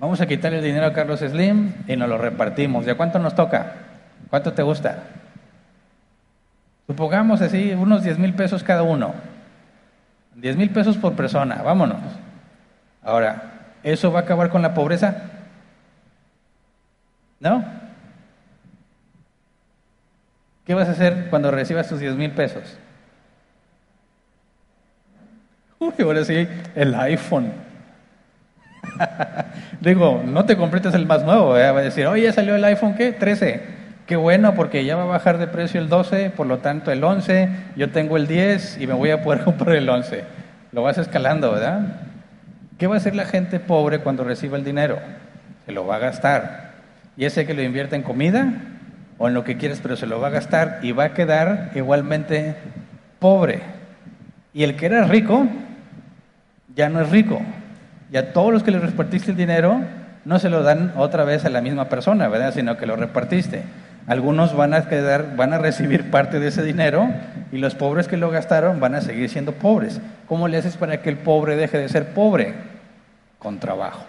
Vamos 0.01 0.19
a 0.23 0.27
quitarle 0.27 0.59
el 0.59 0.65
dinero 0.65 0.87
a 0.87 0.95
Carlos 0.95 1.21
Slim 1.21 1.75
y 1.87 1.95
nos 1.95 2.09
lo 2.09 2.17
repartimos. 2.17 2.87
¿Y 2.87 2.91
a 2.91 2.97
cuánto 2.97 3.19
nos 3.19 3.35
toca? 3.35 3.75
¿Cuánto 4.31 4.55
te 4.55 4.63
gusta? 4.63 5.05
Supongamos 6.87 7.43
así, 7.43 7.73
unos 7.73 8.03
10 8.03 8.19
mil 8.19 8.33
pesos 8.33 8.65
cada 8.65 8.83
uno. 8.83 9.13
10 10.37 10.57
mil 10.57 10.71
pesos 10.71 10.97
por 10.97 11.13
persona, 11.15 11.61
vámonos. 11.63 12.01
Ahora, 13.03 13.75
¿eso 13.83 14.11
va 14.11 14.21
a 14.21 14.23
acabar 14.23 14.49
con 14.49 14.63
la 14.63 14.73
pobreza? 14.73 15.17
¿No? 17.39 17.63
¿Qué 20.65 20.73
vas 20.73 20.89
a 20.89 20.93
hacer 20.93 21.27
cuando 21.29 21.51
recibas 21.51 21.89
tus 21.89 22.01
10 22.01 22.17
mil 22.17 22.31
pesos? 22.31 22.79
Uy, 25.83 25.95
ahora 26.03 26.23
sí, 26.27 26.47
el 26.75 26.95
iPhone. 26.95 27.53
Digo, 29.81 30.23
no 30.27 30.45
te 30.45 30.55
completes 30.55 30.93
el 30.93 31.07
más 31.07 31.25
nuevo, 31.25 31.57
¿eh? 31.57 31.71
va 31.71 31.79
a 31.79 31.83
decir, 31.83 32.07
oye, 32.07 32.31
salió 32.35 32.55
el 32.55 32.65
iPhone, 32.65 32.95
¿qué? 32.95 33.13
13. 33.13 33.63
Qué 34.05 34.15
bueno, 34.17 34.55
porque 34.55 34.85
ya 34.85 34.97
va 34.97 35.05
a 35.05 35.07
bajar 35.07 35.39
de 35.39 35.47
precio 35.47 35.81
el 35.81 35.89
12, 35.89 36.29
por 36.37 36.47
lo 36.47 36.59
tanto 36.59 36.93
el 36.93 37.03
11, 37.03 37.49
yo 37.77 37.91
tengo 37.91 38.19
el 38.19 38.27
10 38.27 38.79
y 38.79 38.87
me 38.87 38.93
voy 38.93 39.09
a 39.09 39.23
poder 39.23 39.41
comprar 39.45 39.75
el 39.75 39.89
11. 39.89 40.23
Lo 40.73 40.83
vas 40.83 40.99
escalando, 40.99 41.51
¿verdad? 41.51 41.81
¿Qué 42.77 42.87
va 42.87 42.97
a 42.97 42.99
hacer 42.99 43.17
la 43.17 43.25
gente 43.25 43.59
pobre 43.59 44.01
cuando 44.01 44.23
reciba 44.23 44.59
el 44.59 44.65
dinero? 44.65 44.99
Se 45.65 45.73
lo 45.73 45.87
va 45.87 45.97
a 45.97 46.01
gastar. 46.01 46.73
Y 47.17 47.25
ese 47.25 47.47
que 47.47 47.55
lo 47.55 47.63
invierte 47.63 47.97
en 47.97 48.03
comida 48.03 48.53
o 49.17 49.29
en 49.29 49.35
lo 49.35 49.45
que 49.45 49.57
quieres, 49.57 49.81
pero 49.81 49.97
se 49.97 50.07
lo 50.07 50.21
va 50.21 50.27
a 50.27 50.31
gastar 50.31 50.81
y 50.83 50.93
va 50.93 51.05
a 51.05 51.15
quedar 51.15 51.71
igualmente 51.75 52.55
pobre. 53.19 53.63
Y 54.53 54.65
el 54.65 54.77
que 54.77 54.85
era 54.87 55.05
rico, 55.05 55.47
ya 56.81 56.89
no 56.89 57.01
es 57.03 57.11
rico. 57.11 57.43
Y 58.11 58.17
a 58.17 58.33
todos 58.33 58.53
los 58.53 58.63
que 58.63 58.71
le 58.71 58.79
repartiste 58.79 59.33
el 59.33 59.37
dinero, 59.37 59.83
no 60.25 60.39
se 60.39 60.49
lo 60.49 60.63
dan 60.63 60.95
otra 60.97 61.25
vez 61.25 61.45
a 61.45 61.51
la 61.51 61.61
misma 61.61 61.91
persona, 61.91 62.29
¿verdad? 62.29 62.55
Sino 62.55 62.79
que 62.79 62.87
lo 62.87 62.97
repartiste. 62.97 63.63
Algunos 64.07 64.57
van 64.57 64.73
a 64.73 64.89
quedar, 64.89 65.37
van 65.37 65.53
a 65.53 65.59
recibir 65.59 66.11
parte 66.11 66.41
de 66.41 66.49
ese 66.49 66.63
dinero 66.63 67.07
y 67.53 67.59
los 67.59 67.75
pobres 67.75 68.09
que 68.09 68.17
lo 68.17 68.31
gastaron 68.31 68.81
van 68.81 68.95
a 68.95 69.03
seguir 69.03 69.29
siendo 69.29 69.53
pobres. 69.53 70.01
¿Cómo 70.27 70.49
le 70.49 70.57
haces 70.57 70.79
para 70.79 71.03
que 71.03 71.11
el 71.11 71.19
pobre 71.19 71.55
deje 71.55 71.77
de 71.77 71.89
ser 71.91 72.15
pobre? 72.15 72.55
Con 73.39 73.61
trabajo. 73.61 74.07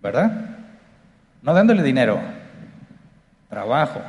¿Verdad? 0.00 0.30
No 1.42 1.52
dándole 1.52 1.82
dinero, 1.82 2.20
trabajo. 3.50 4.00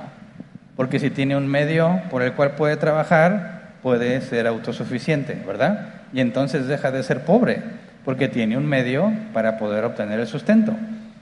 Porque 0.76 1.00
si 1.00 1.10
tiene 1.10 1.36
un 1.36 1.48
medio 1.48 2.02
por 2.12 2.22
el 2.22 2.34
cual 2.34 2.52
puede 2.52 2.78
trabajar, 2.78 3.74
puede 3.82 4.22
ser 4.22 4.45
autosuficiente, 4.45 5.41
¿verdad? 5.45 5.99
Y 6.13 6.22
entonces 6.22 6.67
deja 6.67 6.91
de 6.91 7.04
ser 7.04 7.24
pobre, 7.24 7.62
porque 8.06 8.28
tiene 8.28 8.58
un 8.58 8.65
medio 8.65 9.12
para 9.34 9.58
poder 9.58 9.86
obtener 9.86 10.19
el 10.19 10.28
sustento. 10.28 10.76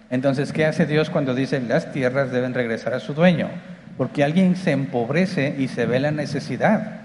Entonces, 0.09 0.53
¿qué 0.53 0.65
hace 0.65 0.85
Dios 0.85 1.09
cuando 1.09 1.35
dice 1.35 1.59
las 1.59 1.91
tierras 1.91 2.31
deben 2.31 2.53
regresar 2.53 2.93
a 2.93 2.99
su 2.99 3.13
dueño? 3.13 3.49
Porque 3.97 4.23
alguien 4.23 4.55
se 4.55 4.71
empobrece 4.71 5.55
y 5.57 5.67
se 5.67 5.85
ve 5.85 5.99
la 5.99 6.11
necesidad 6.11 7.01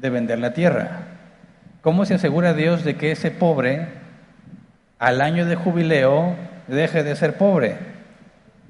de 0.00 0.10
vender 0.10 0.38
la 0.38 0.52
tierra. 0.52 1.00
¿Cómo 1.80 2.04
se 2.04 2.14
asegura 2.14 2.52
Dios 2.52 2.84
de 2.84 2.96
que 2.96 3.12
ese 3.12 3.30
pobre 3.30 3.86
al 4.98 5.20
año 5.20 5.46
de 5.46 5.56
jubileo 5.56 6.34
deje 6.68 7.02
de 7.02 7.16
ser 7.16 7.36
pobre? 7.36 7.76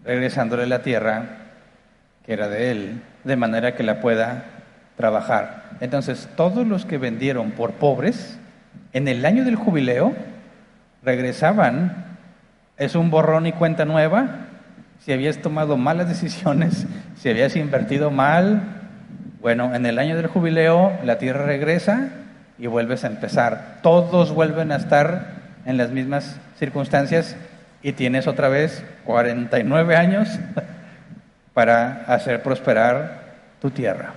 Regresándole 0.04 0.66
la 0.66 0.82
tierra 0.82 1.24
que 2.24 2.34
era 2.34 2.48
de 2.48 2.70
él, 2.70 3.02
de 3.24 3.36
manera 3.36 3.74
que 3.74 3.82
la 3.82 4.00
pueda 4.00 4.44
trabajar. 4.96 5.64
Entonces, 5.80 6.28
todos 6.36 6.66
los 6.66 6.84
que 6.84 6.98
vendieron 6.98 7.50
por 7.50 7.72
pobres, 7.72 8.38
en 8.92 9.08
el 9.08 9.24
año 9.24 9.44
del 9.44 9.56
jubileo, 9.56 10.14
regresaban 11.02 12.12
es 12.76 12.94
un 12.94 13.10
borrón 13.10 13.46
y 13.46 13.52
cuenta 13.52 13.84
nueva. 13.84 14.46
Si 15.00 15.12
habías 15.12 15.38
tomado 15.38 15.76
malas 15.76 16.08
decisiones, 16.08 16.86
si 17.16 17.28
habías 17.28 17.56
invertido 17.56 18.10
mal, 18.10 18.62
bueno, 19.40 19.74
en 19.74 19.86
el 19.86 19.98
año 19.98 20.16
del 20.16 20.26
jubileo 20.26 20.92
la 21.04 21.18
tierra 21.18 21.46
regresa 21.46 22.08
y 22.58 22.66
vuelves 22.66 23.04
a 23.04 23.08
empezar. 23.08 23.78
Todos 23.82 24.32
vuelven 24.32 24.72
a 24.72 24.76
estar 24.76 25.42
en 25.64 25.76
las 25.76 25.90
mismas 25.90 26.40
circunstancias 26.58 27.36
y 27.82 27.92
tienes 27.92 28.26
otra 28.26 28.48
vez 28.48 28.84
49 29.04 29.96
años 29.96 30.28
para 31.54 32.04
hacer 32.06 32.42
prosperar 32.42 33.34
tu 33.60 33.70
tierra. 33.70 34.14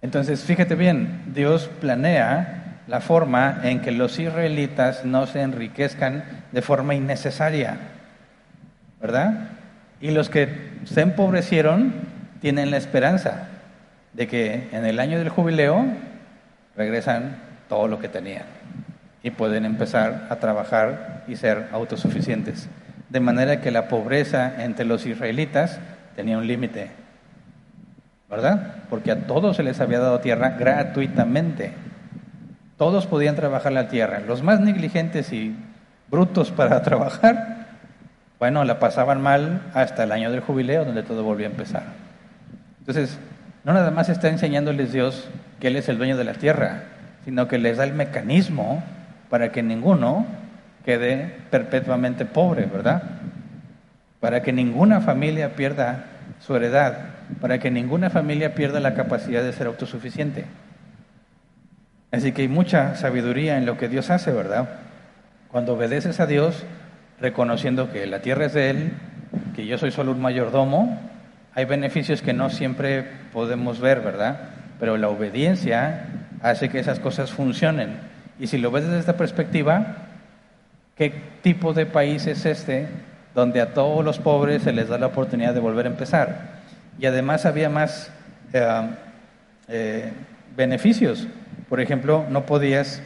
Entonces, 0.00 0.44
fíjate 0.44 0.74
bien, 0.74 1.22
Dios 1.34 1.70
planea 1.80 2.67
la 2.88 3.00
forma 3.00 3.60
en 3.64 3.80
que 3.80 3.92
los 3.92 4.18
israelitas 4.18 5.04
no 5.04 5.26
se 5.26 5.42
enriquezcan 5.42 6.24
de 6.52 6.62
forma 6.62 6.94
innecesaria, 6.94 7.76
¿verdad? 9.00 9.50
Y 10.00 10.10
los 10.10 10.30
que 10.30 10.48
se 10.84 11.02
empobrecieron 11.02 11.92
tienen 12.40 12.70
la 12.70 12.78
esperanza 12.78 13.48
de 14.14 14.26
que 14.26 14.68
en 14.72 14.86
el 14.86 15.00
año 15.00 15.18
del 15.18 15.28
jubileo 15.28 15.84
regresan 16.76 17.36
todo 17.68 17.88
lo 17.88 17.98
que 17.98 18.08
tenían 18.08 18.44
y 19.22 19.30
pueden 19.30 19.64
empezar 19.64 20.26
a 20.30 20.36
trabajar 20.36 21.24
y 21.28 21.36
ser 21.36 21.68
autosuficientes. 21.72 22.68
De 23.10 23.20
manera 23.20 23.60
que 23.60 23.70
la 23.70 23.88
pobreza 23.88 24.64
entre 24.64 24.84
los 24.86 25.04
israelitas 25.04 25.78
tenía 26.16 26.38
un 26.38 26.46
límite, 26.46 26.90
¿verdad? 28.30 28.76
Porque 28.88 29.10
a 29.10 29.26
todos 29.26 29.56
se 29.56 29.62
les 29.62 29.80
había 29.80 29.98
dado 29.98 30.20
tierra 30.20 30.50
gratuitamente. 30.58 31.72
Todos 32.78 33.06
podían 33.06 33.34
trabajar 33.34 33.72
la 33.72 33.88
tierra. 33.88 34.20
Los 34.20 34.42
más 34.42 34.60
negligentes 34.60 35.32
y 35.32 35.54
brutos 36.10 36.52
para 36.52 36.82
trabajar, 36.84 37.66
bueno, 38.38 38.64
la 38.64 38.78
pasaban 38.78 39.20
mal 39.20 39.62
hasta 39.74 40.04
el 40.04 40.12
año 40.12 40.30
del 40.30 40.40
jubileo, 40.40 40.84
donde 40.84 41.02
todo 41.02 41.24
volvió 41.24 41.46
a 41.46 41.50
empezar. 41.50 41.82
Entonces, 42.78 43.18
no 43.64 43.72
nada 43.72 43.90
más 43.90 44.08
está 44.08 44.28
enseñándoles 44.28 44.92
Dios 44.92 45.28
que 45.60 45.66
Él 45.66 45.76
es 45.76 45.88
el 45.88 45.98
dueño 45.98 46.16
de 46.16 46.24
la 46.24 46.34
tierra, 46.34 46.84
sino 47.24 47.48
que 47.48 47.58
les 47.58 47.76
da 47.76 47.84
el 47.84 47.92
mecanismo 47.92 48.82
para 49.28 49.50
que 49.50 49.62
ninguno 49.62 50.24
quede 50.84 51.34
perpetuamente 51.50 52.24
pobre, 52.24 52.66
¿verdad? 52.66 53.02
Para 54.20 54.42
que 54.42 54.52
ninguna 54.52 55.00
familia 55.00 55.56
pierda 55.56 56.04
su 56.40 56.54
heredad, 56.54 56.96
para 57.40 57.58
que 57.58 57.70
ninguna 57.70 58.08
familia 58.08 58.54
pierda 58.54 58.80
la 58.80 58.94
capacidad 58.94 59.42
de 59.42 59.52
ser 59.52 59.66
autosuficiente. 59.66 60.44
Así 62.10 62.32
que 62.32 62.42
hay 62.42 62.48
mucha 62.48 62.96
sabiduría 62.96 63.58
en 63.58 63.66
lo 63.66 63.76
que 63.76 63.88
Dios 63.88 64.10
hace, 64.10 64.32
¿verdad? 64.32 64.68
Cuando 65.50 65.74
obedeces 65.74 66.20
a 66.20 66.26
Dios, 66.26 66.64
reconociendo 67.20 67.90
que 67.92 68.06
la 68.06 68.20
tierra 68.20 68.46
es 68.46 68.54
de 68.54 68.70
Él, 68.70 68.92
que 69.54 69.66
yo 69.66 69.76
soy 69.76 69.90
solo 69.90 70.12
un 70.12 70.20
mayordomo, 70.20 70.98
hay 71.54 71.64
beneficios 71.64 72.22
que 72.22 72.32
no 72.32 72.50
siempre 72.50 73.04
podemos 73.32 73.80
ver, 73.80 74.00
¿verdad? 74.00 74.38
Pero 74.78 74.96
la 74.96 75.08
obediencia 75.08 76.06
hace 76.42 76.68
que 76.68 76.78
esas 76.78 77.00
cosas 77.00 77.32
funcionen. 77.32 77.96
Y 78.38 78.46
si 78.46 78.58
lo 78.58 78.70
ves 78.70 78.84
desde 78.84 79.00
esta 79.00 79.16
perspectiva, 79.16 79.96
¿qué 80.96 81.12
tipo 81.42 81.74
de 81.74 81.86
país 81.86 82.26
es 82.26 82.46
este 82.46 82.86
donde 83.34 83.60
a 83.60 83.74
todos 83.74 84.04
los 84.04 84.18
pobres 84.18 84.62
se 84.62 84.72
les 84.72 84.88
da 84.88 84.98
la 84.98 85.06
oportunidad 85.06 85.52
de 85.52 85.60
volver 85.60 85.86
a 85.86 85.90
empezar? 85.90 86.58
Y 86.98 87.06
además 87.06 87.44
había 87.44 87.68
más 87.68 88.10
eh, 88.52 88.82
eh, 89.68 90.12
beneficios. 90.56 91.26
Por 91.68 91.80
ejemplo, 91.80 92.24
no 92.30 92.46
podías 92.46 93.02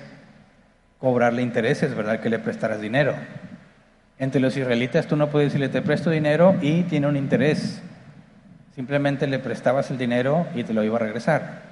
cobrarle 0.98 1.42
intereses, 1.42 1.94
¿verdad? 1.94 2.20
Que 2.20 2.30
le 2.30 2.38
prestaras 2.38 2.80
dinero. 2.80 3.14
Entre 4.18 4.40
los 4.40 4.56
israelitas 4.56 5.06
tú 5.06 5.16
no 5.16 5.30
puedes 5.30 5.48
decirle, 5.48 5.68
te 5.68 5.82
presto 5.82 6.10
dinero 6.10 6.54
y 6.62 6.84
tiene 6.84 7.08
un 7.08 7.16
interés. 7.16 7.82
Simplemente 8.74 9.26
le 9.26 9.40
prestabas 9.40 9.90
el 9.90 9.98
dinero 9.98 10.46
y 10.54 10.62
te 10.62 10.72
lo 10.72 10.84
iba 10.84 10.96
a 10.96 11.00
regresar. 11.00 11.62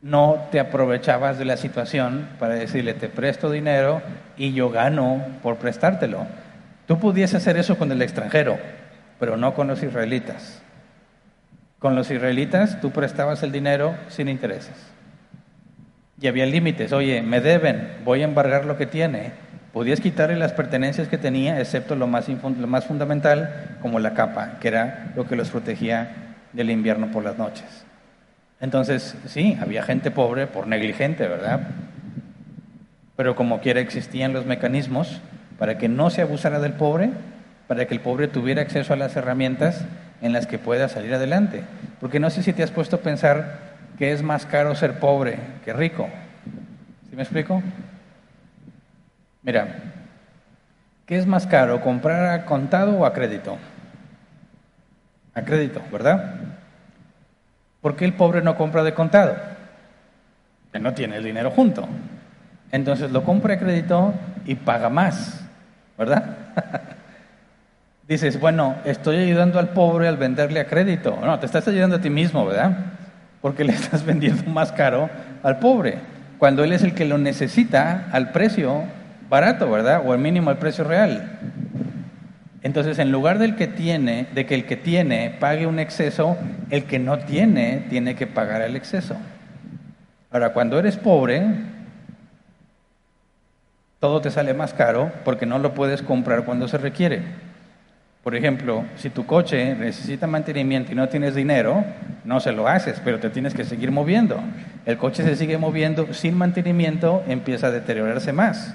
No 0.00 0.48
te 0.50 0.60
aprovechabas 0.60 1.38
de 1.38 1.44
la 1.44 1.58
situación 1.58 2.28
para 2.38 2.54
decirle, 2.54 2.94
te 2.94 3.08
presto 3.08 3.50
dinero 3.50 4.00
y 4.36 4.54
yo 4.54 4.70
gano 4.70 5.22
por 5.42 5.56
prestártelo. 5.56 6.26
Tú 6.86 6.98
pudiese 6.98 7.36
hacer 7.36 7.58
eso 7.58 7.76
con 7.76 7.92
el 7.92 8.00
extranjero, 8.00 8.58
pero 9.18 9.36
no 9.36 9.54
con 9.54 9.68
los 9.68 9.82
israelitas. 9.82 10.62
Con 11.78 11.94
los 11.94 12.10
israelitas 12.10 12.80
tú 12.80 12.90
prestabas 12.92 13.42
el 13.42 13.52
dinero 13.52 13.94
sin 14.08 14.28
intereses. 14.30 14.93
Y 16.20 16.26
había 16.26 16.46
límites. 16.46 16.92
Oye, 16.92 17.22
me 17.22 17.40
deben, 17.40 17.98
voy 18.04 18.22
a 18.22 18.24
embargar 18.24 18.64
lo 18.64 18.76
que 18.76 18.86
tiene. 18.86 19.32
Podías 19.72 20.00
quitarle 20.00 20.36
las 20.36 20.52
pertenencias 20.52 21.08
que 21.08 21.18
tenía, 21.18 21.60
excepto 21.60 21.96
lo 21.96 22.06
más, 22.06 22.28
lo 22.28 22.66
más 22.66 22.84
fundamental, 22.84 23.78
como 23.82 23.98
la 23.98 24.14
capa, 24.14 24.58
que 24.60 24.68
era 24.68 25.12
lo 25.16 25.26
que 25.26 25.34
los 25.34 25.50
protegía 25.50 26.36
del 26.52 26.70
invierno 26.70 27.10
por 27.10 27.24
las 27.24 27.36
noches. 27.36 27.84
Entonces, 28.60 29.16
sí, 29.26 29.58
había 29.60 29.82
gente 29.82 30.10
pobre 30.10 30.46
por 30.46 30.68
negligente, 30.68 31.26
¿verdad? 31.26 31.60
Pero 33.16 33.34
como 33.34 33.60
quiera 33.60 33.80
existían 33.80 34.32
los 34.32 34.46
mecanismos 34.46 35.20
para 35.58 35.78
que 35.78 35.88
no 35.88 36.10
se 36.10 36.22
abusara 36.22 36.60
del 36.60 36.72
pobre, 36.72 37.10
para 37.66 37.86
que 37.86 37.94
el 37.94 38.00
pobre 38.00 38.28
tuviera 38.28 38.62
acceso 38.62 38.92
a 38.92 38.96
las 38.96 39.16
herramientas 39.16 39.84
en 40.22 40.32
las 40.32 40.46
que 40.46 40.58
pueda 40.58 40.88
salir 40.88 41.14
adelante. 41.14 41.62
Porque 42.00 42.20
no 42.20 42.30
sé 42.30 42.42
si 42.42 42.52
te 42.52 42.62
has 42.62 42.70
puesto 42.70 42.96
a 42.96 43.00
pensar 43.00 43.58
que 43.98 44.12
es 44.12 44.22
más 44.22 44.46
caro 44.46 44.74
ser 44.74 44.98
pobre 44.98 45.38
que 45.64 45.72
rico. 45.72 46.08
¿Sí 47.08 47.16
me 47.16 47.22
explico? 47.22 47.62
Mira, 49.42 49.94
¿Qué 51.06 51.18
es 51.18 51.26
más 51.26 51.46
caro, 51.46 51.82
comprar 51.82 52.24
a 52.32 52.46
contado 52.46 52.98
o 52.98 53.04
a 53.04 53.12
crédito? 53.12 53.58
A 55.34 55.42
crédito, 55.42 55.82
¿verdad? 55.92 56.36
¿Por 57.82 57.94
qué 57.96 58.06
el 58.06 58.14
pobre 58.14 58.40
no 58.40 58.56
compra 58.56 58.82
de 58.82 58.94
contado? 58.94 59.36
Que 60.72 60.78
no 60.78 60.94
tiene 60.94 61.16
el 61.16 61.24
dinero 61.24 61.50
junto. 61.50 61.86
Entonces 62.72 63.10
lo 63.10 63.22
compra 63.22 63.54
a 63.54 63.58
crédito 63.58 64.14
y 64.46 64.54
paga 64.54 64.88
más, 64.88 65.44
¿verdad? 65.98 66.36
Dices, 68.08 68.40
bueno, 68.40 68.76
estoy 68.84 69.18
ayudando 69.18 69.58
al 69.58 69.70
pobre 69.70 70.08
al 70.08 70.16
venderle 70.16 70.60
a 70.60 70.66
crédito. 70.66 71.18
No, 71.22 71.38
te 71.38 71.46
estás 71.46 71.68
ayudando 71.68 71.96
a 71.96 72.00
ti 72.00 72.08
mismo, 72.08 72.46
¿verdad? 72.46 72.76
Porque 73.44 73.62
le 73.62 73.74
estás 73.74 74.06
vendiendo 74.06 74.50
más 74.50 74.72
caro 74.72 75.10
al 75.42 75.58
pobre, 75.58 75.98
cuando 76.38 76.64
él 76.64 76.72
es 76.72 76.82
el 76.82 76.94
que 76.94 77.04
lo 77.04 77.18
necesita 77.18 78.08
al 78.10 78.32
precio 78.32 78.84
barato, 79.28 79.70
¿verdad? 79.70 80.00
O 80.02 80.14
al 80.14 80.18
mínimo 80.18 80.48
al 80.48 80.56
precio 80.56 80.82
real. 80.82 81.40
Entonces, 82.62 82.98
en 82.98 83.12
lugar 83.12 83.38
del 83.38 83.54
que 83.54 83.66
tiene, 83.66 84.28
de 84.34 84.46
que 84.46 84.54
el 84.54 84.64
que 84.64 84.78
tiene 84.78 85.36
pague 85.40 85.66
un 85.66 85.78
exceso, 85.78 86.38
el 86.70 86.84
que 86.84 86.98
no 86.98 87.18
tiene 87.18 87.84
tiene 87.90 88.14
que 88.14 88.26
pagar 88.26 88.62
el 88.62 88.76
exceso. 88.76 89.14
Ahora, 90.30 90.54
cuando 90.54 90.78
eres 90.78 90.96
pobre, 90.96 91.44
todo 94.00 94.22
te 94.22 94.30
sale 94.30 94.54
más 94.54 94.72
caro 94.72 95.12
porque 95.22 95.44
no 95.44 95.58
lo 95.58 95.74
puedes 95.74 96.00
comprar 96.00 96.46
cuando 96.46 96.66
se 96.66 96.78
requiere. 96.78 97.20
Por 98.24 98.34
ejemplo, 98.34 98.86
si 98.96 99.10
tu 99.10 99.26
coche 99.26 99.74
necesita 99.74 100.26
mantenimiento 100.26 100.90
y 100.90 100.94
no 100.94 101.10
tienes 101.10 101.34
dinero, 101.34 101.84
no 102.24 102.40
se 102.40 102.52
lo 102.52 102.66
haces, 102.66 103.00
pero 103.04 103.20
te 103.20 103.28
tienes 103.28 103.52
que 103.52 103.64
seguir 103.64 103.90
moviendo. 103.90 104.40
El 104.86 104.96
coche 104.96 105.22
se 105.22 105.36
sigue 105.36 105.58
moviendo 105.58 106.14
sin 106.14 106.34
mantenimiento, 106.34 107.22
empieza 107.28 107.66
a 107.66 107.70
deteriorarse 107.70 108.32
más. 108.32 108.74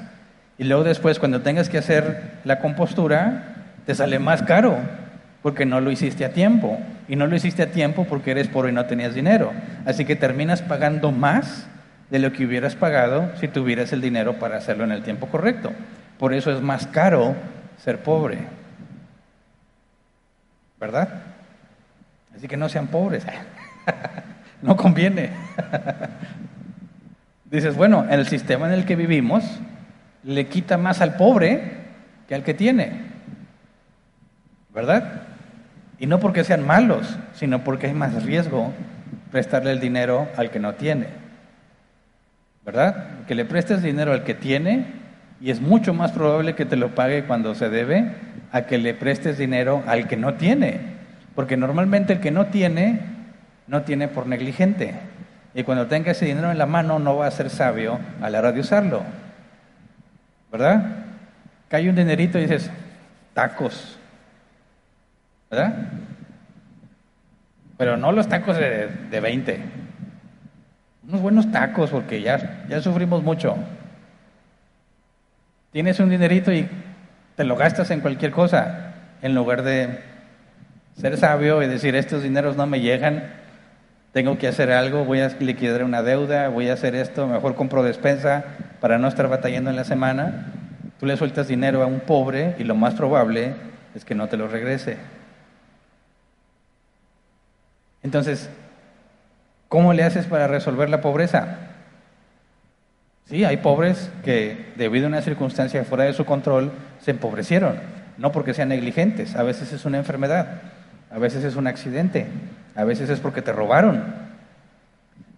Y 0.59 0.65
luego 0.65 0.83
después, 0.83 1.17
cuando 1.17 1.41
tengas 1.41 1.67
que 1.67 1.79
hacer 1.79 2.21
la 2.43 2.59
compostura, 2.59 3.55
te 3.87 3.95
sale 3.95 4.19
más 4.19 4.43
caro 4.43 4.77
porque 5.41 5.65
no 5.65 5.81
lo 5.81 5.89
hiciste 5.89 6.25
a 6.25 6.31
tiempo. 6.31 6.79
Y 7.07 7.15
no 7.15 7.25
lo 7.25 7.35
hiciste 7.35 7.63
a 7.63 7.71
tiempo 7.71 8.05
porque 8.07 8.29
eres 8.29 8.49
pobre 8.49 8.69
y 8.69 8.75
no 8.75 8.85
tenías 8.85 9.15
dinero. 9.15 9.51
Así 9.83 10.05
que 10.05 10.15
terminas 10.15 10.61
pagando 10.61 11.11
más 11.11 11.67
de 12.11 12.19
lo 12.19 12.31
que 12.33 12.45
hubieras 12.45 12.75
pagado 12.75 13.31
si 13.39 13.47
tuvieras 13.47 13.93
el 13.93 14.01
dinero 14.01 14.37
para 14.37 14.57
hacerlo 14.57 14.83
en 14.83 14.91
el 14.91 15.01
tiempo 15.01 15.25
correcto. 15.25 15.71
Por 16.19 16.35
eso 16.35 16.51
es 16.51 16.61
más 16.61 16.85
caro 16.85 17.35
ser 17.77 17.97
pobre. 18.03 18.58
¿Verdad? 20.79 21.09
Así 22.35 22.47
que 22.47 22.57
no 22.57 22.69
sean 22.69 22.87
pobres, 22.87 23.25
no 24.61 24.75
conviene. 24.75 25.31
Dices, 27.45 27.75
bueno, 27.75 28.05
en 28.05 28.19
el 28.19 28.27
sistema 28.27 28.67
en 28.67 28.73
el 28.73 28.85
que 28.85 28.95
vivimos 28.95 29.43
le 30.23 30.47
quita 30.47 30.77
más 30.77 31.01
al 31.01 31.15
pobre 31.15 31.79
que 32.27 32.35
al 32.35 32.43
que 32.43 32.53
tiene, 32.53 33.07
¿verdad? 34.73 35.23
Y 35.97 36.05
no 36.05 36.19
porque 36.19 36.43
sean 36.43 36.65
malos, 36.65 37.17
sino 37.33 37.63
porque 37.63 37.87
hay 37.87 37.93
más 37.93 38.23
riesgo 38.23 38.71
prestarle 39.31 39.71
el 39.71 39.79
dinero 39.79 40.27
al 40.37 40.51
que 40.51 40.59
no 40.59 40.75
tiene, 40.75 41.07
¿verdad? 42.65 43.25
Que 43.27 43.35
le 43.35 43.45
prestes 43.45 43.81
dinero 43.81 44.13
al 44.13 44.23
que 44.23 44.35
tiene 44.35 44.85
y 45.41 45.51
es 45.51 45.59
mucho 45.59 45.93
más 45.93 46.11
probable 46.11 46.55
que 46.55 46.65
te 46.65 46.75
lo 46.75 46.93
pague 46.95 47.23
cuando 47.23 47.55
se 47.55 47.69
debe 47.69 48.13
a 48.51 48.63
que 48.63 48.77
le 48.77 48.93
prestes 48.93 49.37
dinero 49.37 49.83
al 49.87 50.07
que 50.07 50.17
no 50.17 50.35
tiene. 50.35 50.79
Porque 51.35 51.57
normalmente 51.57 52.13
el 52.13 52.19
que 52.19 52.31
no 52.31 52.47
tiene, 52.47 52.99
no 53.67 53.83
tiene 53.83 54.07
por 54.07 54.27
negligente. 54.27 54.95
Y 55.53 55.63
cuando 55.63 55.87
tenga 55.87 56.11
ese 56.11 56.25
dinero 56.25 56.51
en 56.51 56.57
la 56.57 56.65
mano 56.65 56.99
no 56.99 57.17
va 57.17 57.27
a 57.27 57.31
ser 57.31 57.49
sabio 57.49 57.99
a 58.21 58.29
la 58.29 58.39
hora 58.39 58.51
de 58.51 58.59
usarlo. 58.59 59.03
¿Verdad? 60.51 60.83
Cae 61.67 61.89
un 61.89 61.95
dinerito 61.95 62.37
y 62.37 62.41
dices, 62.41 62.69
tacos. 63.33 63.97
¿Verdad? 65.49 65.75
Pero 67.77 67.97
no 67.97 68.11
los 68.11 68.27
tacos 68.27 68.57
de, 68.57 68.87
de 69.09 69.19
20. 69.19 69.59
Unos 71.07 71.21
buenos 71.21 71.51
tacos 71.51 71.89
porque 71.89 72.21
ya, 72.21 72.65
ya 72.67 72.81
sufrimos 72.81 73.23
mucho. 73.23 73.55
Tienes 75.71 75.99
un 75.99 76.09
dinerito 76.09 76.51
y 76.51 76.67
te 77.39 77.45
lo 77.45 77.55
gastas 77.55 77.89
en 77.91 78.01
cualquier 78.01 78.31
cosa, 78.31 78.95
en 79.21 79.33
lugar 79.33 79.63
de 79.63 79.99
ser 80.99 81.15
sabio 81.15 81.63
y 81.63 81.67
decir, 81.67 81.95
estos 81.95 82.21
dineros 82.21 82.57
no 82.57 82.67
me 82.67 82.81
llegan, 82.81 83.31
tengo 84.11 84.37
que 84.37 84.49
hacer 84.49 84.73
algo, 84.73 85.05
voy 85.05 85.21
a 85.21 85.29
liquidar 85.39 85.85
una 85.85 86.03
deuda, 86.03 86.49
voy 86.49 86.67
a 86.67 86.73
hacer 86.73 86.95
esto, 86.95 87.27
mejor 87.27 87.55
compro 87.55 87.81
despensa 87.81 88.43
para 88.81 88.97
no 88.97 89.07
estar 89.07 89.29
batallando 89.29 89.69
en 89.69 89.77
la 89.77 89.85
semana. 89.85 90.51
Tú 90.99 91.05
le 91.05 91.15
sueltas 91.15 91.47
dinero 91.47 91.81
a 91.81 91.85
un 91.85 92.01
pobre 92.01 92.55
y 92.59 92.65
lo 92.65 92.75
más 92.75 92.95
probable 92.95 93.53
es 93.95 94.03
que 94.03 94.15
no 94.15 94.27
te 94.27 94.35
lo 94.35 94.49
regrese. 94.49 94.97
Entonces, 98.03 98.49
¿cómo 99.69 99.93
le 99.93 100.03
haces 100.03 100.25
para 100.25 100.47
resolver 100.47 100.89
la 100.89 100.99
pobreza? 100.99 101.55
Sí, 103.29 103.45
hay 103.45 103.57
pobres 103.57 104.11
que 104.25 104.73
debido 104.75 105.05
a 105.05 105.07
una 105.07 105.21
circunstancia 105.21 105.85
fuera 105.85 106.03
de 106.03 106.11
su 106.11 106.25
control 106.25 106.73
se 107.01 107.11
empobrecieron, 107.11 107.75
no 108.17 108.31
porque 108.31 108.53
sean 108.53 108.69
negligentes, 108.69 109.35
a 109.35 109.43
veces 109.43 109.73
es 109.73 109.85
una 109.85 109.97
enfermedad, 109.97 110.61
a 111.11 111.17
veces 111.17 111.43
es 111.43 111.55
un 111.55 111.67
accidente, 111.67 112.27
a 112.75 112.83
veces 112.83 113.09
es 113.09 113.19
porque 113.19 113.41
te 113.41 113.51
robaron, 113.51 114.03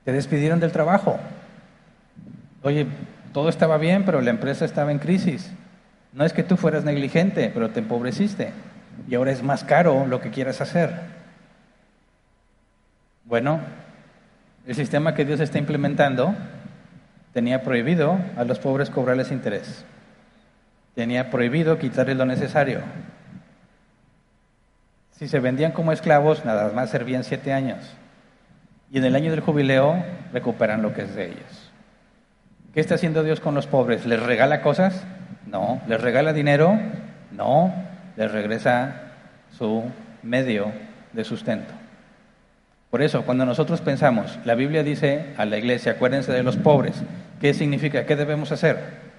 te 0.04 0.12
despidieron 0.12 0.60
del 0.60 0.72
trabajo. 0.72 1.20
Oye, 2.64 2.88
todo 3.34 3.50
estaba 3.50 3.78
bien, 3.78 4.04
pero 4.06 4.22
la 4.22 4.30
empresa 4.30 4.66
estaba 4.66 4.92
en 4.92 5.00
crisis. 5.00 5.52
No 6.14 6.26
es 6.26 6.34
que 6.34 6.44
tú 6.44 6.58
fueras 6.58 6.84
negligente, 6.84 7.50
pero 7.54 7.70
te 7.70 7.80
empobreciste 7.80 8.52
y 9.08 9.16
ahora 9.16 9.32
es 9.32 9.44
más 9.44 9.64
caro 9.64 10.06
lo 10.06 10.20
que 10.22 10.30
quieras 10.30 10.62
hacer. 10.62 10.94
Bueno, 13.26 13.60
el 14.68 14.76
sistema 14.76 15.16
que 15.16 15.26
Dios 15.26 15.40
está 15.40 15.58
implementando 15.58 16.36
tenía 17.34 17.64
prohibido 17.64 18.20
a 18.36 18.44
los 18.44 18.60
pobres 18.60 18.90
cobrarles 18.90 19.32
interés. 19.32 19.86
Tenía 20.96 21.30
prohibido 21.30 21.78
quitarles 21.78 22.18
lo 22.18 22.26
necesario. 22.26 22.82
Si 25.12 25.28
se 25.28 25.40
vendían 25.40 25.72
como 25.72 25.92
esclavos, 25.92 26.46
nada 26.46 26.72
más 26.74 26.90
servían 26.90 27.24
siete 27.24 27.54
años. 27.54 27.78
Y 28.90 28.98
en 28.98 29.06
el 29.06 29.16
año 29.16 29.32
del 29.32 29.40
jubileo 29.40 30.04
recuperan 30.34 30.82
lo 30.82 30.94
que 30.94 31.04
es 31.04 31.16
de 31.16 31.28
ellos. 31.28 31.72
¿Qué 32.74 32.80
está 32.80 32.96
haciendo 32.96 33.24
Dios 33.24 33.40
con 33.40 33.54
los 33.54 33.68
pobres? 33.68 34.06
¿Les 34.06 34.22
regala 34.22 34.62
cosas? 34.62 35.04
No. 35.46 35.82
¿Les 35.88 36.02
regala 36.02 36.34
dinero? 36.34 36.80
No. 37.32 37.74
Les 38.18 38.32
regresa 38.32 39.12
su 39.58 39.84
medio 40.24 40.72
de 41.14 41.24
sustento. 41.24 41.74
Por 42.90 43.02
eso, 43.02 43.24
cuando 43.24 43.46
nosotros 43.46 43.80
pensamos, 43.80 44.40
la 44.44 44.56
Biblia 44.56 44.84
dice 44.84 45.34
a 45.38 45.46
la 45.46 45.58
iglesia, 45.58 45.94
acuérdense 45.94 46.34
de 46.34 46.44
los 46.44 46.58
pobres, 46.58 47.02
¿qué 47.40 47.54
significa? 47.54 48.06
¿Qué 48.06 48.18
debemos 48.18 48.52
hacer? 48.52 49.11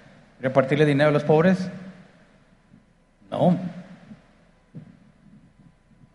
¿Repartirle 0.42 0.84
dinero 0.84 1.10
a 1.10 1.12
los 1.12 1.22
pobres? 1.22 1.70
No. 3.30 3.56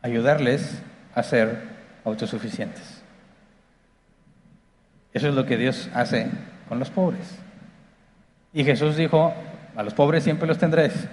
Ayudarles 0.02 0.82
a 1.16 1.24
ser 1.24 1.62
autosuficientes. 2.04 3.02
Eso 5.14 5.30
es 5.30 5.34
lo 5.34 5.46
que 5.46 5.56
Dios 5.58 5.90
hace 5.94 6.28
con 6.68 6.78
los 6.78 6.92
pobres. 6.92 7.40
Y 8.54 8.66
Jesús 8.66 8.98
dijo, 8.98 9.34
a 9.76 9.84
los 9.84 9.94
pobres 9.94 10.24
siempre 10.24 10.48
los 10.48 10.58
tendréis. 10.58 10.94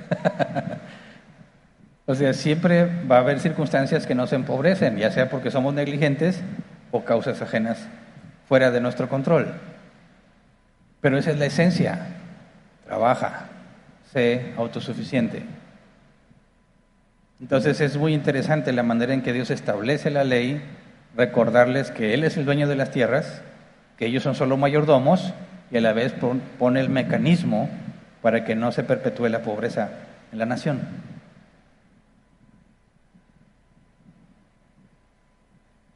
O 2.06 2.14
sea, 2.14 2.34
siempre 2.34 2.84
va 3.10 3.16
a 3.16 3.20
haber 3.20 3.40
circunstancias 3.40 4.06
que 4.06 4.14
nos 4.14 4.34
empobrecen, 4.34 4.98
ya 4.98 5.10
sea 5.10 5.30
porque 5.30 5.50
somos 5.50 5.72
negligentes 5.72 6.42
o 6.90 7.02
causas 7.02 7.40
ajenas 7.40 7.88
fuera 8.46 8.70
de 8.70 8.82
nuestro 8.82 9.08
control. 9.08 9.54
Pero 11.00 11.16
esa 11.16 11.30
es 11.30 11.38
la 11.38 11.46
esencia. 11.46 12.23
Trabaja, 12.84 13.46
sé 14.12 14.52
autosuficiente. 14.56 15.42
Entonces 17.40 17.80
es 17.80 17.96
muy 17.96 18.14
interesante 18.14 18.72
la 18.72 18.82
manera 18.82 19.12
en 19.12 19.22
que 19.22 19.32
Dios 19.32 19.50
establece 19.50 20.10
la 20.10 20.24
ley, 20.24 20.62
recordarles 21.16 21.90
que 21.90 22.14
Él 22.14 22.24
es 22.24 22.36
el 22.36 22.44
dueño 22.44 22.68
de 22.68 22.76
las 22.76 22.90
tierras, 22.90 23.42
que 23.98 24.06
ellos 24.06 24.22
son 24.22 24.34
solo 24.34 24.56
mayordomos 24.56 25.32
y 25.70 25.76
a 25.76 25.80
la 25.80 25.92
vez 25.92 26.14
pone 26.58 26.80
el 26.80 26.88
mecanismo 26.88 27.68
para 28.22 28.44
que 28.44 28.54
no 28.54 28.72
se 28.72 28.84
perpetúe 28.84 29.28
la 29.28 29.42
pobreza 29.42 29.90
en 30.32 30.38
la 30.38 30.46
nación. 30.46 30.80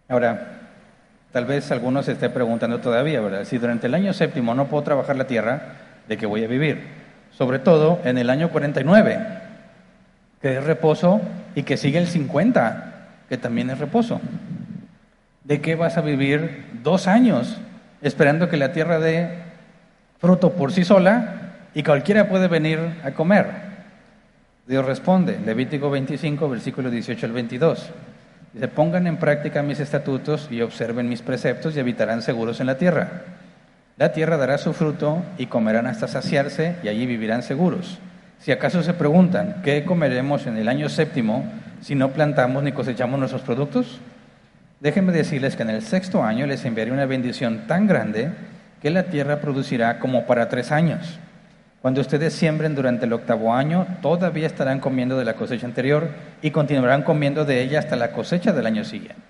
Ahora, 0.08 0.60
tal 1.32 1.44
vez 1.44 1.70
algunos 1.70 2.06
se 2.06 2.12
esté 2.12 2.30
preguntando 2.30 2.80
todavía, 2.80 3.20
¿verdad? 3.20 3.44
Si 3.44 3.58
durante 3.58 3.86
el 3.86 3.94
año 3.94 4.12
séptimo 4.12 4.54
no 4.54 4.66
puedo 4.68 4.84
trabajar 4.84 5.16
la 5.16 5.26
tierra, 5.26 5.87
¿de 6.08 6.16
qué 6.16 6.26
voy 6.26 6.44
a 6.44 6.48
vivir? 6.48 6.82
Sobre 7.30 7.58
todo 7.58 8.00
en 8.04 8.18
el 8.18 8.30
año 8.30 8.50
49, 8.50 9.18
que 10.40 10.56
es 10.56 10.64
reposo, 10.64 11.20
y 11.54 11.64
que 11.64 11.76
sigue 11.76 11.98
el 11.98 12.06
50, 12.06 13.08
que 13.28 13.36
también 13.36 13.70
es 13.70 13.78
reposo. 13.78 14.20
¿De 15.42 15.60
qué 15.60 15.74
vas 15.74 15.96
a 15.96 16.02
vivir 16.02 16.66
dos 16.82 17.08
años 17.08 17.56
esperando 18.00 18.48
que 18.48 18.56
la 18.56 18.72
tierra 18.72 19.00
dé 19.00 19.38
fruto 20.18 20.52
por 20.52 20.72
sí 20.72 20.84
sola 20.84 21.54
y 21.74 21.82
cualquiera 21.82 22.28
puede 22.28 22.48
venir 22.48 22.78
a 23.02 23.10
comer? 23.12 23.46
Dios 24.68 24.84
responde, 24.84 25.38
Levítico 25.44 25.90
25, 25.90 26.48
versículo 26.48 26.90
18 26.90 27.26
al 27.26 27.32
22. 27.32 27.90
Dice, 28.52 28.68
pongan 28.68 29.06
en 29.06 29.16
práctica 29.16 29.62
mis 29.62 29.80
estatutos 29.80 30.48
y 30.50 30.60
observen 30.60 31.08
mis 31.08 31.22
preceptos 31.22 31.74
y 31.76 31.80
habitarán 31.80 32.22
seguros 32.22 32.60
en 32.60 32.66
la 32.66 32.78
tierra. 32.78 33.22
La 33.98 34.12
tierra 34.12 34.36
dará 34.36 34.58
su 34.58 34.74
fruto 34.74 35.24
y 35.38 35.46
comerán 35.46 35.88
hasta 35.88 36.06
saciarse 36.06 36.76
y 36.84 36.88
allí 36.88 37.04
vivirán 37.04 37.42
seguros. 37.42 37.98
Si 38.38 38.52
acaso 38.52 38.84
se 38.84 38.94
preguntan, 38.94 39.60
¿qué 39.64 39.84
comeremos 39.84 40.46
en 40.46 40.56
el 40.56 40.68
año 40.68 40.88
séptimo 40.88 41.44
si 41.80 41.96
no 41.96 42.10
plantamos 42.10 42.62
ni 42.62 42.70
cosechamos 42.70 43.18
nuestros 43.18 43.42
productos? 43.42 43.98
Déjenme 44.78 45.12
decirles 45.12 45.56
que 45.56 45.64
en 45.64 45.70
el 45.70 45.82
sexto 45.82 46.22
año 46.22 46.46
les 46.46 46.64
enviaré 46.64 46.92
una 46.92 47.06
bendición 47.06 47.66
tan 47.66 47.88
grande 47.88 48.30
que 48.80 48.90
la 48.90 49.04
tierra 49.04 49.40
producirá 49.40 49.98
como 49.98 50.26
para 50.26 50.48
tres 50.48 50.70
años. 50.70 51.18
Cuando 51.82 52.00
ustedes 52.00 52.32
siembren 52.34 52.76
durante 52.76 53.06
el 53.06 53.12
octavo 53.12 53.52
año, 53.52 53.84
todavía 54.00 54.46
estarán 54.46 54.78
comiendo 54.78 55.18
de 55.18 55.24
la 55.24 55.34
cosecha 55.34 55.66
anterior 55.66 56.10
y 56.40 56.52
continuarán 56.52 57.02
comiendo 57.02 57.44
de 57.44 57.62
ella 57.62 57.80
hasta 57.80 57.96
la 57.96 58.12
cosecha 58.12 58.52
del 58.52 58.66
año 58.66 58.84
siguiente. 58.84 59.27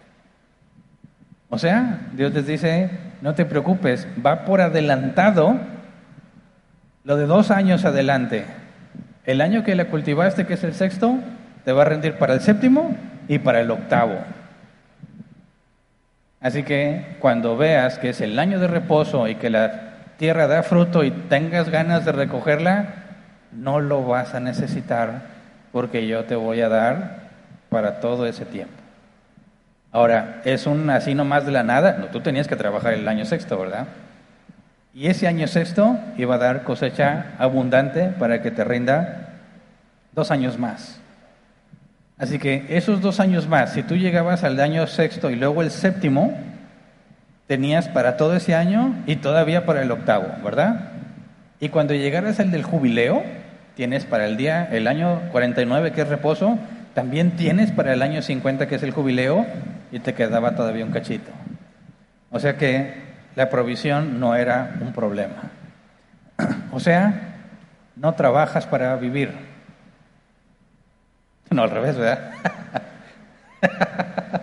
O 1.51 1.59
sea, 1.59 2.01
Dios 2.13 2.33
les 2.35 2.47
dice, 2.47 2.91
no 3.23 3.35
te 3.35 3.45
preocupes, 3.45 4.07
va 4.25 4.45
por 4.45 4.61
adelantado 4.61 5.57
lo 7.05 7.17
de 7.17 7.27
dos 7.27 7.51
años 7.51 7.85
adelante. 7.85 8.45
El 9.25 9.41
año 9.41 9.65
que 9.65 9.75
la 9.75 9.87
cultivaste, 9.87 10.47
que 10.47 10.55
es 10.55 10.65
el 10.65 10.75
sexto, 10.75 11.19
te 11.65 11.73
va 11.73 11.83
a 11.83 11.87
rendir 11.87 12.15
para 12.15 12.35
el 12.35 12.41
séptimo 12.41 12.95
y 13.29 13.39
para 13.39 13.61
el 13.61 13.71
octavo. 13.71 14.19
Así 16.41 16.63
que 16.63 17.17
cuando 17.19 17.57
veas 17.57 17.99
que 17.99 18.11
es 18.11 18.21
el 18.21 18.39
año 18.39 18.61
de 18.61 18.69
reposo 18.69 19.27
y 19.27 19.35
que 19.35 19.51
la 19.51 19.89
tierra 20.19 20.47
da 20.47 20.63
fruto 20.63 21.03
y 21.03 21.11
tengas 21.11 21.69
ganas 21.69 22.05
de 22.05 22.13
recogerla, 22.13 22.95
no 23.53 23.81
lo 23.81 24.07
vas 24.07 24.35
a 24.35 24.41
necesitar 24.41 25.23
porque 25.73 26.07
yo 26.07 26.25
te 26.25 26.37
voy 26.37 26.61
a 26.61 26.69
dar 26.69 27.29
para 27.71 28.01
todo 28.01 28.27
ese 28.27 28.45
tiempo. 28.45 28.88
Ahora, 29.91 30.43
es 30.45 30.67
un 30.67 30.91
así 30.91 31.15
nomás 31.15 31.47
de 31.47 31.53
la 31.53 31.63
nada. 31.63 31.97
No, 31.99 32.07
tú 32.07 32.21
tenías 32.21 32.47
que 32.47 32.57
trabajar 32.57 32.93
el 32.93 33.09
año 33.09 33.25
sexto, 33.25 33.59
¿verdad? 33.59 33.87
Y 34.95 35.07
ese 35.07 35.27
año 35.27 35.47
sexto 35.47 35.99
iba 36.17 36.35
a 36.35 36.39
dar 36.39 36.65
cosecha 36.65 37.35
abundante 37.39 38.09
para 38.19 38.43
que 38.43 38.51
te 38.51 38.65
rinda 38.65 39.29
dos 40.13 40.31
años 40.31 40.59
más. 40.59 41.01
Así 42.19 42.39
que 42.39 42.67
esos 42.69 43.01
dos 43.01 43.21
años 43.21 43.47
más, 43.47 43.73
si 43.73 43.83
tú 43.83 43.97
llegabas 43.97 44.43
al 44.43 44.59
año 44.61 44.87
sexto 44.87 45.31
y 45.31 45.37
luego 45.37 45.63
el 45.63 45.71
séptimo, 45.71 46.37
tenías 47.47 47.89
para 47.89 48.17
todo 48.17 48.35
ese 48.35 48.55
año 48.55 48.95
y 49.07 49.17
todavía 49.17 49.65
para 49.65 49.83
el 49.83 49.91
octavo, 49.91 50.27
¿verdad? 50.45 50.91
Y 51.61 51.69
cuando 51.69 51.95
llegaras 51.95 52.41
al 52.41 52.51
del 52.51 52.65
jubileo, 52.65 53.23
tienes 53.77 54.05
para 54.05 54.27
el 54.27 54.37
día, 54.37 54.69
el 54.71 54.89
año 54.89 55.23
49 55.31 55.93
que 55.93 56.03
es 56.03 56.09
reposo, 56.09 56.59
también 56.95 57.37
tienes 57.37 57.71
para 57.71 57.93
el 57.93 58.03
año 58.03 58.21
50 58.21 58.67
que 58.67 58.75
es 58.75 58.83
el 58.83 58.91
jubileo 58.91 59.47
y 59.91 60.01
te 60.01 60.15
quedaba 60.15 60.55
todavía 60.55 60.85
un 60.85 60.93
cachito. 60.93 61.31
O 62.31 62.39
sea 62.39 62.57
que 62.57 62.95
la 63.35 63.49
provisión 63.49 64.21
no 64.21 64.35
era 64.35 64.77
un 64.81 64.93
problema. 64.93 65.51
O 66.73 66.81
sea, 66.81 67.37
no 67.97 68.15
trabajas 68.15 68.67
para 68.67 68.95
vivir. 68.97 69.33
No, 71.51 71.63
al 71.63 71.71
revés, 71.71 71.97
¿verdad? 71.97 72.33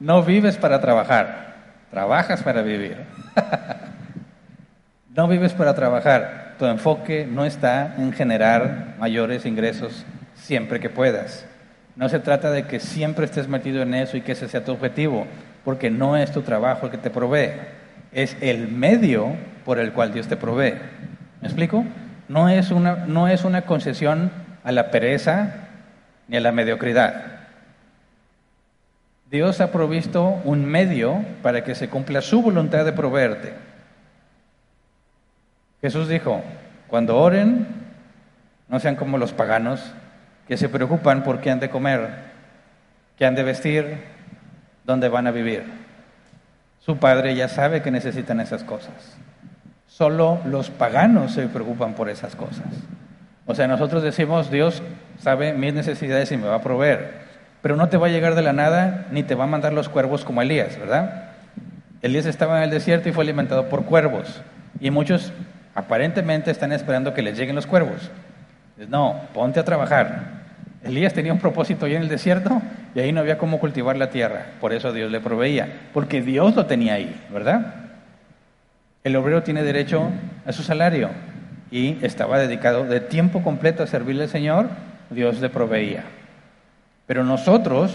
No 0.00 0.24
vives 0.24 0.56
para 0.56 0.80
trabajar, 0.80 1.54
trabajas 1.90 2.42
para 2.42 2.62
vivir. 2.62 2.96
No 5.14 5.28
vives 5.28 5.52
para 5.52 5.74
trabajar, 5.74 6.54
tu 6.58 6.64
enfoque 6.64 7.28
no 7.30 7.44
está 7.44 7.96
en 7.98 8.14
generar 8.14 8.94
mayores 8.98 9.44
ingresos 9.44 10.06
siempre 10.34 10.80
que 10.80 10.88
puedas. 10.88 11.44
No 11.96 12.08
se 12.08 12.20
trata 12.20 12.50
de 12.50 12.64
que 12.64 12.80
siempre 12.80 13.26
estés 13.26 13.48
metido 13.48 13.82
en 13.82 13.94
eso 13.94 14.16
y 14.16 14.22
que 14.22 14.32
ese 14.32 14.48
sea 14.48 14.64
tu 14.64 14.72
objetivo, 14.72 15.26
porque 15.64 15.90
no 15.90 16.16
es 16.16 16.32
tu 16.32 16.42
trabajo 16.42 16.86
el 16.86 16.92
que 16.92 16.98
te 16.98 17.10
provee, 17.10 17.52
es 18.12 18.36
el 18.40 18.68
medio 18.68 19.34
por 19.64 19.78
el 19.78 19.92
cual 19.92 20.12
Dios 20.12 20.26
te 20.26 20.36
provee. 20.36 20.74
¿Me 21.40 21.48
explico? 21.48 21.84
No 22.28 22.48
es 22.48 22.70
una, 22.70 23.04
no 23.06 23.28
es 23.28 23.44
una 23.44 23.62
concesión 23.62 24.30
a 24.64 24.72
la 24.72 24.90
pereza 24.90 25.54
ni 26.28 26.36
a 26.36 26.40
la 26.40 26.52
mediocridad. 26.52 27.26
Dios 29.30 29.60
ha 29.60 29.72
provisto 29.72 30.40
un 30.44 30.64
medio 30.64 31.24
para 31.42 31.64
que 31.64 31.74
se 31.74 31.88
cumpla 31.88 32.20
su 32.20 32.42
voluntad 32.42 32.84
de 32.84 32.92
proveerte. 32.92 33.52
Jesús 35.80 36.08
dijo, 36.08 36.42
cuando 36.86 37.18
oren, 37.18 37.66
no 38.68 38.78
sean 38.78 38.94
como 38.94 39.18
los 39.18 39.32
paganos 39.32 39.92
que 40.52 40.58
se 40.58 40.68
preocupan 40.68 41.22
por 41.22 41.40
qué 41.40 41.50
han 41.50 41.60
de 41.60 41.70
comer, 41.70 42.10
qué 43.16 43.24
han 43.24 43.34
de 43.34 43.42
vestir, 43.42 44.02
dónde 44.84 45.08
van 45.08 45.26
a 45.26 45.30
vivir. 45.30 45.64
Su 46.78 46.98
padre 46.98 47.34
ya 47.34 47.48
sabe 47.48 47.80
que 47.80 47.90
necesitan 47.90 48.38
esas 48.38 48.62
cosas. 48.62 49.16
Solo 49.86 50.40
los 50.44 50.68
paganos 50.68 51.32
se 51.32 51.46
preocupan 51.46 51.94
por 51.94 52.10
esas 52.10 52.36
cosas. 52.36 52.66
O 53.46 53.54
sea, 53.54 53.66
nosotros 53.66 54.02
decimos, 54.02 54.50
Dios 54.50 54.82
sabe 55.18 55.54
mis 55.54 55.72
necesidades 55.72 56.30
y 56.32 56.36
me 56.36 56.48
va 56.48 56.56
a 56.56 56.62
proveer, 56.62 57.12
pero 57.62 57.74
no 57.74 57.88
te 57.88 57.96
va 57.96 58.08
a 58.08 58.10
llegar 58.10 58.34
de 58.34 58.42
la 58.42 58.52
nada 58.52 59.06
ni 59.10 59.22
te 59.22 59.34
va 59.34 59.44
a 59.44 59.46
mandar 59.46 59.72
los 59.72 59.88
cuervos 59.88 60.22
como 60.22 60.42
Elías, 60.42 60.78
¿verdad? 60.78 61.30
Elías 62.02 62.26
estaba 62.26 62.58
en 62.58 62.64
el 62.64 62.70
desierto 62.70 63.08
y 63.08 63.12
fue 63.12 63.24
alimentado 63.24 63.70
por 63.70 63.86
cuervos. 63.86 64.42
Y 64.80 64.90
muchos 64.90 65.32
aparentemente 65.74 66.50
están 66.50 66.72
esperando 66.72 67.14
que 67.14 67.22
les 67.22 67.38
lleguen 67.38 67.56
los 67.56 67.66
cuervos. 67.66 68.10
No, 68.88 69.20
ponte 69.32 69.60
a 69.60 69.64
trabajar. 69.64 70.41
Elías 70.84 71.14
tenía 71.14 71.32
un 71.32 71.38
propósito 71.38 71.86
ahí 71.86 71.94
en 71.94 72.02
el 72.02 72.08
desierto 72.08 72.60
y 72.94 73.00
ahí 73.00 73.12
no 73.12 73.20
había 73.20 73.38
cómo 73.38 73.60
cultivar 73.60 73.96
la 73.96 74.10
tierra. 74.10 74.46
Por 74.60 74.72
eso 74.72 74.92
Dios 74.92 75.10
le 75.10 75.20
proveía, 75.20 75.68
porque 75.94 76.22
Dios 76.22 76.56
lo 76.56 76.66
tenía 76.66 76.94
ahí, 76.94 77.20
¿verdad? 77.32 77.74
El 79.04 79.16
obrero 79.16 79.42
tiene 79.42 79.62
derecho 79.62 80.10
a 80.44 80.52
su 80.52 80.62
salario 80.62 81.10
y 81.70 81.98
estaba 82.02 82.38
dedicado 82.38 82.84
de 82.84 83.00
tiempo 83.00 83.42
completo 83.42 83.82
a 83.82 83.86
servirle 83.86 84.24
al 84.24 84.28
Señor, 84.28 84.68
Dios 85.10 85.40
le 85.40 85.48
proveía. 85.48 86.04
Pero 87.06 87.24
nosotros 87.24 87.92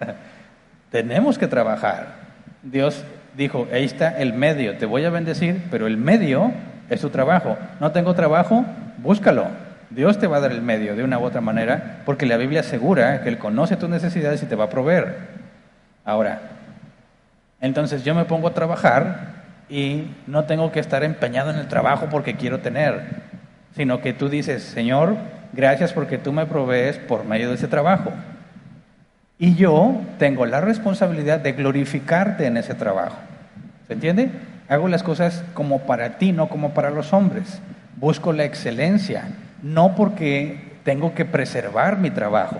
tenemos 0.90 1.38
que 1.38 1.46
trabajar. 1.46 2.14
Dios 2.62 3.04
dijo, 3.36 3.68
ahí 3.72 3.84
está 3.84 4.18
el 4.18 4.32
medio, 4.32 4.76
te 4.78 4.86
voy 4.86 5.04
a 5.04 5.10
bendecir, 5.10 5.62
pero 5.70 5.86
el 5.86 5.96
medio 5.96 6.52
es 6.88 7.00
tu 7.00 7.10
trabajo. 7.10 7.56
No 7.80 7.92
tengo 7.92 8.14
trabajo, 8.14 8.64
búscalo. 8.98 9.67
Dios 9.90 10.18
te 10.18 10.26
va 10.26 10.36
a 10.36 10.40
dar 10.40 10.52
el 10.52 10.60
medio 10.60 10.94
de 10.94 11.02
una 11.02 11.18
u 11.18 11.24
otra 11.24 11.40
manera, 11.40 12.02
porque 12.04 12.26
la 12.26 12.36
Biblia 12.36 12.60
asegura 12.60 13.22
que 13.22 13.30
Él 13.30 13.38
conoce 13.38 13.76
tus 13.76 13.88
necesidades 13.88 14.42
y 14.42 14.46
te 14.46 14.54
va 14.54 14.64
a 14.64 14.70
proveer. 14.70 15.16
Ahora, 16.04 16.40
entonces 17.60 18.04
yo 18.04 18.14
me 18.14 18.26
pongo 18.26 18.48
a 18.48 18.54
trabajar 18.54 19.38
y 19.68 20.10
no 20.26 20.44
tengo 20.44 20.70
que 20.72 20.80
estar 20.80 21.04
empeñado 21.04 21.50
en 21.50 21.56
el 21.56 21.68
trabajo 21.68 22.08
porque 22.10 22.36
quiero 22.36 22.60
tener, 22.60 23.02
sino 23.74 24.00
que 24.00 24.12
tú 24.12 24.28
dices, 24.28 24.62
Señor, 24.62 25.16
gracias 25.52 25.92
porque 25.92 26.18
tú 26.18 26.32
me 26.32 26.46
provees 26.46 26.98
por 26.98 27.24
medio 27.24 27.48
de 27.48 27.54
ese 27.54 27.68
trabajo. 27.68 28.12
Y 29.38 29.54
yo 29.54 30.00
tengo 30.18 30.44
la 30.46 30.60
responsabilidad 30.60 31.40
de 31.40 31.52
glorificarte 31.52 32.46
en 32.46 32.56
ese 32.56 32.74
trabajo. 32.74 33.16
¿Se 33.86 33.94
entiende? 33.94 34.30
Hago 34.68 34.88
las 34.88 35.02
cosas 35.02 35.44
como 35.54 35.80
para 35.80 36.18
ti, 36.18 36.32
no 36.32 36.48
como 36.48 36.74
para 36.74 36.90
los 36.90 37.12
hombres. 37.12 37.60
Busco 37.96 38.32
la 38.32 38.44
excelencia 38.44 39.24
no 39.62 39.94
porque 39.94 40.78
tengo 40.84 41.14
que 41.14 41.24
preservar 41.24 41.98
mi 41.98 42.10
trabajo, 42.10 42.58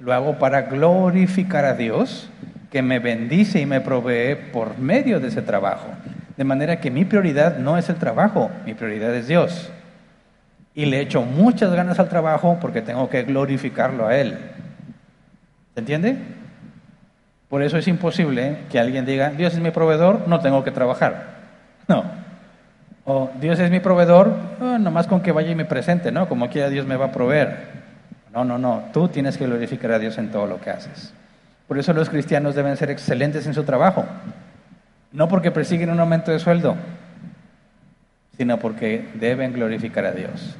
lo 0.00 0.12
hago 0.12 0.38
para 0.38 0.62
glorificar 0.62 1.64
a 1.64 1.74
Dios, 1.74 2.30
que 2.70 2.82
me 2.82 2.98
bendice 2.98 3.60
y 3.60 3.66
me 3.66 3.80
provee 3.80 4.36
por 4.52 4.78
medio 4.78 5.20
de 5.20 5.28
ese 5.28 5.42
trabajo. 5.42 5.88
De 6.36 6.44
manera 6.44 6.80
que 6.80 6.90
mi 6.90 7.04
prioridad 7.04 7.58
no 7.58 7.76
es 7.76 7.88
el 7.88 7.96
trabajo, 7.96 8.50
mi 8.64 8.74
prioridad 8.74 9.14
es 9.14 9.28
Dios. 9.28 9.70
Y 10.74 10.86
le 10.86 11.00
echo 11.00 11.22
muchas 11.22 11.72
ganas 11.72 11.98
al 11.98 12.08
trabajo 12.08 12.58
porque 12.60 12.80
tengo 12.80 13.10
que 13.10 13.24
glorificarlo 13.24 14.06
a 14.06 14.16
Él. 14.16 14.38
¿Se 15.74 15.80
entiende? 15.80 16.16
Por 17.48 17.62
eso 17.62 17.76
es 17.76 17.88
imposible 17.88 18.58
que 18.70 18.78
alguien 18.78 19.04
diga, 19.04 19.30
Dios 19.30 19.54
es 19.54 19.60
mi 19.60 19.72
proveedor, 19.72 20.28
no 20.28 20.38
tengo 20.40 20.62
que 20.62 20.70
trabajar. 20.70 21.40
No, 21.88 22.04
Dios 23.40 23.58
es 23.58 23.70
mi 23.70 23.80
proveedor, 23.80 24.34
no 24.58 24.74
ah, 24.74 24.78
nomás 24.78 25.06
con 25.06 25.20
que 25.20 25.32
vaya 25.32 25.50
y 25.50 25.54
me 25.54 25.64
presente, 25.64 26.12
¿no? 26.12 26.28
Como 26.28 26.48
quiera 26.48 26.68
Dios 26.68 26.86
me 26.86 26.96
va 26.96 27.06
a 27.06 27.12
proveer. 27.12 27.80
No, 28.32 28.44
no, 28.44 28.58
no, 28.58 28.84
tú 28.92 29.08
tienes 29.08 29.36
que 29.36 29.46
glorificar 29.46 29.92
a 29.92 29.98
Dios 29.98 30.18
en 30.18 30.30
todo 30.30 30.46
lo 30.46 30.60
que 30.60 30.70
haces. 30.70 31.12
Por 31.66 31.78
eso 31.78 31.92
los 31.92 32.08
cristianos 32.08 32.54
deben 32.54 32.76
ser 32.76 32.90
excelentes 32.90 33.46
en 33.46 33.54
su 33.54 33.64
trabajo. 33.64 34.04
No 35.12 35.28
porque 35.28 35.50
persiguen 35.50 35.90
un 35.90 36.00
aumento 36.00 36.30
de 36.30 36.38
sueldo, 36.38 36.76
sino 38.36 38.58
porque 38.58 39.08
deben 39.14 39.52
glorificar 39.52 40.04
a 40.04 40.12
Dios. 40.12 40.56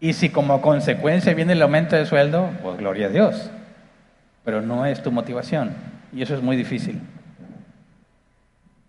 Y 0.00 0.14
si 0.14 0.30
como 0.30 0.60
consecuencia 0.60 1.34
viene 1.34 1.52
el 1.52 1.62
aumento 1.62 1.96
de 1.96 2.06
sueldo, 2.06 2.50
pues 2.62 2.78
gloria 2.78 3.06
a 3.06 3.10
Dios. 3.10 3.50
Pero 4.44 4.60
no 4.60 4.84
es 4.84 5.02
tu 5.02 5.12
motivación. 5.12 5.72
Y 6.12 6.22
eso 6.22 6.34
es 6.34 6.42
muy 6.42 6.56
difícil. 6.56 7.00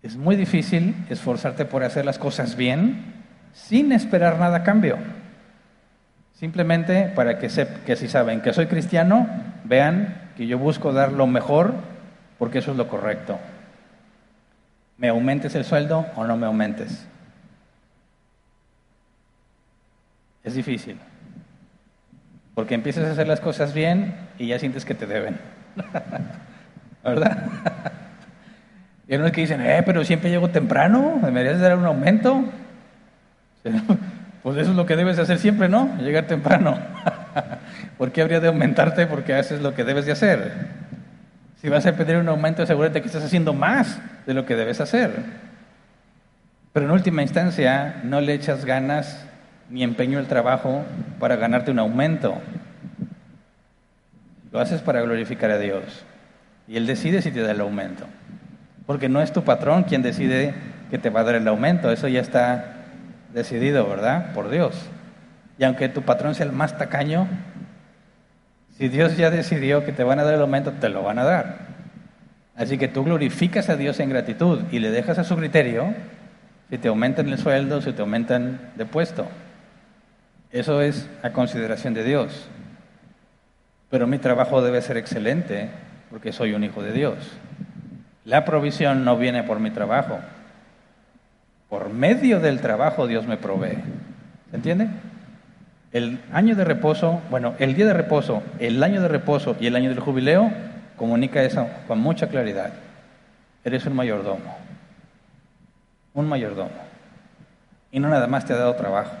Es 0.04 0.18
muy 0.18 0.36
difícil 0.36 0.94
esforzarte 1.08 1.64
por 1.64 1.82
hacer 1.82 2.04
las 2.04 2.18
cosas 2.18 2.56
bien 2.56 3.14
sin 3.54 3.90
esperar 3.90 4.38
nada 4.38 4.58
a 4.58 4.62
cambio. 4.62 4.98
Simplemente 6.34 7.10
para 7.16 7.38
que, 7.38 7.48
que 7.86 7.96
si 7.96 8.08
saben 8.08 8.42
que 8.42 8.52
soy 8.52 8.66
cristiano, 8.66 9.26
vean 9.64 10.30
que 10.36 10.46
yo 10.46 10.58
busco 10.58 10.92
dar 10.92 11.10
lo 11.10 11.26
mejor 11.26 11.72
porque 12.38 12.58
eso 12.58 12.72
es 12.72 12.76
lo 12.76 12.86
correcto. 12.86 13.38
¿Me 14.98 15.08
aumentes 15.08 15.54
el 15.54 15.64
sueldo 15.64 16.04
o 16.16 16.24
no 16.24 16.36
me 16.36 16.44
aumentes? 16.44 17.08
Es 20.42 20.52
difícil. 20.52 20.98
Porque 22.54 22.74
empiezas 22.74 23.06
a 23.06 23.12
hacer 23.12 23.26
las 23.26 23.40
cosas 23.40 23.72
bien 23.72 24.14
y 24.38 24.48
ya 24.48 24.58
sientes 24.58 24.84
que 24.84 24.94
te 24.94 25.06
deben. 25.06 25.40
¿Verdad? 27.02 27.48
y 29.06 29.14
hay 29.14 29.32
que 29.32 29.40
dicen, 29.42 29.60
eh, 29.60 29.82
pero 29.84 30.04
siempre 30.04 30.30
llego 30.30 30.48
temprano, 30.48 31.18
¿me 31.20 31.28
deberías 31.28 31.60
dar 31.60 31.76
un 31.76 31.86
aumento? 31.86 32.44
Pues 34.44 34.58
eso 34.58 34.72
es 34.72 34.76
lo 34.76 34.84
que 34.84 34.94
debes 34.94 35.18
hacer 35.18 35.38
siempre, 35.38 35.70
¿no? 35.70 35.96
Llegar 36.02 36.26
temprano. 36.26 36.76
¿Por 37.96 38.12
qué 38.12 38.20
habría 38.20 38.40
de 38.40 38.48
aumentarte? 38.48 39.06
Porque 39.06 39.32
haces 39.32 39.62
lo 39.62 39.72
que 39.72 39.84
debes 39.84 40.04
de 40.04 40.12
hacer. 40.12 40.52
Si 41.62 41.70
vas 41.70 41.86
a 41.86 41.96
pedir 41.96 42.16
un 42.16 42.28
aumento, 42.28 42.62
asegúrate 42.62 43.00
que 43.00 43.06
estás 43.06 43.24
haciendo 43.24 43.54
más 43.54 43.98
de 44.26 44.34
lo 44.34 44.44
que 44.44 44.54
debes 44.54 44.82
hacer. 44.82 45.12
Pero 46.74 46.84
en 46.84 46.92
última 46.92 47.22
instancia, 47.22 48.02
no 48.04 48.20
le 48.20 48.34
echas 48.34 48.66
ganas 48.66 49.24
ni 49.70 49.82
empeño 49.82 50.18
el 50.18 50.26
trabajo 50.26 50.84
para 51.18 51.36
ganarte 51.36 51.70
un 51.70 51.78
aumento. 51.78 52.36
Lo 54.52 54.60
haces 54.60 54.82
para 54.82 55.00
glorificar 55.00 55.50
a 55.50 55.58
Dios. 55.58 56.04
Y 56.68 56.76
Él 56.76 56.86
decide 56.86 57.22
si 57.22 57.30
te 57.30 57.40
da 57.40 57.52
el 57.52 57.62
aumento. 57.62 58.04
Porque 58.86 59.08
no 59.08 59.22
es 59.22 59.32
tu 59.32 59.44
patrón 59.44 59.84
quien 59.84 60.02
decide 60.02 60.54
que 60.90 60.98
te 60.98 61.10
va 61.10 61.20
a 61.20 61.24
dar 61.24 61.34
el 61.34 61.48
aumento. 61.48 61.90
Eso 61.90 62.08
ya 62.08 62.20
está 62.20 62.84
decidido, 63.32 63.88
¿verdad? 63.88 64.32
Por 64.32 64.50
Dios. 64.50 64.74
Y 65.58 65.64
aunque 65.64 65.88
tu 65.88 66.02
patrón 66.02 66.34
sea 66.34 66.46
el 66.46 66.52
más 66.52 66.76
tacaño, 66.76 67.28
si 68.76 68.88
Dios 68.88 69.16
ya 69.16 69.30
decidió 69.30 69.84
que 69.84 69.92
te 69.92 70.04
van 70.04 70.18
a 70.18 70.24
dar 70.24 70.34
el 70.34 70.40
aumento, 70.40 70.72
te 70.72 70.88
lo 70.88 71.02
van 71.02 71.18
a 71.18 71.24
dar. 71.24 71.58
Así 72.56 72.78
que 72.78 72.88
tú 72.88 73.04
glorificas 73.04 73.68
a 73.68 73.76
Dios 73.76 74.00
en 74.00 74.10
gratitud 74.10 74.62
y 74.70 74.78
le 74.78 74.90
dejas 74.90 75.18
a 75.18 75.24
su 75.24 75.36
criterio 75.36 75.94
si 76.70 76.78
te 76.78 76.88
aumentan 76.88 77.28
el 77.28 77.38
sueldo, 77.38 77.80
si 77.80 77.92
te 77.92 78.02
aumentan 78.02 78.72
de 78.76 78.86
puesto. 78.86 79.26
Eso 80.50 80.80
es 80.80 81.08
a 81.22 81.30
consideración 81.30 81.94
de 81.94 82.04
Dios. 82.04 82.48
Pero 83.90 84.06
mi 84.06 84.18
trabajo 84.18 84.62
debe 84.62 84.82
ser 84.82 84.96
excelente 84.96 85.68
porque 86.10 86.32
soy 86.32 86.52
un 86.52 86.64
hijo 86.64 86.82
de 86.82 86.92
Dios. 86.92 87.16
La 88.24 88.44
provisión 88.44 89.04
no 89.04 89.16
viene 89.16 89.42
por 89.42 89.60
mi 89.60 89.70
trabajo. 89.70 90.18
Por 91.68 91.90
medio 91.90 92.40
del 92.40 92.60
trabajo 92.60 93.06
Dios 93.06 93.26
me 93.26 93.36
provee. 93.36 93.78
¿Se 94.50 94.56
entiende? 94.56 94.88
El 95.92 96.20
año 96.32 96.56
de 96.56 96.64
reposo, 96.64 97.20
bueno, 97.30 97.54
el 97.58 97.74
día 97.74 97.86
de 97.86 97.92
reposo, 97.92 98.42
el 98.58 98.82
año 98.82 99.00
de 99.00 99.08
reposo 99.08 99.56
y 99.60 99.66
el 99.66 99.76
año 99.76 99.90
del 99.90 100.00
jubileo 100.00 100.50
comunica 100.96 101.42
eso 101.42 101.68
con 101.86 102.00
mucha 102.00 102.28
claridad. 102.28 102.72
Eres 103.64 103.86
un 103.86 103.94
mayordomo, 103.94 104.56
un 106.14 106.28
mayordomo. 106.28 106.70
Y 107.92 108.00
no 108.00 108.08
nada 108.08 108.26
más 108.26 108.44
te 108.44 108.52
ha 108.52 108.56
dado 108.56 108.74
trabajo, 108.74 109.12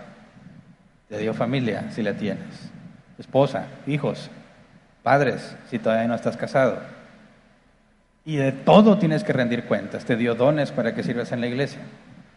te 1.08 1.18
dio 1.18 1.32
familia 1.32 1.90
si 1.90 2.02
la 2.02 2.14
tienes, 2.14 2.70
esposa, 3.18 3.66
hijos, 3.86 4.30
padres 5.02 5.56
si 5.70 5.78
todavía 5.78 6.08
no 6.08 6.14
estás 6.14 6.36
casado. 6.36 6.78
Y 8.24 8.36
de 8.36 8.52
todo 8.52 8.98
tienes 8.98 9.22
que 9.22 9.32
rendir 9.32 9.64
cuentas, 9.64 10.04
te 10.04 10.16
dio 10.16 10.34
dones 10.34 10.72
para 10.72 10.94
que 10.94 11.02
sirvas 11.02 11.32
en 11.32 11.40
la 11.40 11.46
iglesia. 11.46 11.80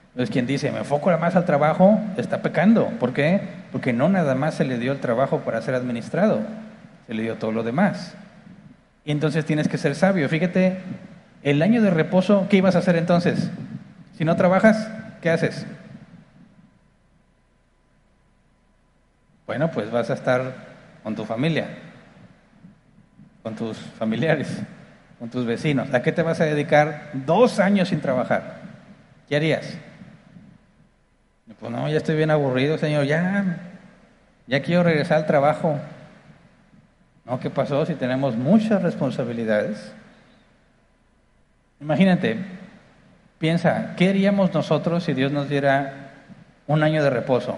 Entonces, 0.09 0.33
quien 0.33 0.47
dice, 0.47 0.71
me 0.71 0.79
enfoco 0.79 1.15
más 1.17 1.35
al 1.35 1.45
trabajo, 1.45 1.99
está 2.17 2.41
pecando. 2.41 2.87
¿Por 2.99 3.13
qué? 3.13 3.39
Porque 3.71 3.93
no 3.93 4.09
nada 4.09 4.35
más 4.35 4.55
se 4.55 4.65
le 4.65 4.79
dio 4.79 4.91
el 4.91 4.99
trabajo 4.99 5.41
para 5.41 5.61
ser 5.61 5.75
administrado, 5.75 6.39
se 7.05 7.13
le 7.13 7.21
dio 7.21 7.35
todo 7.35 7.51
lo 7.51 7.63
demás. 7.63 8.15
Y 9.05 9.11
entonces 9.11 9.45
tienes 9.45 9.67
que 9.67 9.77
ser 9.77 9.95
sabio. 9.95 10.27
Fíjate, 10.27 10.79
el 11.43 11.61
año 11.61 11.81
de 11.81 11.91
reposo, 11.91 12.47
¿qué 12.49 12.57
ibas 12.57 12.75
a 12.75 12.79
hacer 12.79 12.95
entonces? 12.95 13.49
Si 14.17 14.25
no 14.25 14.35
trabajas, 14.35 14.89
¿qué 15.21 15.29
haces? 15.29 15.65
Bueno, 19.45 19.71
pues 19.71 19.89
vas 19.91 20.09
a 20.09 20.13
estar 20.15 20.55
con 21.03 21.15
tu 21.15 21.23
familia, 21.23 21.67
con 23.43 23.55
tus 23.55 23.77
familiares, 23.77 24.61
con 25.19 25.29
tus 25.29 25.45
vecinos. 25.45 25.93
¿A 25.93 26.01
qué 26.01 26.11
te 26.11 26.21
vas 26.21 26.39
a 26.41 26.45
dedicar 26.45 27.11
dos 27.13 27.59
años 27.59 27.89
sin 27.89 28.01
trabajar? 28.01 28.61
¿Qué 29.27 29.35
harías? 29.35 29.77
Pues 31.59 31.71
no, 31.71 31.89
ya 31.89 31.97
estoy 31.97 32.15
bien 32.15 32.29
aburrido, 32.29 32.77
Señor, 32.77 33.05
ya, 33.05 33.57
ya 34.45 34.61
quiero 34.61 34.83
regresar 34.83 35.17
al 35.17 35.25
trabajo. 35.25 35.79
No, 37.25 37.39
¿qué 37.39 37.49
pasó 37.49 37.85
si 37.85 37.95
tenemos 37.95 38.35
muchas 38.35 38.81
responsabilidades? 38.81 39.93
Imagínate, 41.81 42.37
piensa, 43.39 43.95
¿qué 43.97 44.09
haríamos 44.09 44.53
nosotros 44.53 45.03
si 45.03 45.13
Dios 45.13 45.31
nos 45.31 45.49
diera 45.49 46.11
un 46.67 46.83
año 46.83 47.03
de 47.03 47.09
reposo? 47.09 47.57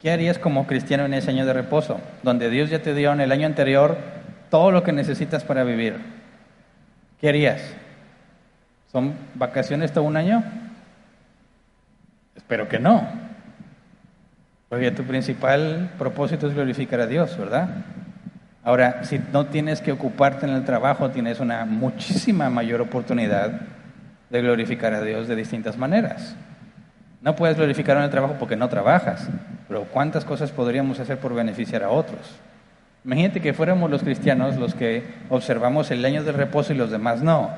¿Qué 0.00 0.10
harías 0.10 0.38
como 0.38 0.66
cristiano 0.66 1.06
en 1.06 1.14
ese 1.14 1.30
año 1.30 1.46
de 1.46 1.52
reposo? 1.52 2.00
Donde 2.22 2.50
Dios 2.50 2.70
ya 2.70 2.82
te 2.82 2.94
dio 2.94 3.12
en 3.12 3.20
el 3.20 3.32
año 3.32 3.46
anterior 3.46 3.96
todo 4.50 4.70
lo 4.70 4.82
que 4.82 4.92
necesitas 4.92 5.44
para 5.44 5.64
vivir. 5.64 5.96
¿Qué 7.20 7.28
harías? 7.28 7.62
¿Son 8.90 9.14
vacaciones 9.34 9.92
todo 9.92 10.04
un 10.04 10.16
año? 10.16 10.42
Espero 12.36 12.68
que 12.68 12.78
no. 12.78 13.06
Porque 14.68 14.90
tu 14.90 15.04
principal 15.04 15.90
propósito 15.98 16.46
es 16.46 16.54
glorificar 16.54 17.00
a 17.00 17.06
Dios, 17.06 17.36
¿verdad? 17.36 17.68
Ahora, 18.62 19.04
si 19.04 19.20
no 19.32 19.46
tienes 19.46 19.80
que 19.80 19.92
ocuparte 19.92 20.46
en 20.46 20.52
el 20.52 20.64
trabajo, 20.64 21.10
tienes 21.10 21.40
una 21.40 21.64
muchísima 21.64 22.50
mayor 22.50 22.80
oportunidad 22.80 23.62
de 24.30 24.42
glorificar 24.42 24.94
a 24.94 25.02
Dios 25.02 25.26
de 25.26 25.36
distintas 25.36 25.78
maneras. 25.78 26.36
No 27.22 27.34
puedes 27.34 27.56
glorificar 27.56 27.96
en 27.96 28.04
el 28.04 28.10
trabajo 28.10 28.36
porque 28.38 28.56
no 28.56 28.68
trabajas, 28.68 29.28
pero 29.66 29.84
¿cuántas 29.84 30.24
cosas 30.24 30.52
podríamos 30.52 31.00
hacer 31.00 31.18
por 31.18 31.34
beneficiar 31.34 31.82
a 31.82 31.90
otros? 31.90 32.38
Imagínate 33.04 33.40
que 33.40 33.54
fuéramos 33.54 33.90
los 33.90 34.02
cristianos 34.02 34.56
los 34.56 34.74
que 34.74 35.04
observamos 35.28 35.90
el 35.90 36.04
año 36.04 36.24
del 36.24 36.34
reposo 36.34 36.72
y 36.72 36.76
los 36.76 36.90
demás 36.90 37.22
no. 37.22 37.50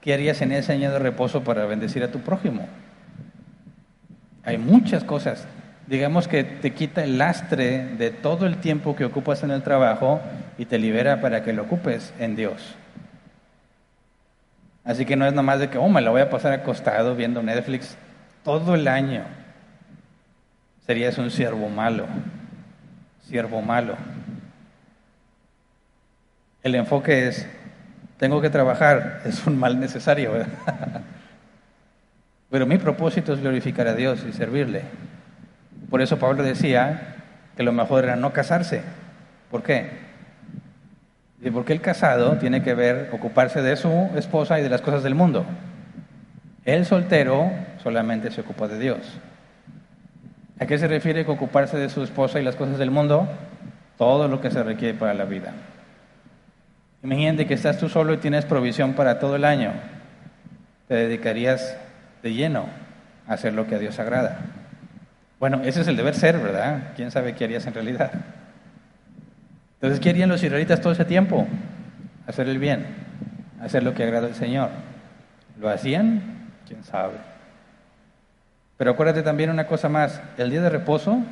¿Qué 0.00 0.14
harías 0.14 0.40
en 0.42 0.52
ese 0.52 0.72
año 0.72 0.92
de 0.92 0.98
reposo 0.98 1.42
para 1.42 1.66
bendecir 1.66 2.04
a 2.04 2.12
tu 2.12 2.20
prójimo? 2.20 2.68
Hay 4.44 4.58
muchas 4.58 5.02
cosas. 5.02 5.46
Digamos 5.88 6.28
que 6.28 6.44
te 6.44 6.72
quita 6.72 7.02
el 7.02 7.18
lastre 7.18 7.84
de 7.96 8.10
todo 8.10 8.46
el 8.46 8.58
tiempo 8.58 8.94
que 8.96 9.04
ocupas 9.04 9.42
en 9.42 9.50
el 9.50 9.62
trabajo 9.62 10.20
y 10.58 10.64
te 10.64 10.78
libera 10.78 11.20
para 11.20 11.42
que 11.42 11.52
lo 11.52 11.62
ocupes 11.62 12.12
en 12.18 12.36
Dios. 12.36 12.76
Así 14.84 15.04
que 15.04 15.16
no 15.16 15.26
es 15.26 15.32
nomás 15.32 15.58
de 15.58 15.68
que, 15.68 15.78
oh, 15.78 15.88
me 15.88 16.00
la 16.00 16.10
voy 16.10 16.20
a 16.20 16.30
pasar 16.30 16.52
acostado 16.52 17.16
viendo 17.16 17.42
Netflix 17.42 17.96
todo 18.44 18.76
el 18.76 18.86
año. 18.86 19.24
Serías 20.86 21.18
un 21.18 21.32
siervo 21.32 21.68
malo, 21.68 22.06
siervo 23.28 23.60
malo. 23.60 23.96
El 26.66 26.74
enfoque 26.74 27.28
es, 27.28 27.46
tengo 28.16 28.40
que 28.40 28.50
trabajar, 28.50 29.20
es 29.24 29.46
un 29.46 29.56
mal 29.56 29.78
necesario. 29.78 30.32
Pero 32.50 32.66
mi 32.66 32.76
propósito 32.76 33.32
es 33.32 33.40
glorificar 33.40 33.86
a 33.86 33.94
Dios 33.94 34.24
y 34.28 34.32
servirle. 34.32 34.82
Por 35.88 36.02
eso 36.02 36.18
Pablo 36.18 36.42
decía 36.42 37.14
que 37.56 37.62
lo 37.62 37.70
mejor 37.70 38.02
era 38.02 38.16
no 38.16 38.32
casarse. 38.32 38.82
¿Por 39.48 39.62
qué? 39.62 39.90
Porque 41.52 41.72
el 41.72 41.80
casado 41.80 42.36
tiene 42.38 42.64
que 42.64 42.74
ver, 42.74 43.10
ocuparse 43.12 43.62
de 43.62 43.76
su 43.76 44.10
esposa 44.16 44.58
y 44.58 44.64
de 44.64 44.68
las 44.68 44.82
cosas 44.82 45.04
del 45.04 45.14
mundo. 45.14 45.46
El 46.64 46.84
soltero 46.84 47.48
solamente 47.80 48.32
se 48.32 48.40
ocupa 48.40 48.66
de 48.66 48.80
Dios. 48.80 49.20
¿A 50.58 50.66
qué 50.66 50.78
se 50.78 50.88
refiere 50.88 51.24
con 51.24 51.36
ocuparse 51.36 51.76
de 51.76 51.90
su 51.90 52.02
esposa 52.02 52.40
y 52.40 52.42
las 52.42 52.56
cosas 52.56 52.76
del 52.76 52.90
mundo? 52.90 53.28
Todo 53.96 54.26
lo 54.26 54.40
que 54.40 54.50
se 54.50 54.64
requiere 54.64 54.98
para 54.98 55.14
la 55.14 55.26
vida. 55.26 55.54
Imagínate 57.02 57.46
que 57.46 57.54
estás 57.54 57.78
tú 57.78 57.88
solo 57.88 58.14
y 58.14 58.18
tienes 58.18 58.44
provisión 58.44 58.94
para 58.94 59.18
todo 59.18 59.36
el 59.36 59.44
año. 59.44 59.72
¿Te 60.88 60.94
dedicarías 60.94 61.76
de 62.22 62.34
lleno 62.34 62.66
a 63.26 63.34
hacer 63.34 63.54
lo 63.54 63.66
que 63.66 63.74
a 63.74 63.78
Dios 63.78 63.98
agrada. 63.98 64.38
Bueno, 65.38 65.60
ese 65.64 65.82
es 65.82 65.88
el 65.88 65.96
deber 65.96 66.14
ser, 66.14 66.38
¿verdad? 66.38 66.92
¿Quién 66.96 67.10
sabe 67.10 67.34
qué 67.34 67.44
harías 67.44 67.66
en 67.66 67.74
realidad? 67.74 68.10
Entonces, 69.74 70.00
¿qué 70.00 70.10
harían 70.10 70.28
los 70.28 70.42
israelitas 70.42 70.80
todo 70.80 70.92
ese 70.92 71.04
tiempo? 71.04 71.46
Hacer 72.26 72.48
el 72.48 72.58
bien, 72.58 72.86
hacer 73.60 73.82
lo 73.82 73.94
que 73.94 74.02
agrada 74.02 74.26
al 74.26 74.34
Señor. 74.34 74.70
¿Lo 75.60 75.68
hacían? 75.68 76.50
¿Quién 76.66 76.82
sabe? 76.82 77.14
Pero 78.76 78.92
acuérdate 78.92 79.22
también 79.22 79.50
una 79.50 79.66
cosa 79.66 79.88
más, 79.88 80.20
el 80.38 80.50
día 80.50 80.62
de 80.62 80.70
reposo, 80.70 81.22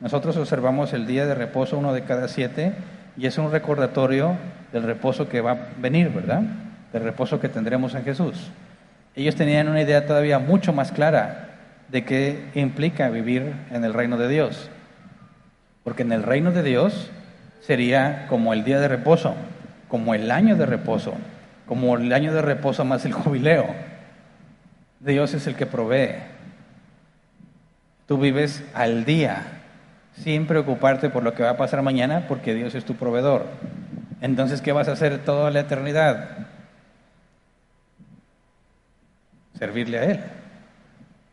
nosotros 0.00 0.36
observamos 0.36 0.92
el 0.92 1.06
día 1.06 1.26
de 1.26 1.34
reposo 1.34 1.78
uno 1.78 1.92
de 1.92 2.02
cada 2.02 2.28
siete 2.28 2.74
y 3.16 3.26
es 3.26 3.38
un 3.38 3.50
recordatorio 3.52 4.36
del 4.72 4.82
reposo 4.82 5.28
que 5.28 5.40
va 5.40 5.52
a 5.52 5.68
venir, 5.78 6.10
¿verdad? 6.10 6.42
Del 6.92 7.02
reposo 7.02 7.40
que 7.40 7.48
tendremos 7.48 7.94
en 7.94 8.04
Jesús 8.04 8.50
ellos 9.14 9.34
tenían 9.34 9.68
una 9.68 9.82
idea 9.82 10.06
todavía 10.06 10.38
mucho 10.38 10.72
más 10.72 10.90
clara 10.90 11.48
de 11.88 12.04
qué 12.04 12.46
implica 12.54 13.10
vivir 13.10 13.52
en 13.70 13.84
el 13.84 13.92
reino 13.92 14.16
de 14.16 14.28
Dios. 14.28 14.70
Porque 15.84 16.02
en 16.02 16.12
el 16.12 16.22
reino 16.22 16.52
de 16.52 16.62
Dios 16.62 17.10
sería 17.60 18.26
como 18.28 18.52
el 18.54 18.64
día 18.64 18.80
de 18.80 18.88
reposo, 18.88 19.34
como 19.88 20.14
el 20.14 20.30
año 20.30 20.56
de 20.56 20.64
reposo, 20.64 21.14
como 21.66 21.96
el 21.96 22.12
año 22.12 22.32
de 22.32 22.40
reposo 22.40 22.84
más 22.84 23.04
el 23.04 23.12
jubileo. 23.12 23.66
Dios 25.00 25.34
es 25.34 25.46
el 25.46 25.56
que 25.56 25.66
provee. 25.66 26.14
Tú 28.06 28.16
vives 28.16 28.64
al 28.72 29.04
día, 29.04 29.42
sin 30.16 30.46
preocuparte 30.46 31.10
por 31.10 31.22
lo 31.22 31.34
que 31.34 31.42
va 31.42 31.50
a 31.50 31.56
pasar 31.56 31.82
mañana, 31.82 32.26
porque 32.28 32.54
Dios 32.54 32.74
es 32.74 32.84
tu 32.84 32.94
proveedor. 32.94 33.46
Entonces, 34.22 34.62
¿qué 34.62 34.70
vas 34.70 34.88
a 34.88 34.92
hacer 34.92 35.24
toda 35.24 35.50
la 35.50 35.60
eternidad? 35.60 36.46
Servirle 39.58 39.98
a 39.98 40.04
Él. 40.04 40.20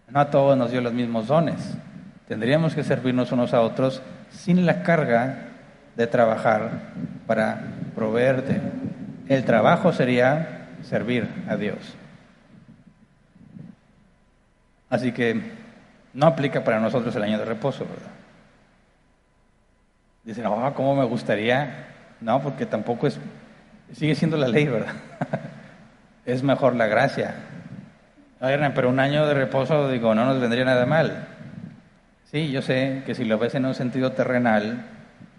No 0.09 0.19
a 0.19 0.31
todos 0.31 0.57
nos 0.57 0.71
dio 0.71 0.81
los 0.81 0.91
mismos 0.91 1.27
dones. 1.27 1.77
Tendríamos 2.27 2.73
que 2.73 2.83
servirnos 2.83 3.31
unos 3.31 3.53
a 3.53 3.61
otros 3.61 4.01
sin 4.31 4.65
la 4.65 4.81
carga 4.81 5.49
de 5.95 6.07
trabajar 6.07 6.71
para 7.27 7.61
proveerte. 7.93 8.59
El 9.27 9.45
trabajo 9.45 9.93
sería 9.93 10.69
servir 10.81 11.29
a 11.47 11.57
Dios. 11.57 11.77
Así 14.89 15.11
que 15.11 15.39
no 16.15 16.25
aplica 16.25 16.63
para 16.63 16.79
nosotros 16.79 17.15
el 17.15 17.21
año 17.21 17.37
de 17.37 17.45
reposo, 17.45 17.85
¿verdad? 17.85 18.11
Dicen, 20.23 20.47
oh, 20.47 20.73
¿cómo 20.73 20.95
me 20.95 21.05
gustaría? 21.05 21.88
No, 22.21 22.41
porque 22.41 22.65
tampoco 22.65 23.07
es, 23.07 23.19
sigue 23.93 24.15
siendo 24.15 24.37
la 24.37 24.47
ley, 24.47 24.67
¿verdad? 24.67 24.93
es 26.25 26.43
mejor 26.43 26.75
la 26.75 26.87
gracia. 26.87 27.35
pero 28.39 28.89
un 28.89 28.99
año 28.99 29.25
de 29.25 29.33
reposo, 29.33 29.89
digo, 29.89 30.13
no 30.15 30.25
nos 30.25 30.39
vendría 30.39 30.65
nada 30.65 30.85
mal. 30.85 31.27
Sí, 32.25 32.51
yo 32.51 32.61
sé 32.61 33.03
que 33.05 33.15
si 33.15 33.25
lo 33.25 33.39
ves 33.39 33.55
en 33.55 33.65
un 33.65 33.73
sentido 33.73 34.11
terrenal, 34.11 34.85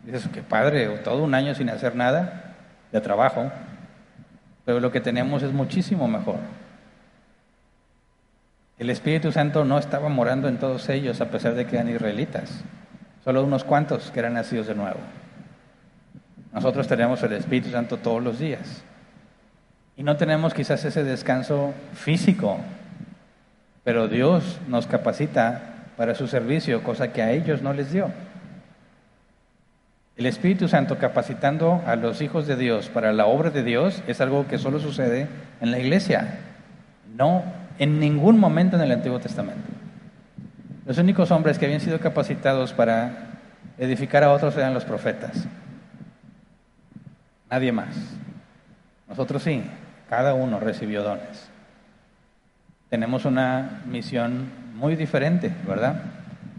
dices, 0.05 0.28
qué 0.33 0.43
padre, 0.43 0.89
todo 1.05 1.22
un 1.22 1.35
año 1.35 1.55
sin 1.55 1.70
hacer 1.70 1.95
nada 1.95 2.55
de 2.91 3.01
trabajo, 3.01 3.51
pero 4.64 4.81
lo 4.81 4.91
que 4.91 5.01
tenemos 5.01 5.43
es 5.43 5.53
muchísimo 5.53 6.09
mejor. 6.09 6.39
El 8.78 8.91
Espíritu 8.91 9.31
Santo 9.31 9.64
no 9.64 9.78
estaba 9.78 10.09
morando 10.09 10.49
en 10.49 10.59
todos 10.59 10.89
ellos 10.89 11.20
a 11.20 11.26
pesar 11.26 11.55
de 11.55 11.66
que 11.66 11.76
eran 11.76 11.91
israelitas, 11.91 12.64
solo 13.22 13.45
unos 13.45 13.62
cuantos 13.62 14.11
que 14.11 14.20
eran 14.20 14.35
nacidos 14.35 14.66
de 14.66 14.74
nuevo. 14.74 14.99
Nosotros 16.53 16.88
tenemos 16.88 17.22
el 17.22 17.32
Espíritu 17.32 17.70
Santo 17.70 17.96
todos 17.96 18.22
los 18.22 18.38
días 18.38 18.82
y 19.96 20.03
no 20.03 20.16
tenemos 20.16 20.55
quizás 20.55 20.84
ese 20.84 21.05
descanso 21.05 21.74
físico, 21.92 22.59
pero 23.84 24.09
Dios 24.09 24.59
nos 24.66 24.86
capacita 24.86 25.61
para 25.96 26.14
su 26.14 26.26
servicio, 26.26 26.82
cosa 26.82 27.12
que 27.12 27.22
a 27.22 27.32
ellos 27.32 27.62
no 27.62 27.72
les 27.72 27.92
dio. 27.92 28.11
El 30.16 30.26
Espíritu 30.26 30.68
Santo 30.68 30.98
capacitando 30.98 31.82
a 31.86 31.96
los 31.96 32.20
hijos 32.20 32.46
de 32.46 32.57
Dios 32.57 32.88
para 32.88 33.12
la 33.12 33.26
obra 33.26 33.51
de 33.51 33.62
Dios 33.62 34.03
es 34.07 34.20
algo 34.20 34.46
que 34.48 34.59
solo 34.59 34.80
sucede 34.80 35.28
en 35.61 35.70
la 35.70 35.78
iglesia, 35.78 36.38
no 37.16 37.42
en 37.78 38.01
ningún 38.01 38.38
momento 38.38 38.76
en 38.76 38.82
el 38.82 38.92
Antiguo 38.92 39.18
Testamento. 39.20 39.68
Los 40.86 40.98
únicos 40.98 41.30
hombres 41.30 41.59
que 41.59 41.66
habían 41.66 41.80
sido 41.80 42.01
capacitados 42.01 42.72
para 42.72 43.28
edificar 43.78 44.24
a 44.24 44.32
otros 44.32 44.57
eran 44.57 44.74
los 44.74 44.84
profetas. 44.84 45.46
Nadie 47.51 47.72
más. 47.72 47.96
Nosotros 49.09 49.42
sí, 49.42 49.62
cada 50.09 50.34
uno 50.34 50.61
recibió 50.61 51.03
dones. 51.03 51.51
Tenemos 52.88 53.24
una 53.24 53.82
misión 53.86 54.48
muy 54.74 54.94
diferente, 54.94 55.53
¿verdad? 55.66 56.03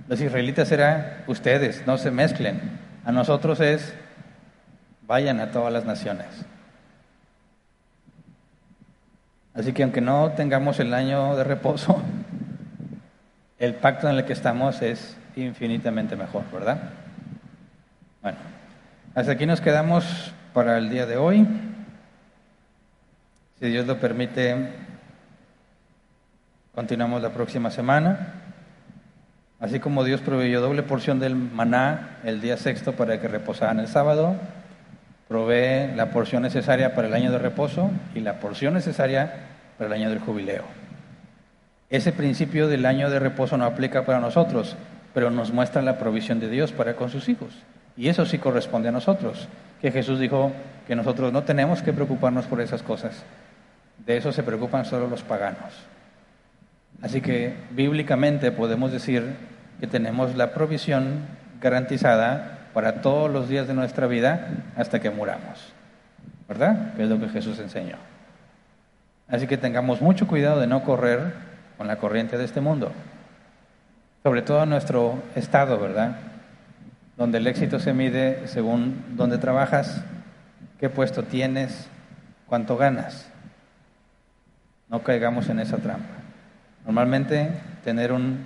Los 0.07 0.19
israelitas 0.19 0.71
eran 0.71 1.23
ustedes, 1.27 1.87
no 1.87 1.97
se 1.97 2.11
mezclen. 2.11 2.59
A 3.05 3.11
nosotros 3.11 3.61
es, 3.61 3.93
vayan 5.07 5.39
a 5.39 5.51
todas 5.51 5.71
las 5.71 5.85
naciones. 5.85 6.27
Así 9.53 9.71
que 9.73 9.83
aunque 9.83 10.01
no 10.01 10.31
tengamos 10.31 10.79
el 10.81 10.93
año 10.93 11.35
de 11.37 11.45
reposo, 11.45 12.01
el 13.59 13.75
pacto 13.75 14.09
en 14.09 14.17
el 14.17 14.25
que 14.25 14.33
estamos 14.33 14.81
es 14.81 15.17
infinitamente 15.37 16.17
mejor, 16.17 16.43
¿verdad? 16.51 16.81
Bueno, 18.21 18.37
hasta 19.15 19.31
aquí 19.31 19.45
nos 19.45 19.61
quedamos 19.61 20.33
para 20.53 20.77
el 20.77 20.89
día 20.89 21.05
de 21.05 21.17
hoy. 21.17 21.47
Si 23.59 23.67
Dios 23.67 23.85
lo 23.85 23.99
permite, 23.99 24.69
Continuamos 26.73 27.21
la 27.21 27.31
próxima 27.31 27.69
semana. 27.69 28.33
Así 29.59 29.81
como 29.81 30.05
Dios 30.05 30.21
proveyó 30.21 30.61
doble 30.61 30.83
porción 30.83 31.19
del 31.19 31.35
maná 31.35 32.19
el 32.23 32.39
día 32.39 32.55
sexto 32.55 32.93
para 32.93 33.19
que 33.19 33.27
reposaran 33.27 33.81
el 33.81 33.87
sábado, 33.89 34.37
provee 35.27 35.93
la 35.97 36.11
porción 36.11 36.43
necesaria 36.43 36.95
para 36.95 37.09
el 37.09 37.13
año 37.13 37.29
de 37.29 37.39
reposo 37.39 37.91
y 38.15 38.21
la 38.21 38.39
porción 38.39 38.73
necesaria 38.73 39.33
para 39.77 39.89
el 39.89 40.01
año 40.01 40.09
del 40.09 40.19
jubileo. 40.19 40.63
Ese 41.89 42.13
principio 42.13 42.69
del 42.69 42.85
año 42.85 43.09
de 43.09 43.19
reposo 43.19 43.57
no 43.57 43.65
aplica 43.65 44.05
para 44.05 44.21
nosotros, 44.21 44.77
pero 45.13 45.29
nos 45.29 45.51
muestra 45.51 45.81
la 45.81 45.97
provisión 45.97 46.39
de 46.39 46.49
Dios 46.49 46.71
para 46.71 46.95
con 46.95 47.09
sus 47.09 47.29
hijos. 47.29 47.53
Y 47.97 48.07
eso 48.07 48.25
sí 48.25 48.37
corresponde 48.37 48.89
a 48.89 48.91
nosotros, 48.91 49.47
que 49.81 49.91
Jesús 49.91 50.19
dijo 50.19 50.51
que 50.87 50.95
nosotros 50.95 51.33
no 51.33 51.43
tenemos 51.43 51.81
que 51.81 51.93
preocuparnos 51.93 52.45
por 52.45 52.61
esas 52.61 52.83
cosas. 52.83 53.23
De 54.05 54.17
eso 54.17 54.31
se 54.31 54.43
preocupan 54.43 54.85
solo 54.85 55.07
los 55.07 55.23
paganos. 55.23 55.73
Así 57.01 57.21
que 57.21 57.53
bíblicamente 57.71 58.51
podemos 58.51 58.91
decir 58.91 59.23
que 59.79 59.87
tenemos 59.87 60.35
la 60.35 60.53
provisión 60.53 61.25
garantizada 61.59 62.59
para 62.73 63.01
todos 63.01 63.29
los 63.29 63.49
días 63.49 63.67
de 63.67 63.73
nuestra 63.73 64.07
vida 64.07 64.49
hasta 64.75 64.99
que 64.99 65.09
muramos. 65.09 65.73
¿Verdad? 66.47 66.93
Que 66.95 67.03
es 67.03 67.09
lo 67.09 67.19
que 67.19 67.29
Jesús 67.29 67.59
enseñó. 67.59 67.95
Así 69.27 69.47
que 69.47 69.57
tengamos 69.57 70.01
mucho 70.01 70.27
cuidado 70.27 70.59
de 70.59 70.67
no 70.67 70.83
correr 70.83 71.33
con 71.77 71.87
la 71.87 71.97
corriente 71.97 72.37
de 72.37 72.45
este 72.45 72.61
mundo. 72.61 72.91
Sobre 74.23 74.43
todo 74.43 74.63
en 74.63 74.69
nuestro 74.69 75.21
estado, 75.35 75.79
¿verdad? 75.79 76.17
Donde 77.17 77.39
el 77.39 77.47
éxito 77.47 77.79
se 77.79 77.93
mide 77.93 78.47
según 78.47 79.03
dónde 79.15 79.39
trabajas, 79.39 80.03
qué 80.79 80.89
puesto 80.89 81.23
tienes, 81.23 81.89
cuánto 82.45 82.77
ganas. 82.77 83.31
No 84.89 85.01
caigamos 85.01 85.49
en 85.49 85.59
esa 85.59 85.77
trampa. 85.77 86.21
Normalmente 86.85 87.49
tener 87.83 88.11
un 88.11 88.45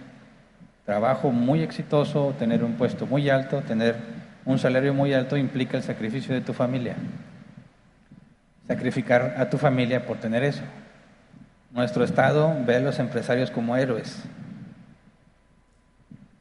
trabajo 0.86 1.32
muy 1.32 1.62
exitoso, 1.62 2.34
tener 2.40 2.64
un 2.64 2.74
puesto 2.74 3.06
muy 3.06 3.30
alto, 3.30 3.62
tener 3.62 3.96
un 4.46 4.60
salario 4.60 4.94
muy 4.94 5.14
alto 5.14 5.36
implica 5.38 5.76
el 5.76 5.84
sacrificio 5.84 6.34
de 6.34 6.42
tu 6.42 6.54
familia. 6.54 6.96
Sacrificar 8.68 9.36
a 9.38 9.50
tu 9.50 9.58
familia 9.58 10.06
por 10.06 10.18
tener 10.18 10.44
eso. 10.44 10.64
Nuestro 11.72 12.04
Estado 12.04 12.56
ve 12.66 12.78
a 12.78 12.80
los 12.80 13.00
empresarios 13.00 13.52
como 13.52 13.76
héroes. 13.76 14.24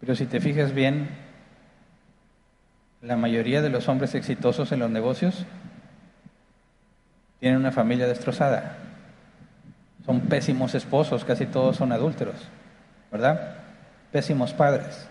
Pero 0.04 0.16
si 0.16 0.26
te 0.26 0.38
fijas 0.38 0.74
bien, 0.74 1.08
la 3.00 3.16
mayoría 3.16 3.62
de 3.62 3.70
los 3.70 3.88
hombres 3.88 4.14
exitosos 4.14 4.70
en 4.70 4.80
los 4.80 4.90
negocios 4.90 5.46
tienen 7.40 7.58
una 7.58 7.72
familia 7.72 8.06
destrozada. 8.06 8.76
Son 10.04 10.20
pésimos 10.20 10.74
esposos, 10.74 11.24
casi 11.24 11.46
todos 11.46 11.76
son 11.76 11.90
adúlteros, 11.90 12.34
¿verdad? 13.10 13.56
Pésimos 14.12 14.52
padres. 14.52 15.08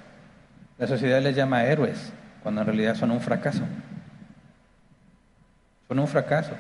La 0.78 0.86
sociedad 0.86 1.24
les 1.24 1.36
llama 1.36 1.66
héroes, 1.66 2.14
cuando 2.44 2.62
en 2.62 2.68
realidad 2.68 2.94
son 2.94 3.10
un 3.10 3.20
fracaso. 3.20 3.64
Son 5.88 5.98
un 5.98 6.08
fracaso. 6.08 6.54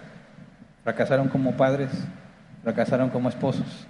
Fracasaron 0.83 1.29
como 1.29 1.55
padres, 1.55 1.91
fracasaron 2.63 3.11
como 3.11 3.29
esposos. 3.29 3.85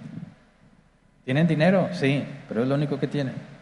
¿Tienen 1.24 1.46
dinero? 1.46 1.88
Sí, 1.92 2.22
pero 2.46 2.62
es 2.62 2.68
lo 2.68 2.74
único 2.74 3.00
que 3.00 3.06
tienen. 3.06 3.53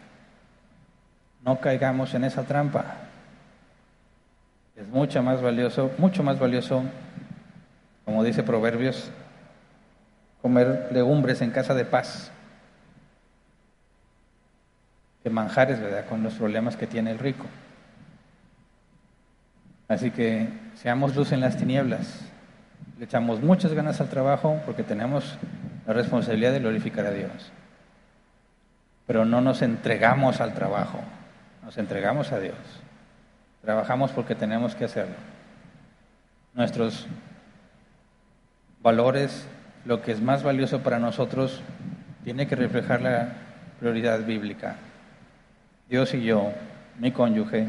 No 1.43 1.59
caigamos 1.59 2.13
en 2.13 2.23
esa 2.23 2.43
trampa. 2.43 2.85
Es 4.75 4.87
mucho 4.87 5.21
más 5.21 5.41
valioso, 5.41 5.91
mucho 5.97 6.23
más 6.23 6.39
valioso, 6.39 6.83
como 8.05 8.23
dice 8.23 8.43
Proverbios, 8.43 9.11
comer 10.41 10.89
legumbres 10.91 11.41
en 11.41 11.51
casa 11.51 11.73
de 11.73 11.85
paz 11.85 12.31
que 15.23 15.29
manjares, 15.29 15.79
¿verdad? 15.79 16.05
Con 16.05 16.21
los 16.21 16.33
problemas 16.33 16.75
que 16.75 16.85
tiene 16.85 17.11
el 17.11 17.19
rico. 17.19 17.45
Así 19.87 20.11
que 20.11 20.49
seamos 20.75 21.15
luz 21.15 21.31
en 21.31 21.39
las 21.39 21.57
tinieblas. 21.57 22.21
Le 22.99 23.05
echamos 23.05 23.41
muchas 23.41 23.73
ganas 23.73 24.01
al 24.01 24.09
trabajo 24.09 24.61
porque 24.65 24.83
tenemos 24.83 25.37
la 25.87 25.93
responsabilidad 25.93 26.51
de 26.51 26.59
glorificar 26.59 27.05
a 27.05 27.11
Dios. 27.11 27.51
Pero 29.07 29.23
no 29.23 29.39
nos 29.39 29.61
entregamos 29.61 30.41
al 30.41 30.53
trabajo, 30.53 30.99
nos 31.63 31.77
entregamos 31.77 32.31
a 32.31 32.39
Dios. 32.39 32.57
Trabajamos 33.61 34.11
porque 34.11 34.35
tenemos 34.35 34.75
que 34.75 34.85
hacerlo. 34.85 35.15
Nuestros 36.53 37.07
valores 38.81 39.47
lo 39.85 40.01
que 40.01 40.11
es 40.11 40.21
más 40.21 40.43
valioso 40.43 40.81
para 40.81 40.99
nosotros 40.99 41.61
tiene 42.23 42.47
que 42.47 42.55
reflejar 42.55 43.01
la 43.01 43.33
prioridad 43.79 44.25
bíblica. 44.25 44.75
Dios 45.89 46.13
y 46.13 46.23
yo, 46.23 46.53
mi 46.99 47.11
cónyuge, 47.11 47.67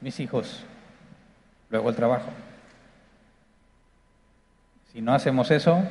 mis 0.00 0.18
hijos, 0.20 0.64
luego 1.70 1.90
el 1.90 1.96
trabajo. 1.96 2.30
Si 4.92 5.00
no 5.00 5.14
hacemos 5.14 5.50
eso, 5.50 5.82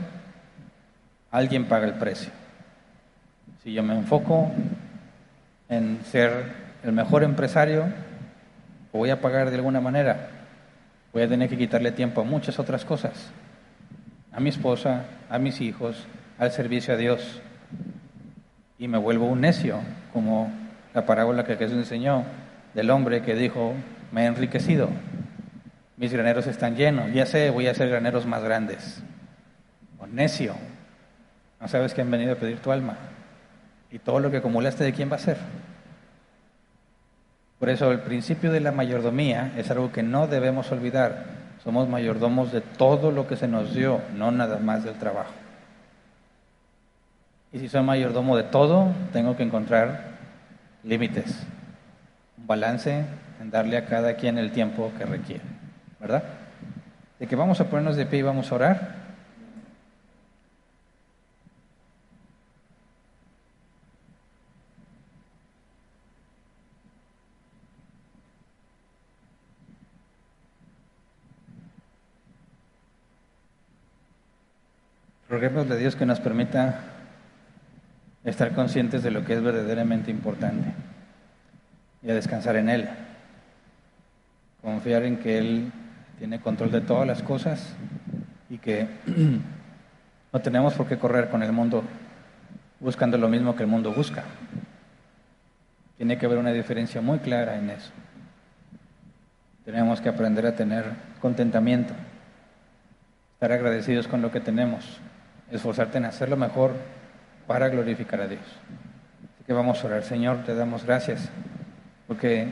alguien 1.31 1.65
paga 1.65 1.87
el 1.87 1.95
precio. 1.95 2.31
Si 3.63 3.73
yo 3.73 3.83
me 3.83 3.95
enfoco 3.95 4.51
en 5.69 5.99
ser 6.05 6.70
el 6.83 6.91
mejor 6.91 7.23
empresario, 7.23 7.85
voy 8.91 9.09
a 9.09 9.21
pagar 9.21 9.49
de 9.49 9.55
alguna 9.55 9.81
manera. 9.81 10.29
Voy 11.13 11.23
a 11.23 11.27
tener 11.27 11.49
que 11.49 11.57
quitarle 11.57 11.91
tiempo 11.91 12.21
a 12.21 12.23
muchas 12.23 12.59
otras 12.59 12.85
cosas. 12.85 13.31
A 14.31 14.39
mi 14.39 14.49
esposa, 14.49 15.03
a 15.29 15.37
mis 15.39 15.61
hijos, 15.61 16.07
al 16.39 16.51
servicio 16.51 16.93
a 16.93 16.97
Dios. 16.97 17.41
Y 18.79 18.87
me 18.87 18.97
vuelvo 18.97 19.25
un 19.25 19.41
necio, 19.41 19.79
como 20.13 20.51
la 20.93 21.05
parábola 21.05 21.43
que 21.43 21.55
Jesús 21.55 21.77
enseñó 21.77 22.23
del 22.73 22.89
hombre 22.89 23.21
que 23.21 23.35
dijo, 23.35 23.73
me 24.11 24.23
he 24.23 24.25
enriquecido, 24.25 24.89
mis 25.97 26.11
graneros 26.11 26.47
están 26.47 26.75
llenos, 26.75 27.13
ya 27.13 27.25
sé, 27.25 27.49
voy 27.49 27.67
a 27.67 27.71
hacer 27.71 27.89
graneros 27.89 28.25
más 28.25 28.43
grandes. 28.43 29.03
O 29.99 30.07
necio, 30.07 30.55
no 31.59 31.67
sabes 31.67 31.93
que 31.93 32.01
han 32.01 32.09
venido 32.09 32.33
a 32.33 32.37
pedir 32.37 32.59
tu 32.59 32.71
alma. 32.71 32.97
Y 33.91 33.99
todo 33.99 34.19
lo 34.19 34.31
que 34.31 34.37
acumulaste, 34.37 34.83
¿de 34.83 34.93
quién 34.93 35.11
va 35.11 35.17
a 35.17 35.19
ser? 35.19 35.37
Por 37.61 37.69
eso 37.69 37.91
el 37.91 37.99
principio 37.99 38.51
de 38.51 38.59
la 38.59 38.71
mayordomía 38.71 39.51
es 39.55 39.69
algo 39.69 39.91
que 39.91 40.01
no 40.01 40.25
debemos 40.25 40.71
olvidar. 40.71 41.25
Somos 41.63 41.87
mayordomos 41.87 42.51
de 42.51 42.61
todo 42.61 43.11
lo 43.11 43.27
que 43.27 43.35
se 43.35 43.47
nos 43.47 43.75
dio, 43.75 44.01
no 44.17 44.31
nada 44.31 44.57
más 44.57 44.83
del 44.83 44.95
trabajo. 44.95 45.29
Y 47.53 47.59
si 47.59 47.69
soy 47.69 47.83
mayordomo 47.83 48.35
de 48.35 48.45
todo, 48.45 48.87
tengo 49.13 49.37
que 49.37 49.43
encontrar 49.43 50.05
límites, 50.83 51.45
un 52.39 52.47
balance 52.47 53.05
en 53.39 53.51
darle 53.51 53.77
a 53.77 53.85
cada 53.85 54.15
quien 54.15 54.39
el 54.39 54.51
tiempo 54.51 54.91
que 54.97 55.05
requiere, 55.05 55.43
¿verdad? 55.99 56.23
De 57.19 57.27
que 57.27 57.35
vamos 57.35 57.61
a 57.61 57.65
ponernos 57.65 57.95
de 57.95 58.07
pie 58.07 58.19
y 58.21 58.23
vamos 58.23 58.51
a 58.51 58.55
orar. 58.55 59.00
Roguemos 75.31 75.71
a 75.71 75.77
Dios 75.77 75.95
que 75.95 76.05
nos 76.05 76.19
permita 76.19 76.81
estar 78.25 78.53
conscientes 78.53 79.01
de 79.01 79.11
lo 79.11 79.23
que 79.23 79.35
es 79.35 79.41
verdaderamente 79.41 80.11
importante 80.11 80.73
y 82.03 82.11
a 82.11 82.13
descansar 82.13 82.57
en 82.57 82.67
Él. 82.67 82.89
Confiar 84.61 85.03
en 85.03 85.15
que 85.19 85.37
Él 85.37 85.71
tiene 86.19 86.41
control 86.41 86.69
de 86.71 86.81
todas 86.81 87.07
las 87.07 87.23
cosas 87.23 87.73
y 88.49 88.57
que 88.57 88.89
no 90.33 90.41
tenemos 90.41 90.73
por 90.73 90.87
qué 90.87 90.97
correr 90.97 91.29
con 91.29 91.43
el 91.43 91.53
mundo 91.53 91.85
buscando 92.81 93.17
lo 93.17 93.29
mismo 93.29 93.55
que 93.55 93.63
el 93.63 93.69
mundo 93.69 93.93
busca. 93.93 94.25
Tiene 95.95 96.17
que 96.17 96.25
haber 96.25 96.39
una 96.39 96.51
diferencia 96.51 96.99
muy 96.99 97.19
clara 97.19 97.57
en 97.57 97.69
eso. 97.69 97.91
Tenemos 99.63 100.01
que 100.01 100.09
aprender 100.09 100.45
a 100.45 100.57
tener 100.57 100.83
contentamiento, 101.21 101.93
estar 103.35 103.53
agradecidos 103.53 104.09
con 104.09 104.21
lo 104.21 104.29
que 104.29 104.41
tenemos 104.41 104.99
esforzarte 105.51 105.97
en 105.97 106.05
hacerlo 106.05 106.37
mejor 106.37 106.71
para 107.47 107.69
glorificar 107.69 108.21
a 108.21 108.27
Dios. 108.27 108.41
Así 109.35 109.43
que 109.45 109.53
vamos 109.53 109.83
a 109.83 109.87
orar. 109.87 110.03
Señor, 110.03 110.43
te 110.43 110.55
damos 110.55 110.85
gracias 110.85 111.29
porque 112.07 112.47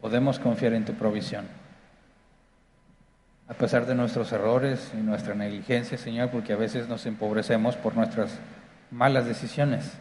podemos 0.00 0.38
confiar 0.38 0.74
en 0.74 0.84
tu 0.84 0.94
provisión. 0.94 1.46
A 3.48 3.54
pesar 3.54 3.86
de 3.86 3.94
nuestros 3.94 4.30
errores 4.32 4.92
y 4.94 4.98
nuestra 4.98 5.34
negligencia, 5.34 5.96
Señor, 5.96 6.30
porque 6.30 6.52
a 6.52 6.56
veces 6.56 6.88
nos 6.88 7.06
empobrecemos 7.06 7.76
por 7.76 7.96
nuestras 7.96 8.38
malas 8.90 9.24
decisiones. 9.26 9.92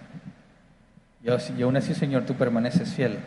Y 1.23 1.61
aún 1.61 1.78
así, 1.78 1.93
Señor, 1.93 2.23
tú 2.25 2.36
permaneces 2.36 2.93
fiel, 2.93 3.19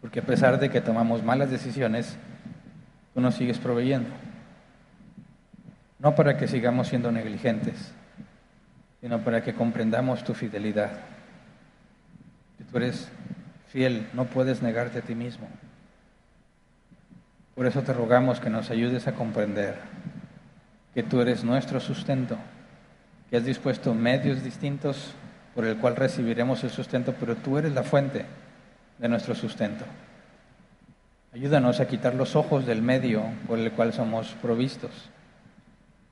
porque 0.00 0.20
a 0.20 0.22
pesar 0.22 0.58
de 0.58 0.70
que 0.70 0.80
tomamos 0.80 1.22
malas 1.22 1.50
decisiones, 1.50 2.16
tú 3.14 3.20
nos 3.20 3.34
sigues 3.34 3.58
proveyendo 3.58 4.08
no 5.98 6.14
para 6.14 6.36
que 6.36 6.48
sigamos 6.48 6.88
siendo 6.88 7.10
negligentes, 7.10 7.92
sino 9.00 9.20
para 9.20 9.42
que 9.42 9.54
comprendamos 9.54 10.24
tu 10.24 10.34
fidelidad. 10.34 10.92
Que 12.56 12.64
tú 12.64 12.76
eres 12.76 13.08
fiel, 13.68 14.08
no 14.12 14.26
puedes 14.26 14.62
negarte 14.62 14.98
a 14.98 15.02
ti 15.02 15.14
mismo. 15.14 15.48
Por 17.54 17.66
eso 17.66 17.82
te 17.82 17.92
rogamos 17.92 18.38
que 18.38 18.50
nos 18.50 18.70
ayudes 18.70 19.08
a 19.08 19.14
comprender 19.14 19.76
que 20.94 21.02
tú 21.02 21.20
eres 21.20 21.44
nuestro 21.44 21.80
sustento, 21.80 22.36
que 23.30 23.36
has 23.36 23.44
dispuesto 23.44 23.94
medios 23.94 24.42
distintos 24.42 25.12
por 25.54 25.64
el 25.64 25.76
cual 25.76 25.96
recibiremos 25.96 26.62
el 26.62 26.70
sustento, 26.70 27.14
pero 27.18 27.36
tú 27.36 27.58
eres 27.58 27.72
la 27.72 27.82
fuente 27.82 28.24
de 28.98 29.08
nuestro 29.08 29.34
sustento. 29.34 29.84
Ayúdanos 31.34 31.80
a 31.80 31.86
quitar 31.86 32.14
los 32.14 32.36
ojos 32.36 32.64
del 32.64 32.80
medio 32.80 33.22
por 33.46 33.58
el 33.58 33.72
cual 33.72 33.92
somos 33.92 34.34
provistos 34.40 35.10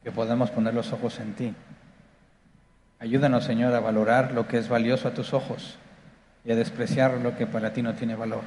que 0.06 0.12
podamos 0.12 0.52
poner 0.52 0.72
los 0.72 0.92
ojos 0.92 1.18
en 1.18 1.34
ti. 1.34 1.52
Ayúdanos, 3.00 3.42
Señor, 3.42 3.74
a 3.74 3.80
valorar 3.80 4.30
lo 4.30 4.46
que 4.46 4.56
es 4.56 4.68
valioso 4.68 5.08
a 5.08 5.14
tus 5.14 5.34
ojos 5.34 5.78
y 6.44 6.52
a 6.52 6.54
despreciar 6.54 7.14
lo 7.14 7.36
que 7.36 7.48
para 7.48 7.72
ti 7.72 7.82
no 7.82 7.92
tiene 7.94 8.14
valor. 8.14 8.42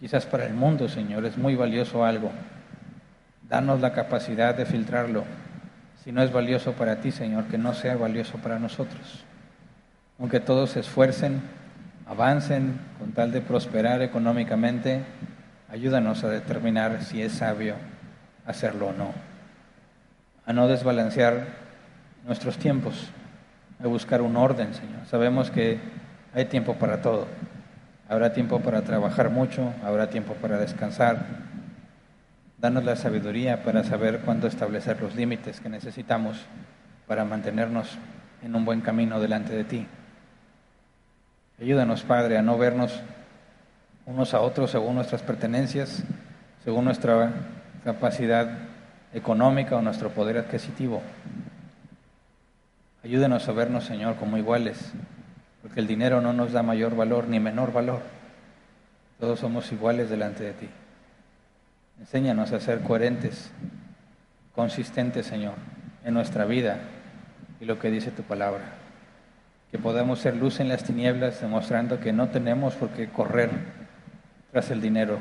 Quizás 0.00 0.26
para 0.26 0.44
el 0.46 0.54
mundo, 0.54 0.88
Señor, 0.88 1.24
es 1.24 1.38
muy 1.38 1.54
valioso 1.54 2.04
algo. 2.04 2.32
Danos 3.48 3.80
la 3.80 3.92
capacidad 3.92 4.56
de 4.56 4.66
filtrarlo. 4.66 5.22
Si 6.02 6.10
no 6.10 6.20
es 6.20 6.32
valioso 6.32 6.72
para 6.72 6.96
ti, 6.96 7.12
Señor, 7.12 7.44
que 7.44 7.56
no 7.56 7.72
sea 7.72 7.96
valioso 7.96 8.38
para 8.38 8.58
nosotros. 8.58 9.22
Aunque 10.18 10.40
todos 10.40 10.70
se 10.70 10.80
esfuercen, 10.80 11.42
avancen 12.08 12.80
con 12.98 13.12
tal 13.12 13.30
de 13.30 13.40
prosperar 13.40 14.02
económicamente, 14.02 15.04
ayúdanos 15.70 16.24
a 16.24 16.28
determinar 16.28 17.04
si 17.04 17.22
es 17.22 17.34
sabio 17.34 17.76
hacerlo 18.44 18.88
o 18.88 18.92
no 18.92 19.33
a 20.46 20.52
no 20.52 20.68
desbalancear 20.68 21.46
nuestros 22.26 22.58
tiempos, 22.58 23.08
a 23.82 23.86
buscar 23.86 24.22
un 24.22 24.36
orden, 24.36 24.74
Señor. 24.74 25.06
Sabemos 25.06 25.50
que 25.50 25.78
hay 26.34 26.46
tiempo 26.46 26.74
para 26.74 27.00
todo. 27.00 27.26
Habrá 28.08 28.32
tiempo 28.32 28.60
para 28.60 28.82
trabajar 28.82 29.30
mucho, 29.30 29.72
habrá 29.84 30.10
tiempo 30.10 30.34
para 30.34 30.58
descansar. 30.58 31.26
Danos 32.58 32.84
la 32.84 32.96
sabiduría 32.96 33.62
para 33.62 33.84
saber 33.84 34.20
cuándo 34.20 34.46
establecer 34.46 35.00
los 35.00 35.14
límites 35.14 35.60
que 35.60 35.68
necesitamos 35.68 36.38
para 37.06 37.24
mantenernos 37.24 37.98
en 38.42 38.54
un 38.54 38.64
buen 38.64 38.80
camino 38.80 39.20
delante 39.20 39.54
de 39.54 39.64
ti. 39.64 39.86
Ayúdanos, 41.60 42.02
Padre, 42.02 42.36
a 42.36 42.42
no 42.42 42.58
vernos 42.58 43.00
unos 44.06 44.34
a 44.34 44.40
otros 44.40 44.70
según 44.70 44.96
nuestras 44.96 45.22
pertenencias, 45.22 46.02
según 46.62 46.84
nuestra 46.84 47.32
capacidad 47.84 48.73
económica 49.14 49.76
o 49.76 49.82
nuestro 49.82 50.10
poder 50.10 50.36
adquisitivo. 50.38 51.00
Ayúdenos 53.04 53.48
a 53.48 53.52
vernos, 53.52 53.84
Señor, 53.84 54.16
como 54.16 54.36
iguales, 54.36 54.92
porque 55.62 55.80
el 55.80 55.86
dinero 55.86 56.20
no 56.20 56.32
nos 56.32 56.52
da 56.52 56.62
mayor 56.62 56.96
valor 56.96 57.28
ni 57.28 57.38
menor 57.38 57.72
valor. 57.72 58.02
Todos 59.20 59.40
somos 59.40 59.70
iguales 59.72 60.10
delante 60.10 60.42
de 60.42 60.52
ti. 60.52 60.68
Enséñanos 62.00 62.52
a 62.52 62.60
ser 62.60 62.80
coherentes, 62.80 63.50
consistentes, 64.54 65.26
Señor, 65.26 65.54
en 66.04 66.14
nuestra 66.14 66.44
vida 66.44 66.80
y 67.60 67.64
lo 67.66 67.78
que 67.78 67.90
dice 67.90 68.10
tu 68.10 68.22
palabra. 68.22 68.64
Que 69.70 69.78
podamos 69.78 70.18
ser 70.18 70.36
luz 70.36 70.58
en 70.60 70.68
las 70.68 70.82
tinieblas, 70.82 71.40
demostrando 71.40 72.00
que 72.00 72.12
no 72.12 72.28
tenemos 72.28 72.74
por 72.74 72.90
qué 72.90 73.08
correr 73.08 73.50
tras 74.50 74.70
el 74.70 74.80
dinero, 74.80 75.18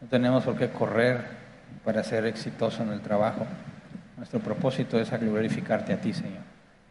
no 0.00 0.08
tenemos 0.08 0.44
por 0.44 0.56
qué 0.56 0.68
correr 0.70 1.41
para 1.84 2.04
ser 2.04 2.26
exitoso 2.26 2.82
en 2.82 2.90
el 2.90 3.00
trabajo. 3.00 3.46
Nuestro 4.16 4.40
propósito 4.40 4.98
es 5.00 5.10
glorificarte 5.10 5.92
a 5.92 6.00
ti, 6.00 6.12
Señor. 6.12 6.42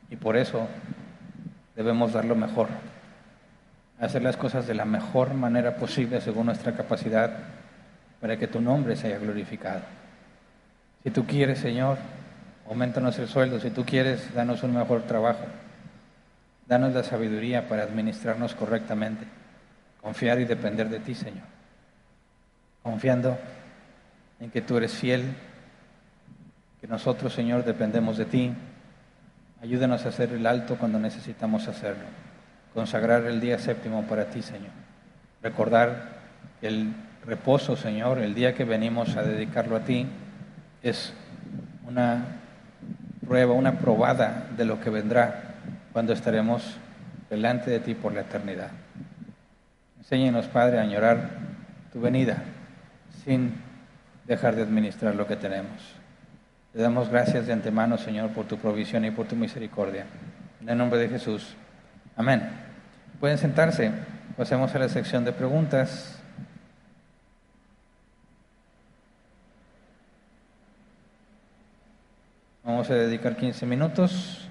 Y 0.09 0.15
por 0.15 0.35
eso 0.35 0.67
debemos 1.75 2.13
dar 2.13 2.25
lo 2.25 2.35
mejor, 2.35 2.67
hacer 3.99 4.21
las 4.21 4.37
cosas 4.37 4.67
de 4.67 4.73
la 4.73 4.85
mejor 4.85 5.33
manera 5.33 5.75
posible 5.75 6.19
según 6.21 6.47
nuestra 6.47 6.73
capacidad 6.73 7.31
para 8.19 8.37
que 8.37 8.47
tu 8.47 8.59
nombre 8.61 8.95
sea 8.95 9.17
glorificado. 9.17 9.81
Si 11.03 11.09
tú 11.09 11.25
quieres, 11.25 11.59
Señor, 11.59 11.97
aumentanos 12.67 13.17
el 13.19 13.27
sueldo. 13.27 13.59
Si 13.59 13.71
tú 13.71 13.83
quieres, 13.85 14.33
danos 14.33 14.63
un 14.63 14.73
mejor 14.73 15.03
trabajo. 15.03 15.45
Danos 16.67 16.93
la 16.93 17.03
sabiduría 17.03 17.67
para 17.67 17.83
administrarnos 17.83 18.53
correctamente. 18.53 19.25
Confiar 20.01 20.39
y 20.39 20.45
depender 20.45 20.89
de 20.89 20.99
ti, 20.99 21.15
Señor. 21.15 21.43
Confiando 22.83 23.37
en 24.41 24.49
que 24.49 24.61
tú 24.61 24.75
eres 24.75 24.93
fiel, 24.93 25.23
que 26.81 26.87
nosotros, 26.87 27.31
Señor, 27.31 27.63
dependemos 27.63 28.17
de 28.17 28.25
ti. 28.25 28.51
Ayúdanos 29.61 30.03
a 30.05 30.09
hacer 30.09 30.33
el 30.33 30.47
alto 30.47 30.77
cuando 30.77 30.99
necesitamos 30.99 31.67
hacerlo. 31.67 32.03
Consagrar 32.73 33.23
el 33.25 33.39
día 33.39 33.59
séptimo 33.59 34.03
para 34.07 34.25
ti, 34.25 34.41
Señor. 34.41 34.71
Recordar 35.43 36.21
el 36.63 36.91
reposo, 37.23 37.75
Señor, 37.75 38.17
el 38.17 38.33
día 38.33 38.55
que 38.55 38.65
venimos 38.65 39.15
a 39.15 39.21
dedicarlo 39.21 39.75
a 39.75 39.81
ti, 39.81 40.07
es 40.81 41.13
una 41.87 42.25
prueba, 43.25 43.53
una 43.53 43.77
probada 43.77 44.47
de 44.57 44.65
lo 44.65 44.81
que 44.81 44.89
vendrá 44.89 45.53
cuando 45.93 46.13
estaremos 46.13 46.77
delante 47.29 47.69
de 47.69 47.79
ti 47.79 47.93
por 47.93 48.13
la 48.13 48.21
eternidad. 48.21 48.71
Enséñenos, 49.99 50.47
Padre, 50.47 50.79
a 50.79 50.81
añorar 50.81 51.29
tu 51.93 52.01
venida 52.01 52.41
sin 53.23 53.70
dejar 54.31 54.55
de 54.55 54.63
administrar 54.63 55.13
lo 55.13 55.27
que 55.27 55.35
tenemos. 55.35 55.77
Le 56.73 56.81
damos 56.81 57.09
gracias 57.09 57.47
de 57.47 57.53
antemano, 57.53 57.97
Señor, 57.97 58.31
por 58.31 58.45
tu 58.45 58.57
provisión 58.57 59.03
y 59.03 59.11
por 59.11 59.27
tu 59.27 59.35
misericordia. 59.35 60.05
En 60.61 60.69
el 60.69 60.77
nombre 60.77 60.99
de 60.99 61.09
Jesús. 61.09 61.53
Amén. 62.15 62.49
Pueden 63.19 63.37
sentarse. 63.37 63.91
Pasemos 64.37 64.73
a 64.73 64.79
la 64.79 64.87
sección 64.87 65.25
de 65.25 65.33
preguntas. 65.33 66.17
Vamos 72.63 72.89
a 72.89 72.93
dedicar 72.93 73.35
15 73.35 73.65
minutos. 73.65 74.47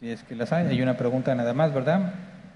Si 0.00 0.10
es 0.10 0.24
que 0.24 0.34
las 0.34 0.52
hay. 0.52 0.66
Hay 0.66 0.82
una 0.82 0.96
pregunta 0.96 1.32
nada 1.36 1.54
más, 1.54 1.72
¿verdad? 1.72 2.14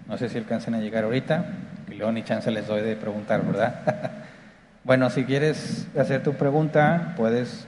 No 0.08 0.16
sé 0.16 0.28
si 0.28 0.38
alcancen 0.38 0.74
a 0.74 0.78
llegar 0.78 1.04
ahorita. 1.04 1.44
Y 1.90 1.94
luego 1.94 2.12
ni 2.12 2.22
chance 2.22 2.50
les 2.50 2.66
doy 2.66 2.82
de 2.82 2.96
preguntar, 2.96 3.44
¿verdad? 3.44 4.12
bueno, 4.84 5.10
si 5.10 5.24
quieres 5.24 5.86
hacer 5.98 6.22
tu 6.22 6.32
pregunta, 6.34 7.14
puedes 7.16 7.66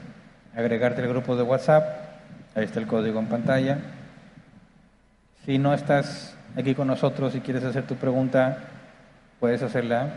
agregarte 0.56 1.02
al 1.02 1.08
grupo 1.08 1.36
de 1.36 1.42
WhatsApp. 1.42 1.84
Ahí 2.54 2.64
está 2.64 2.80
el 2.80 2.86
código 2.86 3.20
en 3.20 3.26
pantalla. 3.26 3.78
Si 5.44 5.58
no 5.58 5.74
estás 5.74 6.34
aquí 6.56 6.74
con 6.74 6.86
nosotros 6.88 7.34
y 7.34 7.40
quieres 7.40 7.64
hacer 7.64 7.86
tu 7.86 7.96
pregunta, 7.96 8.58
puedes 9.38 9.62
hacerla 9.62 10.08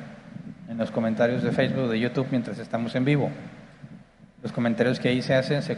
en 0.69 0.77
los 0.77 0.91
comentarios 0.91 1.43
de 1.43 1.51
Facebook 1.51 1.89
de 1.89 1.99
YouTube 1.99 2.27
mientras 2.31 2.57
estamos 2.59 2.95
en 2.95 3.05
vivo. 3.05 3.29
Los 4.41 4.51
comentarios 4.51 4.99
que 4.99 5.09
ahí 5.09 5.21
se 5.21 5.35
hacen, 5.35 5.61
se 5.61 5.77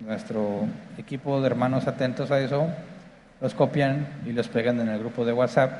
nuestro 0.00 0.66
equipo 0.98 1.40
de 1.40 1.46
hermanos 1.46 1.86
atentos 1.86 2.30
a 2.30 2.40
eso, 2.40 2.68
los 3.46 3.54
copian 3.54 4.08
y 4.26 4.32
los 4.32 4.48
pegan 4.48 4.80
en 4.80 4.88
el 4.88 4.98
grupo 4.98 5.24
de 5.24 5.32
WhatsApp, 5.32 5.70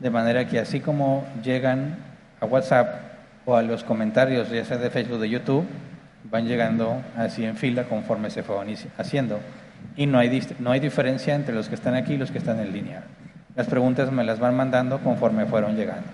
de 0.00 0.10
manera 0.10 0.48
que 0.48 0.58
así 0.58 0.80
como 0.80 1.24
llegan 1.44 1.96
a 2.40 2.44
WhatsApp 2.44 2.88
o 3.44 3.54
a 3.54 3.62
los 3.62 3.84
comentarios, 3.84 4.50
ya 4.50 4.64
sea 4.64 4.78
de 4.78 4.90
Facebook 4.90 5.18
o 5.18 5.20
de 5.20 5.28
YouTube, 5.28 5.64
van 6.24 6.48
llegando 6.48 7.00
así 7.16 7.44
en 7.44 7.54
fila 7.54 7.84
conforme 7.84 8.30
se 8.30 8.42
fue 8.42 8.56
haciendo. 8.98 9.38
Y 9.96 10.06
no 10.06 10.18
hay, 10.18 10.42
no 10.58 10.72
hay 10.72 10.80
diferencia 10.80 11.36
entre 11.36 11.54
los 11.54 11.68
que 11.68 11.76
están 11.76 11.94
aquí 11.94 12.14
y 12.14 12.18
los 12.18 12.32
que 12.32 12.38
están 12.38 12.58
en 12.58 12.72
línea. 12.72 13.04
Las 13.54 13.68
preguntas 13.68 14.10
me 14.10 14.24
las 14.24 14.40
van 14.40 14.56
mandando 14.56 14.98
conforme 14.98 15.46
fueron 15.46 15.76
llegando. 15.76 16.08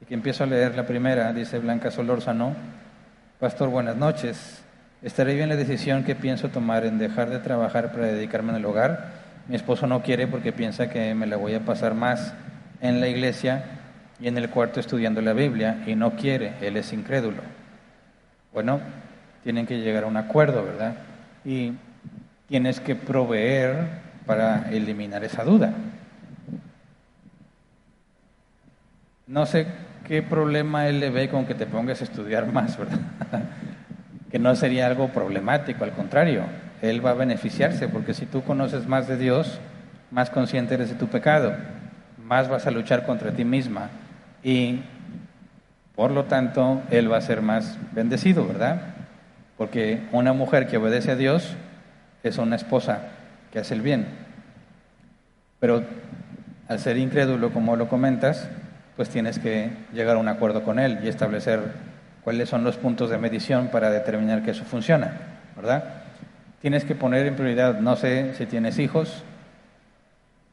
Y 0.00 0.04
que 0.04 0.14
empiezo 0.14 0.44
a 0.44 0.46
leer 0.46 0.76
la 0.76 0.86
primera, 0.86 1.32
dice 1.32 1.58
Blanca 1.58 1.90
Solórzano, 1.90 2.54
Pastor, 3.40 3.70
buenas 3.70 3.96
noches. 3.96 4.62
¿Estaré 5.02 5.34
bien 5.34 5.48
la 5.48 5.56
decisión 5.56 6.04
que 6.04 6.14
pienso 6.14 6.50
tomar 6.50 6.84
en 6.84 6.96
dejar 6.96 7.28
de 7.28 7.40
trabajar 7.40 7.90
para 7.90 8.06
dedicarme 8.06 8.56
el 8.56 8.64
hogar? 8.64 9.23
Mi 9.46 9.56
esposo 9.56 9.86
no 9.86 10.02
quiere 10.02 10.26
porque 10.26 10.52
piensa 10.52 10.88
que 10.88 11.14
me 11.14 11.26
la 11.26 11.36
voy 11.36 11.54
a 11.54 11.60
pasar 11.60 11.94
más 11.94 12.32
en 12.80 13.00
la 13.00 13.08
iglesia 13.08 13.64
y 14.18 14.28
en 14.28 14.38
el 14.38 14.48
cuarto 14.48 14.80
estudiando 14.80 15.20
la 15.20 15.34
Biblia 15.34 15.82
y 15.86 15.94
no 15.94 16.12
quiere, 16.12 16.54
él 16.62 16.78
es 16.78 16.92
incrédulo. 16.94 17.42
Bueno, 18.54 18.80
tienen 19.42 19.66
que 19.66 19.80
llegar 19.80 20.04
a 20.04 20.06
un 20.06 20.16
acuerdo, 20.16 20.64
¿verdad? 20.64 20.94
Y 21.44 21.72
tienes 22.48 22.80
que 22.80 22.94
proveer 22.94 23.86
para 24.24 24.70
eliminar 24.70 25.24
esa 25.24 25.44
duda. 25.44 25.74
No 29.26 29.44
sé 29.44 29.66
qué 30.06 30.22
problema 30.22 30.88
él 30.88 31.00
le 31.00 31.10
ve 31.10 31.28
con 31.28 31.44
que 31.44 31.54
te 31.54 31.66
pongas 31.66 32.00
a 32.00 32.04
estudiar 32.04 32.50
más, 32.50 32.78
¿verdad? 32.78 32.98
que 34.30 34.38
no 34.38 34.56
sería 34.56 34.86
algo 34.86 35.08
problemático, 35.08 35.84
al 35.84 35.92
contrario 35.92 36.63
él 36.84 37.04
va 37.04 37.10
a 37.10 37.14
beneficiarse, 37.14 37.88
porque 37.88 38.14
si 38.14 38.26
tú 38.26 38.42
conoces 38.42 38.86
más 38.86 39.08
de 39.08 39.16
Dios, 39.16 39.58
más 40.10 40.30
consciente 40.30 40.74
eres 40.74 40.90
de 40.90 40.96
tu 40.96 41.08
pecado, 41.08 41.54
más 42.24 42.48
vas 42.48 42.66
a 42.66 42.70
luchar 42.70 43.04
contra 43.04 43.32
ti 43.32 43.44
misma 43.44 43.90
y 44.42 44.80
por 45.94 46.10
lo 46.10 46.24
tanto 46.24 46.82
Él 46.90 47.10
va 47.10 47.18
a 47.18 47.22
ser 47.22 47.42
más 47.42 47.78
bendecido, 47.92 48.46
¿verdad? 48.46 48.80
Porque 49.56 50.00
una 50.12 50.32
mujer 50.32 50.66
que 50.66 50.76
obedece 50.76 51.12
a 51.12 51.16
Dios 51.16 51.54
es 52.22 52.38
una 52.38 52.56
esposa 52.56 53.00
que 53.52 53.60
hace 53.60 53.74
el 53.74 53.80
bien. 53.80 54.06
Pero 55.60 55.84
al 56.68 56.78
ser 56.80 56.96
incrédulo, 56.96 57.52
como 57.52 57.76
lo 57.76 57.88
comentas, 57.88 58.48
pues 58.96 59.08
tienes 59.08 59.38
que 59.38 59.70
llegar 59.92 60.16
a 60.16 60.20
un 60.20 60.28
acuerdo 60.28 60.64
con 60.64 60.78
Él 60.78 60.98
y 61.04 61.08
establecer 61.08 61.60
cuáles 62.22 62.48
son 62.48 62.64
los 62.64 62.76
puntos 62.76 63.10
de 63.10 63.18
medición 63.18 63.68
para 63.68 63.90
determinar 63.90 64.42
que 64.42 64.50
eso 64.50 64.64
funciona, 64.64 65.12
¿verdad? 65.56 66.03
Tienes 66.64 66.86
que 66.86 66.94
poner 66.94 67.26
en 67.26 67.36
prioridad, 67.36 67.80
no 67.80 67.94
sé 67.94 68.32
si 68.38 68.46
tienes 68.46 68.78
hijos, 68.78 69.22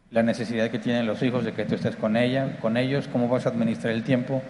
la 0.10 0.24
necesidad 0.24 0.70
que 0.70 0.78
tienen 0.78 1.08
los 1.08 1.24
hijos 1.24 1.46
de 1.46 1.54
que 1.54 1.64
tú 1.64 1.76
estés 1.76 1.96
con 1.96 2.18
ella, 2.18 2.58
con 2.60 2.76
ellos, 2.76 3.08
cómo 3.08 3.30
vas 3.30 3.46
a 3.46 3.50
administrar 3.52 3.94
el 3.94 4.04
tiempo, 4.04 4.42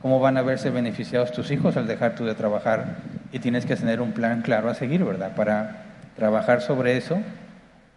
cómo 0.00 0.18
van 0.18 0.38
a 0.38 0.42
verse 0.42 0.70
beneficiados 0.70 1.30
tus 1.32 1.50
hijos 1.50 1.76
al 1.76 1.86
dejar 1.86 2.14
tú 2.14 2.24
de 2.24 2.34
trabajar 2.34 2.96
y 3.32 3.38
tienes 3.38 3.66
que 3.66 3.76
tener 3.76 4.00
un 4.00 4.12
plan 4.12 4.40
claro 4.40 4.70
a 4.70 4.74
seguir, 4.74 5.04
¿verdad? 5.04 5.34
Para 5.34 5.82
trabajar 6.16 6.62
sobre 6.62 6.96
eso 6.96 7.20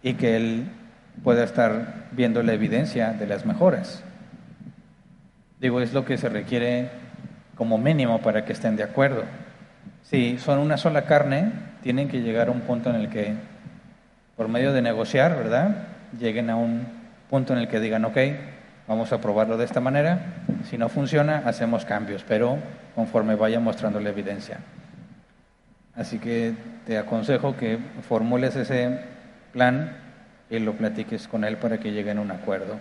y 0.02 0.16
que 0.16 0.36
él 0.36 0.66
pueda 1.24 1.46
estar 1.46 2.10
viendo 2.12 2.44
la 2.44 2.52
evidencia 2.52 3.14
de 3.14 3.26
las 3.26 3.46
mejoras. 3.46 4.04
Digo, 5.62 5.80
es 5.80 5.94
lo 5.94 6.04
que 6.04 6.18
se 6.18 6.28
requiere 6.28 6.90
como 7.56 7.78
mínimo 7.78 8.20
para 8.20 8.44
que 8.44 8.52
estén 8.52 8.76
de 8.76 8.84
acuerdo. 8.84 9.24
Si 10.02 10.38
son 10.40 10.60
una 10.60 10.76
sola 10.76 11.04
carne, 11.04 11.72
tienen 11.84 12.08
que 12.08 12.22
llegar 12.22 12.48
a 12.48 12.52
un 12.52 12.62
punto 12.62 12.90
en 12.90 12.96
el 12.96 13.10
que, 13.10 13.34
por 14.38 14.48
medio 14.48 14.74
de 14.74 14.82
negociar, 14.82 15.36
¿verdad? 15.36 15.88
Lleguen 16.18 16.50
a 16.50 16.56
un 16.56 16.88
punto 17.30 17.54
en 17.54 17.60
el 17.60 17.68
que 17.68 17.82
digan, 17.82 18.06
ok, 18.06 18.18
vamos 18.88 19.12
a 19.12 19.20
probarlo 19.20 19.58
de 19.58 19.66
esta 19.66 19.82
manera, 19.82 20.20
si 20.70 20.78
no 20.78 20.88
funciona, 20.90 21.44
hacemos 21.46 21.86
cambios, 21.86 22.24
pero 22.28 22.58
conforme 22.96 23.36
vaya 23.36 23.60
mostrando 23.60 24.00
la 24.00 24.10
evidencia. 24.10 24.60
Así 25.96 26.20
que 26.20 26.54
te 26.88 26.98
aconsejo 26.98 27.56
que 27.56 27.78
formules 28.08 28.56
ese 28.56 29.00
plan 29.52 29.98
y 30.50 30.60
lo 30.60 30.74
platiques 30.74 31.28
con 31.28 31.44
él 31.44 31.58
para 31.58 31.80
que 31.80 31.92
lleguen 31.92 32.18
a 32.18 32.22
un 32.22 32.32
acuerdo. 32.32 32.80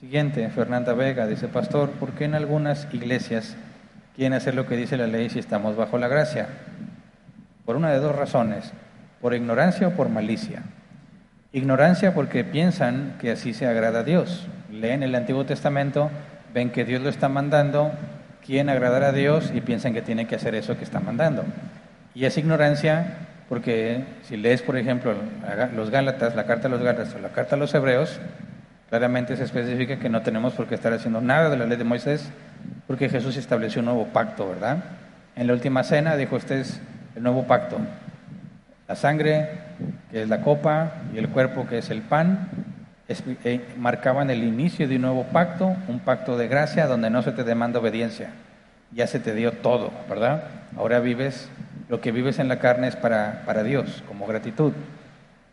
Siguiente, 0.00 0.48
Fernanda 0.50 0.94
Vega 0.94 1.26
dice, 1.26 1.46
Pastor, 1.46 1.90
¿por 1.90 2.12
qué 2.12 2.24
en 2.24 2.34
algunas 2.34 2.92
iglesias 2.92 3.56
quieren 4.16 4.32
hacer 4.32 4.54
lo 4.54 4.66
que 4.66 4.76
dice 4.76 4.96
la 4.96 5.06
ley 5.06 5.30
si 5.30 5.38
estamos 5.38 5.76
bajo 5.76 5.96
la 5.98 6.08
gracia? 6.08 6.48
Por 7.64 7.76
una 7.76 7.90
de 7.90 7.98
dos 7.98 8.14
razones, 8.14 8.72
por 9.20 9.34
ignorancia 9.34 9.88
o 9.88 9.90
por 9.92 10.08
malicia. 10.08 10.62
Ignorancia 11.52 12.14
porque 12.14 12.44
piensan 12.44 13.16
que 13.20 13.30
así 13.30 13.54
se 13.54 13.66
agrada 13.66 14.00
a 14.00 14.04
Dios. 14.04 14.48
Leen 14.70 15.02
el 15.02 15.14
Antiguo 15.14 15.44
Testamento, 15.44 16.10
ven 16.54 16.70
que 16.70 16.84
Dios 16.84 17.02
lo 17.02 17.08
está 17.08 17.28
mandando, 17.28 17.92
quieren 18.44 18.68
agradar 18.68 19.04
a 19.04 19.12
Dios 19.12 19.52
y 19.54 19.60
piensan 19.60 19.92
que 19.92 20.02
tiene 20.02 20.26
que 20.26 20.34
hacer 20.34 20.54
eso 20.54 20.76
que 20.76 20.84
está 20.84 21.00
mandando. 21.00 21.44
Y 22.14 22.24
es 22.24 22.36
ignorancia 22.36 23.18
porque 23.48 24.04
si 24.22 24.36
lees, 24.36 24.62
por 24.62 24.76
ejemplo, 24.76 25.14
los 25.76 25.90
Gálatas, 25.90 26.34
la 26.34 26.46
carta 26.46 26.68
a 26.68 26.70
los 26.70 26.82
Gálatas 26.82 27.14
o 27.14 27.18
la 27.18 27.28
carta 27.28 27.56
a 27.56 27.58
los 27.58 27.74
Hebreos, 27.74 28.18
claramente 28.88 29.36
se 29.36 29.44
especifica 29.44 29.98
que 29.98 30.08
no 30.08 30.22
tenemos 30.22 30.54
por 30.54 30.66
qué 30.66 30.74
estar 30.74 30.92
haciendo 30.92 31.20
nada 31.20 31.50
de 31.50 31.56
la 31.56 31.66
ley 31.66 31.76
de 31.76 31.84
Moisés 31.84 32.30
porque 32.86 33.08
Jesús 33.08 33.36
estableció 33.36 33.80
un 33.80 33.86
nuevo 33.86 34.06
pacto, 34.06 34.48
¿verdad? 34.48 34.84
En 35.36 35.46
la 35.46 35.52
última 35.52 35.82
cena 35.84 36.16
dijo, 36.16 36.36
ustedes 36.36 36.80
el 37.14 37.22
nuevo 37.22 37.44
pacto. 37.44 37.78
La 38.88 38.96
sangre, 38.96 39.48
que 40.10 40.22
es 40.22 40.28
la 40.28 40.40
copa, 40.40 40.92
y 41.14 41.18
el 41.18 41.28
cuerpo, 41.28 41.66
que 41.66 41.78
es 41.78 41.90
el 41.90 42.02
pan, 42.02 42.48
eh, 43.44 43.60
marcaban 43.76 44.30
el 44.30 44.42
inicio 44.42 44.88
de 44.88 44.96
un 44.96 45.02
nuevo 45.02 45.24
pacto, 45.24 45.76
un 45.88 46.00
pacto 46.00 46.36
de 46.36 46.48
gracia 46.48 46.86
donde 46.86 47.10
no 47.10 47.22
se 47.22 47.32
te 47.32 47.44
demanda 47.44 47.80
obediencia. 47.80 48.30
Ya 48.92 49.06
se 49.06 49.20
te 49.20 49.34
dio 49.34 49.52
todo, 49.52 49.90
¿verdad? 50.08 50.44
Ahora 50.76 51.00
vives, 51.00 51.48
lo 51.88 52.00
que 52.00 52.12
vives 52.12 52.38
en 52.38 52.48
la 52.48 52.58
carne 52.58 52.88
es 52.88 52.96
para, 52.96 53.42
para 53.46 53.62
Dios, 53.62 54.02
como 54.06 54.26
gratitud. 54.26 54.72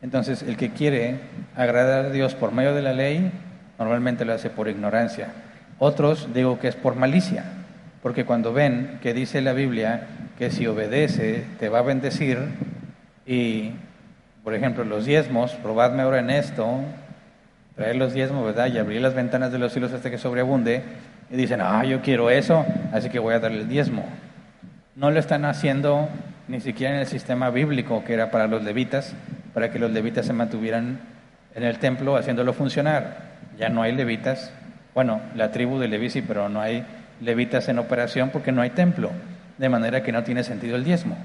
Entonces, 0.01 0.43
el 0.43 0.57
que 0.57 0.72
quiere 0.72 1.20
agradar 1.55 2.05
a 2.05 2.10
Dios 2.10 2.36
por 2.36 2.51
medio 2.51 2.74
de 2.74 2.82
la 2.82 2.93
ley, 2.93 3.32
normalmente 3.78 4.26
lo 4.26 4.34
hace 4.34 4.49
por 4.49 4.68
ignorancia. 4.68 5.30
Otros 5.80 6.34
digo 6.34 6.60
que 6.60 6.68
es 6.68 6.76
por 6.76 6.95
malicia, 6.95 7.43
porque 8.01 8.26
cuando 8.26 8.53
ven 8.53 8.99
que 9.01 9.14
dice 9.14 9.41
la 9.41 9.53
Biblia 9.53 10.07
que 10.39 10.49
si 10.51 10.65
obedece 10.67 11.43
te 11.59 11.67
va 11.67 11.79
a 11.79 11.81
bendecir 11.81 12.39
y, 13.27 13.73
por 14.41 14.53
ejemplo, 14.55 14.85
los 14.85 15.05
diezmos, 15.05 15.51
probadme 15.55 16.01
ahora 16.01 16.19
en 16.19 16.29
esto, 16.29 16.79
traer 17.75 17.97
los 17.97 18.13
diezmos, 18.13 18.45
¿verdad? 18.45 18.67
Y 18.67 18.77
abrir 18.77 19.01
las 19.01 19.13
ventanas 19.13 19.51
de 19.51 19.59
los 19.59 19.73
cielos 19.73 19.91
hasta 19.91 20.09
que 20.09 20.17
sobreabunde. 20.17 20.81
Y 21.29 21.35
dicen, 21.35 21.59
ah, 21.61 21.83
yo 21.83 22.01
quiero 22.01 22.29
eso, 22.29 22.65
así 22.93 23.09
que 23.09 23.19
voy 23.19 23.33
a 23.33 23.39
darle 23.39 23.59
el 23.59 23.67
diezmo. 23.67 24.05
No 24.95 25.11
lo 25.11 25.19
están 25.19 25.43
haciendo 25.43 26.07
ni 26.47 26.61
siquiera 26.61 26.93
en 26.93 27.01
el 27.01 27.07
sistema 27.07 27.49
bíblico 27.49 28.03
que 28.05 28.13
era 28.13 28.31
para 28.31 28.47
los 28.47 28.63
levitas, 28.63 29.13
para 29.53 29.69
que 29.71 29.77
los 29.77 29.91
levitas 29.91 30.25
se 30.25 30.33
mantuvieran 30.33 30.99
en 31.53 31.63
el 31.63 31.79
templo 31.79 32.15
haciéndolo 32.15 32.53
funcionar. 32.53 33.17
ya 33.57 33.67
no 33.67 33.81
hay 33.81 33.91
levitas. 33.91 34.53
Bueno, 34.95 35.19
la 35.35 35.51
tribu 35.51 35.79
de 35.79 35.89
Leví 35.89 36.09
pero 36.21 36.47
no 36.47 36.61
hay 36.61 36.85
levitas 37.19 37.67
en 37.67 37.77
operación 37.77 38.29
porque 38.29 38.53
no 38.53 38.61
hay 38.61 38.69
templo, 38.69 39.11
de 39.60 39.70
manera 39.70 40.01
que 40.01 40.12
no 40.12 40.24
tiene 40.24 40.43
sentido 40.43 40.76
el 40.76 40.84
diezmo. 40.84 41.18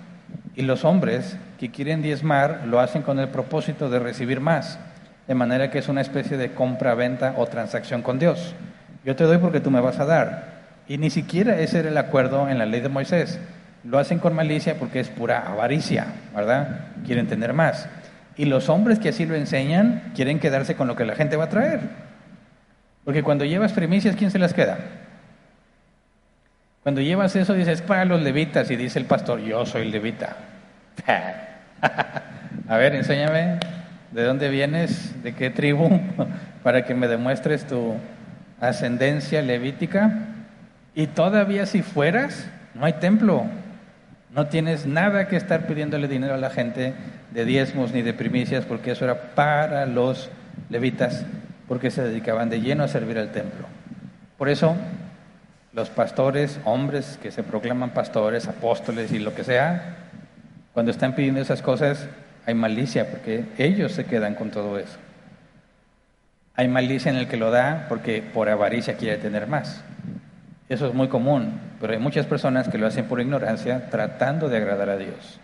Y 0.57 0.63
los 0.63 0.85
hombres 0.85 1.37
que 1.59 1.71
quieren 1.71 2.03
diezmar 2.03 2.65
lo 2.67 2.81
hacen 2.81 3.03
con 3.03 3.19
el 3.19 3.29
propósito 3.29 3.89
de 3.89 4.01
recibir 4.01 4.41
más, 4.41 4.79
de 5.27 5.35
manera 5.35 5.71
que 5.71 5.79
es 5.79 5.89
una 5.89 6.01
especie 6.01 6.37
de 6.37 6.53
compra-venta 6.53 7.35
o 7.39 7.47
transacción 7.47 8.03
con 8.03 8.19
Dios. 8.19 8.55
Yo 9.05 9.17
te 9.17 9.25
doy 9.25 9.39
porque 9.39 9.61
tú 9.61 9.71
me 9.71 9.81
vas 9.81 10.01
a 10.01 10.05
dar. 10.05 10.55
Y 10.87 10.99
ni 10.99 11.11
siquiera 11.11 11.59
ese 11.59 11.79
era 11.79 11.89
el 11.89 11.97
acuerdo 11.97 12.49
en 12.49 12.59
la 12.59 12.67
ley 12.67 12.81
de 12.81 12.89
Moisés. 12.89 13.39
Lo 13.85 13.99
hacen 13.99 14.19
con 14.19 14.35
malicia 14.35 14.77
porque 14.79 15.01
es 15.01 15.09
pura 15.09 15.51
avaricia, 15.51 16.07
¿verdad? 16.35 16.81
Quieren 17.07 17.27
tener 17.27 17.53
más. 17.53 17.89
Y 18.37 18.47
los 18.47 18.69
hombres 18.69 18.99
que 18.99 19.11
así 19.11 19.27
lo 19.27 19.35
enseñan 19.35 20.13
quieren 20.15 20.41
quedarse 20.41 20.75
con 20.75 20.89
lo 20.89 20.97
que 20.97 21.05
la 21.05 21.15
gente 21.15 21.37
va 21.37 21.45
a 21.45 21.49
traer. 21.49 21.81
Porque 23.05 23.23
cuando 23.23 23.45
llevas 23.45 23.73
primicias, 23.73 24.17
¿quién 24.17 24.31
se 24.31 24.39
las 24.39 24.55
queda? 24.55 24.79
Cuando 26.85 27.01
llevas 27.01 27.35
eso 27.35 27.55
dices, 27.55 27.81
para 27.81 28.05
los 28.05 28.21
levitas, 28.21 28.71
y 28.71 28.77
dice 28.77 28.99
el 28.99 29.07
pastor, 29.07 29.41
yo 29.41 29.65
soy 29.65 29.91
levita. 29.91 30.37
a 32.69 32.77
ver, 32.77 32.95
enséñame 32.95 33.59
de 34.13 34.23
dónde 34.23 34.51
vienes, 34.51 35.23
de 35.23 35.35
qué 35.35 35.49
tribu, 35.49 35.99
para 36.63 36.85
que 36.85 36.95
me 36.95 37.09
demuestres 37.09 37.67
tu 37.67 37.95
ascendencia 38.61 39.41
levítica. 39.41 40.13
Y 40.95 41.07
todavía 41.07 41.65
si 41.65 41.81
fueras, 41.81 42.51
no 42.75 42.85
hay 42.85 42.93
templo. 42.93 43.47
No 44.35 44.49
tienes 44.49 44.85
nada 44.85 45.27
que 45.27 45.37
estar 45.37 45.67
pidiéndole 45.67 46.07
dinero 46.07 46.35
a 46.35 46.39
la 46.39 46.51
gente 46.51 46.93
de 47.31 47.45
diezmos 47.47 47.93
ni 47.93 48.03
de 48.03 48.13
primicias, 48.13 48.67
porque 48.67 48.91
eso 48.91 49.07
era 49.07 49.35
para 49.35 49.87
los 49.87 50.29
levitas, 50.69 51.25
porque 51.67 51.91
se 51.91 52.03
dedicaban 52.03 52.51
de 52.51 52.61
lleno 52.61 52.85
a 52.85 52.89
servir 52.89 53.17
al 53.17 53.33
templo. 53.33 53.67
Por 54.37 54.51
eso 54.51 54.77
los 55.75 55.91
pastores, 55.91 56.61
hombres 56.65 57.19
que 57.21 57.33
se 57.33 57.43
proclaman 57.43 57.91
pastores, 57.91 58.47
apóstoles 58.47 59.13
y 59.13 59.19
lo 59.19 59.35
que 59.35 59.45
sea, 59.45 59.97
cuando 60.73 60.93
están 60.93 61.15
pidiendo 61.15 61.41
esas 61.41 61.63
cosas, 61.63 62.09
hay 62.47 62.55
malicia 62.55 63.11
porque 63.11 63.45
ellos 63.59 63.93
se 63.93 64.05
quedan 64.05 64.35
con 64.35 64.51
todo 64.51 64.79
eso. 64.79 64.99
Hay 66.55 66.69
malicia 66.69 67.11
en 67.11 67.17
el 67.17 67.27
que 67.27 67.37
lo 67.37 67.51
da 67.51 67.87
porque 67.89 68.23
por 68.23 68.49
avaricia 68.49 68.97
quiere 68.97 69.19
tener 69.19 69.49
más. 69.49 69.83
Eso 70.69 70.87
es 70.87 70.95
muy 70.95 71.09
común, 71.09 71.61
pero 71.81 71.93
hay 71.93 71.99
muchas 71.99 72.27
personas 72.27 72.69
que 72.69 72.79
lo 72.79 72.87
hacen 72.87 73.07
por 73.07 73.21
ignorancia 73.21 73.91
tratando 73.91 74.49
de 74.49 74.59
agradar 74.59 74.91
a 74.91 74.97
Dios. 74.97 75.41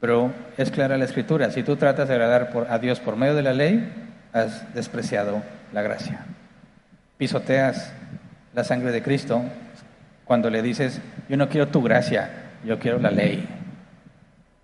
Pero 0.00 0.32
es 0.56 0.70
clara 0.70 0.96
la 0.96 1.04
escritura, 1.04 1.50
si 1.50 1.62
tú 1.62 1.76
tratas 1.76 2.08
de 2.08 2.14
agradar 2.14 2.50
a 2.68 2.78
Dios 2.78 3.00
por 3.00 3.16
medio 3.16 3.34
de 3.34 3.42
la 3.42 3.52
ley, 3.52 3.92
has 4.32 4.74
despreciado 4.74 5.42
la 5.72 5.82
gracia. 5.82 6.24
Pisoteas 7.18 7.92
la 8.54 8.64
sangre 8.64 8.92
de 8.92 9.02
Cristo 9.02 9.42
cuando 10.24 10.50
le 10.50 10.62
dices, 10.62 11.00
yo 11.28 11.36
no 11.36 11.48
quiero 11.48 11.68
tu 11.68 11.82
gracia, 11.82 12.30
yo 12.64 12.78
quiero 12.78 12.98
la 12.98 13.10
ley. 13.10 13.46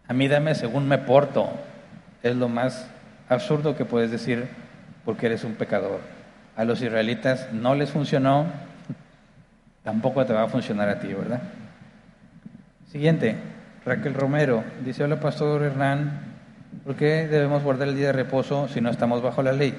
A 0.07 0.15
mí 0.15 0.29
dame 0.29 0.55
según 0.55 0.89
me 0.89 0.99
porto. 0.99 1.51
Es 2.23 2.35
lo 2.35 2.49
más 2.49 2.89
absurdo 3.29 3.77
que 3.77 3.85
puedes 3.85 4.11
decir 4.11 4.49
porque 5.05 5.27
eres 5.27 5.45
un 5.45 5.55
pecador. 5.55 6.01
A 6.57 6.65
los 6.65 6.83
israelitas 6.83 7.53
no 7.53 7.75
les 7.75 7.91
funcionó, 7.91 8.47
tampoco 9.85 10.25
te 10.27 10.33
va 10.33 10.45
a 10.45 10.49
funcionar 10.49 10.89
a 10.89 10.99
ti, 10.99 11.09
¿verdad? 11.09 11.41
Siguiente, 12.91 13.37
Raquel 13.85 14.15
Romero 14.15 14.65
dice, 14.85 15.05
hola 15.05 15.21
Pastor 15.21 15.63
Hernán, 15.63 16.21
¿por 16.85 16.97
qué 16.97 17.29
debemos 17.29 17.63
guardar 17.63 17.89
el 17.89 17.97
día 17.97 18.09
de 18.09 18.13
reposo 18.13 18.69
si 18.69 18.81
no 18.81 18.91
estamos 18.91 19.23
bajo 19.23 19.43
la 19.43 19.53
ley? 19.53 19.75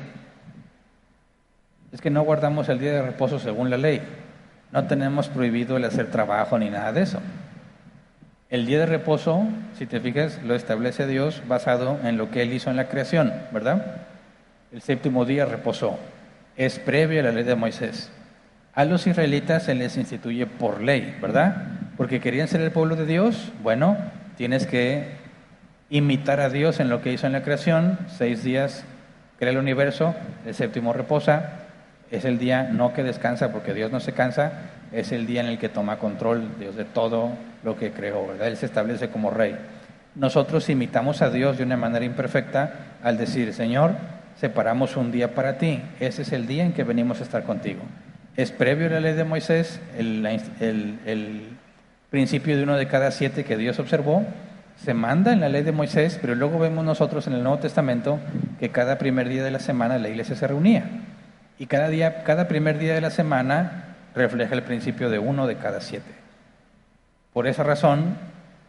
Es 1.92 2.02
que 2.02 2.10
no 2.10 2.24
guardamos 2.24 2.70
el 2.70 2.80
día 2.80 2.94
de 2.94 3.02
reposo 3.02 3.40
según 3.40 3.70
la 3.70 3.78
ley. 3.78 4.02
No 4.72 4.86
tenemos 4.86 5.28
prohibido 5.28 5.78
el 5.78 5.86
hacer 5.86 6.12
trabajo 6.12 6.60
ni 6.60 6.70
nada 6.70 6.92
de 6.94 7.02
eso. 7.02 7.20
El 8.50 8.66
día 8.66 8.80
de 8.80 8.86
reposo, 8.86 9.48
si 9.78 9.86
te 9.86 10.00
fijas, 10.00 10.40
lo 10.44 10.56
establece 10.56 11.08
Dios 11.08 11.44
basado 11.48 12.00
en 12.04 12.18
lo 12.18 12.30
que 12.32 12.42
Él 12.44 12.54
hizo 12.54 12.70
en 12.70 12.78
la 12.78 12.88
creación, 12.88 13.34
¿verdad? 13.52 13.98
El 14.72 14.82
séptimo 14.82 15.26
día 15.26 15.46
reposó. 15.46 15.98
Es 16.56 16.78
previo 16.78 17.20
a 17.20 17.24
la 17.24 17.32
ley 17.32 17.44
de 17.44 17.56
Moisés. 17.56 18.12
A 18.74 18.86
los 18.86 19.08
israelitas 19.08 19.64
se 19.64 19.76
les 19.76 19.98
instituye 19.98 20.46
por 20.46 20.82
ley, 20.82 21.18
¿verdad? 21.22 21.68
Porque 21.98 22.20
querían 22.20 22.48
ser 22.48 22.62
el 22.62 22.72
pueblo 22.72 22.96
de 22.96 23.06
Dios. 23.06 23.52
Bueno, 23.64 23.98
tienes 24.36 24.68
que 24.68 25.08
imitar 25.90 26.40
a 26.40 26.50
Dios 26.50 26.80
en 26.80 26.90
lo 26.90 27.02
que 27.02 27.12
hizo 27.12 27.26
en 27.26 27.34
la 27.34 27.44
creación. 27.44 27.98
Seis 28.08 28.44
días 28.44 28.84
crea 29.38 29.52
el 29.52 29.58
universo, 29.58 30.16
el 30.46 30.54
séptimo 30.54 30.94
reposa 30.94 31.69
es 32.12 32.26
el 32.26 32.39
día 32.39 32.64
no 32.64 32.93
que 32.93 33.03
descansa 33.03 33.51
porque 33.51 33.74
Dios 33.74 33.91
no 33.91 33.99
se 33.99 34.14
cansa, 34.14 34.51
es 34.91 35.12
el 35.12 35.28
día 35.28 35.41
en 35.41 35.47
el 35.47 35.60
que 35.60 35.70
toma 35.70 35.97
control 35.97 36.47
Dios 36.60 36.76
de 36.76 36.86
todo 36.86 37.32
lo 37.64 37.78
que 37.78 37.91
creó, 37.91 38.28
¿verdad? 38.28 38.47
Él 38.47 38.57
se 38.57 38.66
establece 38.66 39.10
como 39.10 39.30
rey. 39.30 39.55
Nosotros 40.16 40.70
imitamos 40.70 41.22
a 41.22 41.30
Dios 41.30 41.57
de 41.57 41.64
una 41.64 41.78
manera 41.78 42.05
imperfecta 42.05 42.74
al 43.03 43.18
decir, 43.18 43.53
Señor, 43.53 43.91
separamos 44.39 44.97
un 44.97 45.12
día 45.12 45.36
para 45.36 45.57
ti, 45.57 45.82
ese 45.99 46.24
es 46.24 46.32
el 46.32 46.47
día 46.47 46.64
en 46.64 46.74
que 46.74 46.84
venimos 46.84 47.20
a 47.20 47.24
estar 47.24 47.43
contigo. 47.43 47.82
Es 48.36 48.51
previo 48.51 48.88
a 48.88 48.89
la 48.91 48.99
ley 49.01 49.14
de 49.14 49.24
Moisés, 49.24 49.80
el, 49.97 50.26
el 50.26 51.43
principio 52.10 52.57
de 52.57 52.64
uno 52.64 52.78
de 52.78 52.88
cada 52.88 53.12
siete 53.12 53.43
que 53.43 53.57
Dios 53.57 53.80
observó, 53.80 54.26
se 54.84 54.93
manda 54.93 55.34
en 55.34 55.41
la 55.41 55.49
ley 55.49 55.64
de 55.64 55.74
Moisés, 55.74 56.18
pero 56.22 56.36
luego 56.36 56.57
vemos 56.57 56.86
nosotros 56.86 57.28
en 57.28 57.34
el 57.34 57.43
Nuevo 57.43 57.60
Testamento 57.60 58.20
que 58.60 58.70
cada 58.70 58.97
primer 58.97 59.28
día 59.28 59.43
de 59.43 59.51
la 59.51 59.60
semana 59.60 59.97
la 59.97 60.07
iglesia 60.07 60.36
se 60.36 60.47
reunía. 60.47 60.86
Y 61.60 61.66
cada 61.66 61.89
día, 61.89 62.24
cada 62.24 62.47
primer 62.47 62.80
día 62.80 62.95
de 62.95 63.01
la 63.01 63.12
semana 63.12 63.97
refleja 64.16 64.55
el 64.55 64.64
principio 64.64 65.10
de 65.10 65.20
uno 65.20 65.45
de 65.45 65.57
cada 65.57 65.82
siete. 65.82 66.12
Por 67.34 67.47
esa 67.47 67.64
razón, 67.64 68.16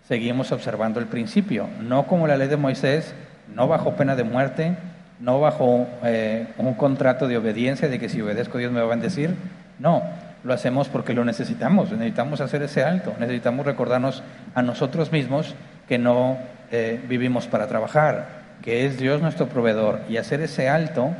seguimos 0.09 0.51
observando 0.51 0.99
el 0.99 1.07
principio, 1.07 1.68
no 1.80 2.09
como 2.09 2.26
la 2.26 2.36
ley 2.36 2.49
de 2.49 2.57
Moisés, 2.57 3.14
no 3.55 3.68
bajo 3.68 3.95
pena 3.95 4.16
de 4.16 4.24
muerte, 4.24 4.76
no 5.20 5.41
bajo 5.41 5.86
eh, 6.03 6.49
un 6.59 6.74
contrato 6.74 7.28
de 7.28 7.36
obediencia 7.36 7.88
de 7.88 8.01
que 8.01 8.09
si 8.09 8.20
obedezco 8.20 8.59
Dios 8.59 8.72
me 8.72 8.80
va 8.80 8.86
a 8.86 8.91
bendecir. 8.91 9.36
No, 9.78 10.03
lo 10.43 10.53
hacemos 10.53 10.88
porque 10.88 11.14
lo 11.14 11.24
necesitamos, 11.24 11.93
necesitamos 11.93 12.41
hacer 12.41 12.62
ese 12.62 12.82
alto, 12.82 13.14
necesitamos 13.20 13.66
recordarnos 13.66 14.24
a 14.55 14.62
nosotros 14.62 15.12
mismos 15.12 15.55
que 15.86 15.99
no 15.99 16.38
eh, 16.72 17.01
vivimos 17.09 17.47
para 17.47 17.68
trabajar, 17.68 18.41
que 18.62 18.84
es 18.84 18.99
Dios 18.99 19.22
nuestro 19.22 19.47
proveedor 19.47 20.01
y 20.09 20.16
hacer 20.16 20.41
ese 20.41 20.68
alto 20.68 21.14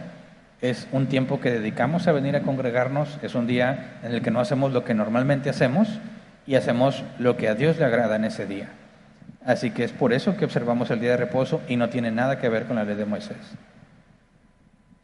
es 0.62 0.88
un 0.92 1.06
tiempo 1.06 1.40
que 1.40 1.50
dedicamos 1.50 2.06
a 2.06 2.12
venir 2.12 2.36
a 2.36 2.42
congregarnos, 2.42 3.18
es 3.22 3.34
un 3.34 3.46
día 3.46 3.98
en 4.02 4.12
el 4.12 4.22
que 4.22 4.30
no 4.30 4.40
hacemos 4.40 4.72
lo 4.72 4.84
que 4.84 4.94
normalmente 4.94 5.50
hacemos 5.50 6.00
y 6.46 6.54
hacemos 6.54 7.02
lo 7.18 7.36
que 7.36 7.48
a 7.48 7.54
Dios 7.54 7.78
le 7.78 7.84
agrada 7.84 8.16
en 8.16 8.24
ese 8.24 8.46
día. 8.46 8.68
Así 9.44 9.70
que 9.70 9.84
es 9.84 9.92
por 9.92 10.12
eso 10.12 10.36
que 10.36 10.44
observamos 10.44 10.90
el 10.90 11.00
día 11.00 11.12
de 11.12 11.16
reposo 11.16 11.62
y 11.66 11.76
no 11.76 11.88
tiene 11.88 12.11
nada 12.11 12.38
que 12.38 12.48
ver 12.48 12.66
con 12.66 12.76
la 12.76 12.84
ley 12.84 12.96
de 12.96 13.06
Moisés. 13.06 13.36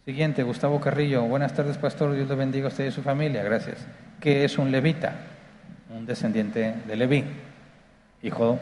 Siguiente, 0.05 0.43
Gustavo 0.43 0.81
Carrillo. 0.81 1.23
Buenas 1.23 1.55
tardes, 1.55 1.79
pastor. 1.79 2.15
Dios 2.15 2.29
le 2.29 2.35
bendiga 2.37 2.67
a 2.67 2.69
usted 2.69 2.85
y 2.85 2.89
a 2.89 2.93
su 2.93 3.03
familia. 3.03 3.43
Gracias. 3.43 3.87
¿Qué 4.21 4.45
es 4.45 4.59
un 4.59 4.71
levita? 4.71 5.15
Un 5.97 6.05
descendiente 6.05 6.75
de 6.87 6.97
Leví, 6.97 7.25
hijo, 8.23 8.59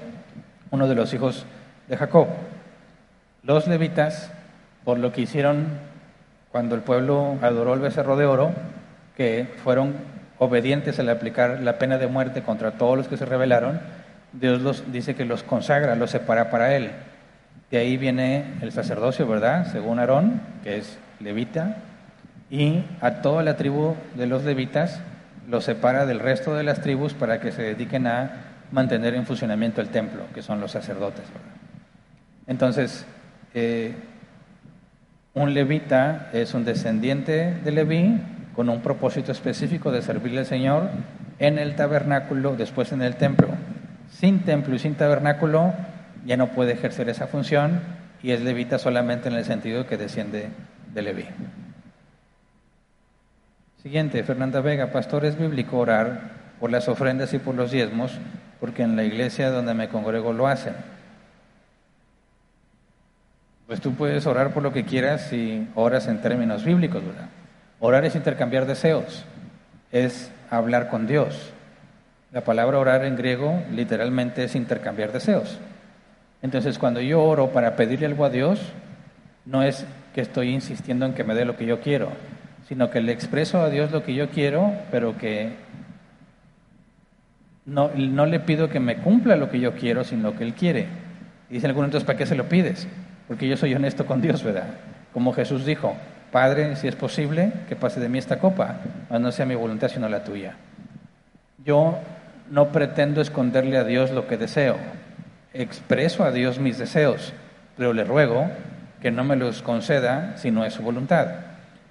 uno 0.70 0.86
de 0.86 0.94
los 0.94 1.12
hijos 1.12 1.44
de 1.88 1.96
Jacob. 1.96 2.28
Los 3.42 3.66
levitas, 3.66 4.30
por 4.84 4.98
lo 4.98 5.12
que 5.12 5.22
hicieron 5.22 5.66
cuando 6.54 6.76
el 6.76 6.82
pueblo 6.82 7.36
adoró 7.42 7.74
el 7.74 7.80
becerro 7.80 8.16
de 8.16 8.26
oro, 8.26 8.52
que 9.16 9.48
fueron 9.64 9.92
obedientes 10.38 11.00
al 11.00 11.08
aplicar 11.08 11.58
la 11.58 11.80
pena 11.80 11.98
de 11.98 12.06
muerte 12.06 12.44
contra 12.44 12.78
todos 12.78 12.96
los 12.96 13.08
que 13.08 13.16
se 13.16 13.24
rebelaron, 13.24 13.80
Dios 14.32 14.62
los 14.62 14.92
dice 14.92 15.16
que 15.16 15.24
los 15.24 15.42
consagra, 15.42 15.96
los 15.96 16.12
separa 16.12 16.50
para 16.50 16.76
él. 16.76 16.92
De 17.72 17.78
ahí 17.78 17.96
viene 17.96 18.44
el 18.60 18.70
sacerdocio, 18.70 19.26
¿verdad? 19.26 19.66
Según 19.72 19.98
Aarón, 19.98 20.40
que 20.62 20.76
es 20.76 20.96
levita, 21.18 21.78
y 22.48 22.84
a 23.00 23.14
toda 23.14 23.42
la 23.42 23.56
tribu 23.56 23.96
de 24.14 24.28
los 24.28 24.44
levitas 24.44 25.00
los 25.48 25.64
separa 25.64 26.06
del 26.06 26.20
resto 26.20 26.54
de 26.54 26.62
las 26.62 26.82
tribus 26.82 27.14
para 27.14 27.40
que 27.40 27.50
se 27.50 27.62
dediquen 27.62 28.06
a 28.06 28.30
mantener 28.70 29.14
en 29.14 29.26
funcionamiento 29.26 29.80
el 29.80 29.88
templo, 29.88 30.22
que 30.32 30.40
son 30.40 30.60
los 30.60 30.70
sacerdotes. 30.70 31.24
¿verdad? 31.26 31.56
Entonces, 32.46 33.06
eh, 33.54 33.96
un 35.34 35.52
levita 35.52 36.30
es 36.32 36.54
un 36.54 36.64
descendiente 36.64 37.54
de 37.64 37.72
Leví 37.72 38.20
con 38.54 38.68
un 38.68 38.80
propósito 38.80 39.32
específico 39.32 39.90
de 39.90 40.00
servirle 40.00 40.40
al 40.40 40.46
Señor 40.46 40.88
en 41.40 41.58
el 41.58 41.74
tabernáculo, 41.74 42.54
después 42.54 42.92
en 42.92 43.02
el 43.02 43.16
templo. 43.16 43.48
Sin 44.10 44.44
templo 44.44 44.76
y 44.76 44.78
sin 44.78 44.94
tabernáculo 44.94 45.74
ya 46.24 46.36
no 46.36 46.48
puede 46.48 46.72
ejercer 46.72 47.08
esa 47.08 47.26
función 47.26 47.80
y 48.22 48.30
es 48.30 48.42
levita 48.42 48.78
solamente 48.78 49.28
en 49.28 49.34
el 49.34 49.44
sentido 49.44 49.86
que 49.86 49.96
desciende 49.96 50.50
de 50.94 51.02
Leví. 51.02 51.26
Siguiente, 53.82 54.22
Fernanda 54.22 54.60
Vega, 54.60 54.92
pastor, 54.92 55.24
es 55.24 55.36
bíblico 55.36 55.78
orar 55.78 56.30
por 56.60 56.70
las 56.70 56.88
ofrendas 56.88 57.34
y 57.34 57.38
por 57.38 57.56
los 57.56 57.72
diezmos, 57.72 58.12
porque 58.60 58.82
en 58.84 58.96
la 58.96 59.02
iglesia 59.02 59.50
donde 59.50 59.74
me 59.74 59.88
congrego 59.88 60.32
lo 60.32 60.46
hacen. 60.46 60.74
Pues 63.66 63.80
tú 63.80 63.94
puedes 63.94 64.26
orar 64.26 64.52
por 64.52 64.62
lo 64.62 64.72
que 64.72 64.84
quieras 64.84 65.28
si 65.30 65.66
oras 65.74 66.06
en 66.06 66.20
términos 66.20 66.64
bíblicos, 66.64 67.04
¿verdad? 67.04 67.28
Orar 67.80 68.04
es 68.04 68.14
intercambiar 68.14 68.66
deseos, 68.66 69.24
es 69.90 70.30
hablar 70.50 70.88
con 70.88 71.06
Dios. 71.06 71.52
La 72.30 72.42
palabra 72.42 72.78
orar 72.78 73.04
en 73.04 73.16
griego 73.16 73.62
literalmente 73.72 74.44
es 74.44 74.54
intercambiar 74.54 75.12
deseos. 75.12 75.58
Entonces, 76.42 76.78
cuando 76.78 77.00
yo 77.00 77.22
oro 77.22 77.52
para 77.52 77.74
pedirle 77.74 78.06
algo 78.06 78.26
a 78.26 78.30
Dios, 78.30 78.60
no 79.46 79.62
es 79.62 79.86
que 80.14 80.20
estoy 80.20 80.50
insistiendo 80.50 81.06
en 81.06 81.14
que 81.14 81.24
me 81.24 81.34
dé 81.34 81.46
lo 81.46 81.56
que 81.56 81.64
yo 81.64 81.80
quiero, 81.80 82.10
sino 82.68 82.90
que 82.90 83.00
le 83.00 83.12
expreso 83.12 83.62
a 83.62 83.70
Dios 83.70 83.92
lo 83.92 84.02
que 84.04 84.14
yo 84.14 84.28
quiero, 84.28 84.72
pero 84.90 85.16
que 85.16 85.52
no, 87.64 87.90
no 87.96 88.26
le 88.26 88.40
pido 88.40 88.68
que 88.68 88.80
me 88.80 88.98
cumpla 88.98 89.36
lo 89.36 89.50
que 89.50 89.60
yo 89.60 89.72
quiero, 89.72 90.04
sino 90.04 90.30
lo 90.30 90.36
que 90.36 90.44
Él 90.44 90.52
quiere. 90.52 90.86
Dicen 91.48 91.70
algunos, 91.70 91.88
entonces, 91.88 92.06
¿para 92.06 92.18
qué 92.18 92.26
se 92.26 92.34
lo 92.34 92.48
pides? 92.48 92.86
Porque 93.28 93.48
yo 93.48 93.56
soy 93.56 93.74
honesto 93.74 94.06
con 94.06 94.20
Dios, 94.20 94.42
¿verdad? 94.42 94.68
Como 95.12 95.32
Jesús 95.32 95.64
dijo, 95.64 95.94
Padre, 96.30 96.76
si 96.76 96.88
es 96.88 96.96
posible, 96.96 97.52
que 97.68 97.76
pase 97.76 98.00
de 98.00 98.08
mí 98.08 98.18
esta 98.18 98.38
copa, 98.38 98.80
mas 99.08 99.20
no 99.20 99.30
sea 99.30 99.46
mi 99.46 99.54
voluntad 99.54 99.88
sino 99.88 100.08
la 100.08 100.24
tuya. 100.24 100.54
Yo 101.64 101.98
no 102.50 102.72
pretendo 102.72 103.20
esconderle 103.20 103.78
a 103.78 103.84
Dios 103.84 104.10
lo 104.10 104.26
que 104.26 104.36
deseo, 104.36 104.76
expreso 105.52 106.24
a 106.24 106.32
Dios 106.32 106.58
mis 106.58 106.76
deseos, 106.76 107.32
pero 107.76 107.92
le 107.92 108.04
ruego 108.04 108.50
que 109.00 109.10
no 109.10 109.24
me 109.24 109.36
los 109.36 109.62
conceda 109.62 110.36
si 110.36 110.50
no 110.50 110.64
es 110.64 110.74
su 110.74 110.82
voluntad. 110.82 111.28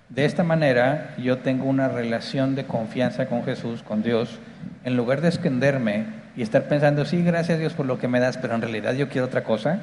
De 0.09 0.25
esta 0.25 0.43
manera 0.43 1.15
yo 1.17 1.39
tengo 1.39 1.65
una 1.65 1.87
relación 1.87 2.55
de 2.55 2.65
confianza 2.65 3.27
con 3.27 3.43
Jesús, 3.43 3.81
con 3.81 4.03
Dios, 4.03 4.39
en 4.83 4.95
lugar 4.97 5.21
de 5.21 5.29
esconderme 5.29 6.05
y 6.35 6.41
estar 6.41 6.63
pensando, 6.67 7.05
sí, 7.05 7.23
gracias 7.23 7.59
Dios 7.59 7.73
por 7.73 7.85
lo 7.85 7.97
que 7.97 8.07
me 8.07 8.19
das, 8.19 8.37
pero 8.37 8.55
en 8.55 8.61
realidad 8.61 8.93
yo 8.93 9.09
quiero 9.09 9.27
otra 9.27 9.43
cosa, 9.43 9.79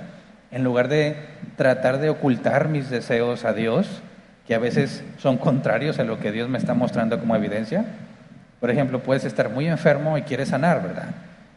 en 0.51 0.65
lugar 0.65 0.89
de 0.89 1.17
tratar 1.57 1.99
de 1.99 2.11
ocultar 2.11 2.69
mis 2.69 2.91
deseos 2.91 3.45
a 3.45 3.53
Dios, 3.53 4.03
que 4.47 4.55
a 4.55 4.59
veces 4.59 5.05
son 5.19 5.39
contrarios 5.39 5.99
a 5.99 6.05
lo 6.05 6.19
que 6.19 6.33
Dios 6.33 6.49
me 6.49 6.59
está 6.59 6.75
mostrando 6.75 7.21
como 7.21 7.37
evidencia. 7.37 7.85
Por 8.59 8.71
ejemplo, 8.71 9.01
puedes 9.01 9.25
estar 9.25 9.49
muy 9.49 9.69
enfermo 9.69 10.19
y 10.19 10.23
quieres 10.23 10.49
sanar, 10.49 10.83
¿verdad? 10.83 11.09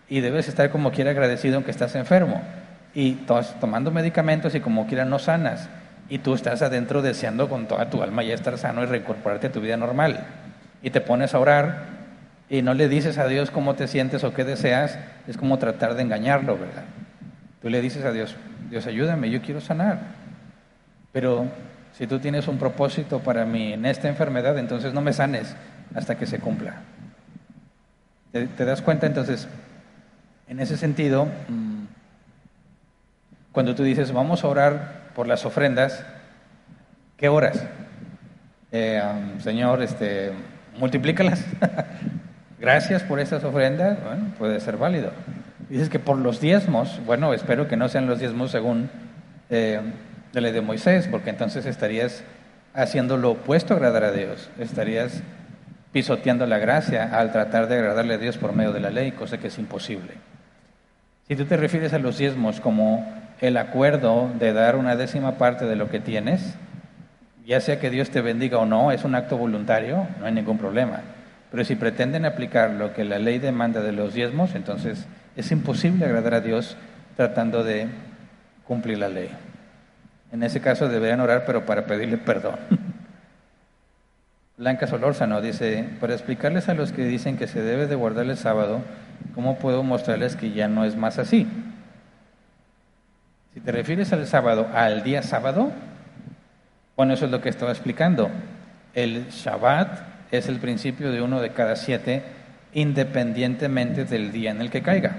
Y 0.10 0.22
debes 0.22 0.48
estar 0.48 0.70
como 0.70 0.92
quiera 0.92 1.12
agradecido 1.12 1.56
aunque 1.56 1.72
estás 1.72 1.96
enfermo. 1.96 2.42
Y 2.94 3.14
estás 3.14 3.60
tomando 3.60 3.90
medicamentos 3.90 4.54
y 4.54 4.60
como 4.60 4.86
quiera 4.86 5.06
no 5.06 5.18
sanas. 5.18 5.70
Y 6.08 6.20
tú 6.20 6.36
estás 6.36 6.62
adentro 6.62 7.02
deseando 7.02 7.50
con 7.50 7.68
toda 7.68 7.90
tu 7.90 8.04
alma 8.04 8.22
ya 8.24 8.36
estar 8.36 8.58
sano 8.60 8.84
y 8.84 8.86
reincorporarte 8.86 9.48
a 9.48 9.52
tu 9.52 9.60
vida 9.60 9.76
normal. 9.76 10.26
Y 10.84 10.92
te 10.92 11.02
pones 11.02 11.34
a 11.34 11.40
orar 11.40 11.94
y 12.50 12.62
no 12.62 12.76
le 12.76 12.90
dices 12.90 13.18
a 13.18 13.28
Dios 13.28 13.50
cómo 13.50 13.74
te 13.74 13.88
sientes 13.88 14.24
o 14.24 14.34
qué 14.34 14.44
deseas, 14.44 15.00
es 15.28 15.38
como 15.38 15.58
tratar 15.58 15.96
de 15.96 16.04
engañarlo, 16.04 16.58
¿verdad? 16.58 16.84
Tú 17.64 17.70
le 17.70 17.82
dices 17.82 18.04
a 18.04 18.12
Dios, 18.12 18.36
Dios 18.70 18.86
ayúdame, 18.88 19.30
yo 19.30 19.42
quiero 19.42 19.62
sanar. 19.62 20.00
Pero 21.14 21.48
si 21.94 22.08
tú 22.08 22.20
tienes 22.20 22.50
un 22.50 22.58
propósito 22.58 23.20
para 23.20 23.46
mí 23.46 23.72
en 23.72 23.86
esta 23.86 24.10
enfermedad, 24.10 24.58
entonces 24.58 24.94
no 24.94 25.00
me 25.00 25.14
sanes 25.14 25.56
hasta 25.96 26.16
que 26.16 26.26
se 26.26 26.40
cumpla. 26.40 26.82
¿Te, 28.34 28.66
das 28.66 28.82
cuenta? 28.82 29.08
Entonces, 29.08 29.48
en 30.50 30.60
ese 30.60 30.76
sentido, 30.76 31.26
mm, 31.48 31.86
cuando 33.54 33.76
tú 33.76 33.84
dices, 33.84 34.12
vamos 34.12 34.44
a 34.44 34.50
orar 34.50 35.12
por 35.16 35.30
las 35.30 35.46
ofrendas, 35.46 36.04
¿qué 37.16 37.30
horas? 37.30 37.64
Eh, 38.74 39.02
señor, 39.40 39.82
este, 39.82 40.34
multiplícalas. 40.78 41.46
Gracias 42.60 43.04
por 43.04 43.22
estas 43.22 43.42
ofrendas. 43.46 43.98
Puede 44.38 44.60
ser 44.60 44.76
válido. 44.76 45.12
Dices 45.70 45.90
que 45.90 46.00
por 46.00 46.18
los 46.18 46.40
diezmos, 46.42 47.00
bueno, 47.06 47.34
espero 47.34 47.68
que 47.68 47.78
no 47.78 47.88
sean 47.90 48.08
los 48.08 48.20
diezmos 48.20 48.52
según 48.52 48.90
eh, 49.50 49.80
la 50.34 50.42
ley 50.42 50.52
de 50.52 50.62
Moisés, 50.62 51.08
porque 51.08 51.30
entonces 51.30 51.66
estarías 51.66 52.24
haciendo 52.74 53.18
lo 53.18 53.32
opuesto 53.32 53.74
a 53.74 53.78
agradar 53.78 54.04
a 54.04 54.12
Dios. 54.12 54.50
Estarías 54.60 55.22
pisoteando 55.92 56.46
la 56.48 56.58
gracia 56.58 57.18
al 57.18 57.32
tratar 57.32 57.68
de 57.68 57.76
agradarle 57.76 58.16
a 58.16 58.18
Dios 58.18 58.38
por 58.38 58.54
medio 58.54 58.74
de 58.74 58.80
la 58.80 58.90
ley, 58.90 59.12
cosa 59.12 59.38
que 59.38 59.48
es 59.48 59.58
imposible. 59.60 60.14
Si 61.28 61.36
tú 61.36 61.46
te 61.46 61.56
refieres 61.56 61.94
a 61.94 62.00
los 62.00 62.18
diezmos 62.18 62.60
como 62.60 63.08
el 63.40 63.58
acuerdo 63.58 64.30
de 64.40 64.54
dar 64.54 64.76
una 64.76 64.96
décima 64.96 65.38
parte 65.38 65.66
de 65.66 65.76
lo 65.76 65.90
que 65.90 66.00
tienes, 66.00 66.56
ya 67.46 67.62
sea 67.62 67.80
que 67.80 67.90
Dios 67.90 68.10
te 68.10 68.22
bendiga 68.22 68.58
o 68.58 68.66
no, 68.66 68.92
es 68.92 69.04
un 69.04 69.16
acto 69.16 69.38
voluntario, 69.38 70.08
no 70.20 70.26
hay 70.26 70.34
ningún 70.34 70.58
problema. 70.58 71.02
Pero 71.52 71.64
si 71.64 71.76
pretenden 71.76 72.26
aplicar 72.26 72.72
lo 72.72 72.94
que 72.94 73.04
la 73.04 73.20
ley 73.20 73.38
demanda 73.38 73.82
de 73.82 73.92
los 73.92 74.14
diezmos, 74.14 74.56
entonces 74.56 75.06
es 75.36 75.52
imposible 75.52 76.06
agradar 76.06 76.36
a 76.36 76.42
Dios 76.42 76.78
tratando 77.16 77.64
de 77.64 77.88
cumplir 78.66 78.98
la 78.98 79.10
ley. 79.10 79.30
En 80.32 80.44
ese 80.44 80.62
caso 80.62 80.90
deberían 80.90 81.20
orar, 81.20 81.44
pero 81.46 81.66
para 81.66 81.86
pedirle 81.86 82.18
perdón. 82.18 82.56
Blanca 84.58 84.88
Solórzano 84.88 85.42
dice, 85.42 85.90
para 86.00 86.14
explicarles 86.14 86.70
a 86.70 86.74
los 86.74 86.92
que 86.92 87.04
dicen 87.06 87.38
que 87.38 87.48
se 87.48 87.62
debe 87.62 87.88
de 87.88 87.96
guardar 87.96 88.26
el 88.26 88.38
sábado, 88.38 88.82
¿cómo 89.34 89.58
puedo 89.58 89.84
mostrarles 89.84 90.36
que 90.36 90.52
ya 90.52 90.68
no 90.68 90.86
es 90.86 90.96
más 90.96 91.18
así? 91.18 91.48
Si 93.54 93.60
te 93.60 93.72
refieres 93.72 94.14
al 94.14 94.26
sábado, 94.26 94.68
al 94.74 95.04
día 95.04 95.22
sábado, 95.22 95.72
bueno, 96.96 97.14
eso 97.14 97.26
es 97.26 97.32
lo 97.32 97.42
que 97.42 97.50
estaba 97.50 97.72
explicando. 97.72 98.30
El 98.94 99.30
Shabbat 99.30 100.00
es 100.32 100.48
el 100.48 100.60
principio 100.60 101.12
de 101.12 101.22
uno 101.22 101.42
de 101.42 101.52
cada 101.52 101.76
siete, 101.76 102.24
independientemente 102.74 104.06
del 104.06 104.32
día 104.32 104.52
en 104.52 104.62
el 104.62 104.70
que 104.70 104.82
caiga. 104.82 105.16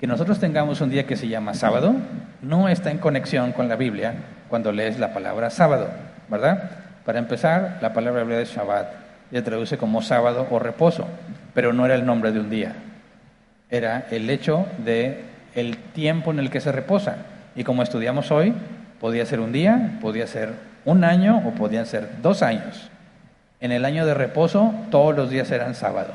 Que 0.00 0.06
nosotros 0.06 0.38
tengamos 0.38 0.80
un 0.80 0.90
día 0.90 1.06
que 1.06 1.16
se 1.16 1.28
llama 1.28 1.54
sábado, 1.54 1.94
no 2.42 2.68
está 2.68 2.90
en 2.90 2.98
conexión 2.98 3.52
con 3.52 3.68
la 3.68 3.76
Biblia 3.76 4.14
cuando 4.48 4.72
lees 4.72 4.98
la 4.98 5.14
palabra 5.14 5.50
sábado, 5.50 5.88
¿verdad? 6.28 6.70
Para 7.04 7.18
empezar, 7.18 7.78
la 7.80 7.92
palabra 7.92 8.22
hebrea 8.22 8.40
es 8.40 8.54
Shabbat, 8.54 8.88
se 9.30 9.42
traduce 9.42 9.78
como 9.78 10.00
sábado 10.00 10.46
o 10.50 10.58
reposo, 10.58 11.08
pero 11.54 11.72
no 11.72 11.84
era 11.84 11.94
el 11.94 12.06
nombre 12.06 12.32
de 12.32 12.40
un 12.40 12.50
día. 12.50 12.74
Era 13.68 14.06
el 14.10 14.30
hecho 14.30 14.66
de 14.84 15.24
el 15.54 15.76
tiempo 15.76 16.30
en 16.30 16.38
el 16.38 16.50
que 16.50 16.60
se 16.60 16.70
reposa. 16.70 17.16
Y 17.56 17.64
como 17.64 17.82
estudiamos 17.82 18.30
hoy, 18.30 18.54
podía 19.00 19.26
ser 19.26 19.40
un 19.40 19.52
día, 19.52 19.98
podía 20.00 20.26
ser 20.26 20.52
un 20.84 21.04
año 21.04 21.42
o 21.46 21.50
podían 21.52 21.86
ser 21.86 22.08
dos 22.22 22.42
años. 22.42 22.90
En 23.60 23.72
el 23.72 23.84
año 23.84 24.06
de 24.06 24.14
reposo, 24.14 24.72
todos 24.90 25.16
los 25.16 25.30
días 25.30 25.50
eran 25.50 25.74
sábado. 25.74 26.12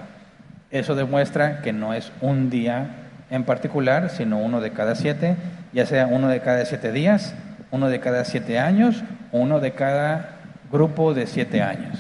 Eso 0.72 0.96
demuestra 0.96 1.62
que 1.62 1.74
no 1.74 1.94
es 1.94 2.12
un 2.22 2.50
día 2.50 3.08
en 3.30 3.44
particular, 3.44 4.10
sino 4.10 4.38
uno 4.38 4.62
de 4.62 4.72
cada 4.72 4.96
siete, 4.96 5.36
ya 5.74 5.86
sea 5.86 6.08
uno 6.08 6.28
de 6.28 6.41
cada 6.41 6.66
siete 6.66 6.91
días, 6.91 7.34
uno 7.72 7.90
de 7.90 8.00
cada 8.00 8.26
siete 8.26 8.60
años, 8.60 9.04
uno 9.32 9.60
de 9.60 9.72
cada 9.72 10.38
grupo 10.72 11.14
de 11.14 11.28
siete 11.28 11.62
años. 11.62 12.00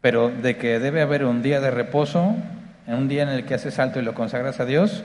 Pero 0.00 0.30
de 0.30 0.56
que 0.56 0.78
debe 0.78 1.02
haber 1.02 1.24
un 1.24 1.42
día 1.42 1.60
de 1.60 1.70
reposo, 1.70 2.34
un 2.86 3.08
día 3.08 3.22
en 3.22 3.28
el 3.30 3.44
que 3.44 3.54
haces 3.54 3.78
alto 3.78 3.98
y 3.98 4.02
lo 4.02 4.14
consagras 4.14 4.60
a 4.60 4.64
Dios, 4.64 5.04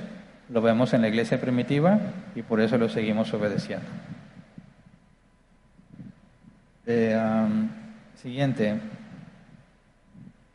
lo 0.50 0.62
vemos 0.62 0.94
en 0.94 1.02
la 1.02 1.08
iglesia 1.08 1.41
primitiva 1.41 2.00
y 2.36 2.41
por 2.41 2.62
eso 2.62 2.78
lo 2.78 2.90
seguimos 2.90 3.34
obedeciendo. 3.34 3.88
Eh, 6.86 7.18
siguiente. 8.16 8.80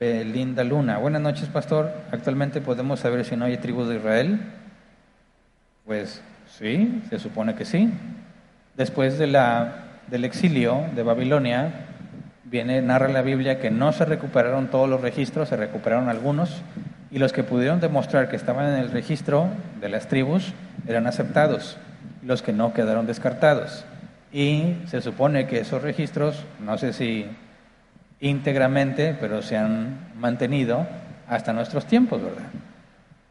Linda 0.00 0.62
Luna. 0.62 0.98
Buenas 0.98 1.20
noches, 1.20 1.48
pastor. 1.48 1.90
Actualmente 2.12 2.60
podemos 2.60 3.00
saber 3.00 3.24
si 3.24 3.34
no 3.34 3.46
hay 3.46 3.56
tribus 3.56 3.88
de 3.88 3.96
Israel. 3.96 4.38
Pues 5.84 6.22
sí, 6.56 7.02
se 7.10 7.18
supone 7.18 7.56
que 7.56 7.64
sí. 7.64 7.90
Después 8.76 9.18
de 9.18 9.26
la 9.26 9.86
del 10.06 10.24
exilio 10.24 10.84
de 10.94 11.02
Babilonia, 11.02 11.72
viene, 12.44 12.80
narra 12.80 13.08
la 13.08 13.22
Biblia 13.22 13.58
que 13.58 13.72
no 13.72 13.92
se 13.92 14.04
recuperaron 14.04 14.68
todos 14.68 14.88
los 14.88 15.00
registros, 15.00 15.48
se 15.48 15.56
recuperaron 15.56 16.08
algunos, 16.08 16.62
y 17.10 17.18
los 17.18 17.32
que 17.32 17.42
pudieron 17.42 17.80
demostrar 17.80 18.28
que 18.28 18.36
estaban 18.36 18.72
en 18.72 18.78
el 18.78 18.92
registro 18.92 19.48
de 19.80 19.88
las 19.88 20.06
tribus 20.06 20.52
eran 20.86 21.08
aceptados, 21.08 21.76
los 22.22 22.40
que 22.42 22.52
no 22.52 22.72
quedaron 22.72 23.06
descartados. 23.06 23.84
Y 24.32 24.76
se 24.86 25.00
supone 25.00 25.46
que 25.48 25.58
esos 25.58 25.82
registros, 25.82 26.44
no 26.60 26.78
sé 26.78 26.92
si 26.92 27.26
íntegramente, 28.20 29.16
pero 29.20 29.42
se 29.42 29.56
han 29.56 29.98
mantenido 30.18 30.86
hasta 31.28 31.52
nuestros 31.52 31.86
tiempos, 31.86 32.22
¿verdad? 32.22 32.48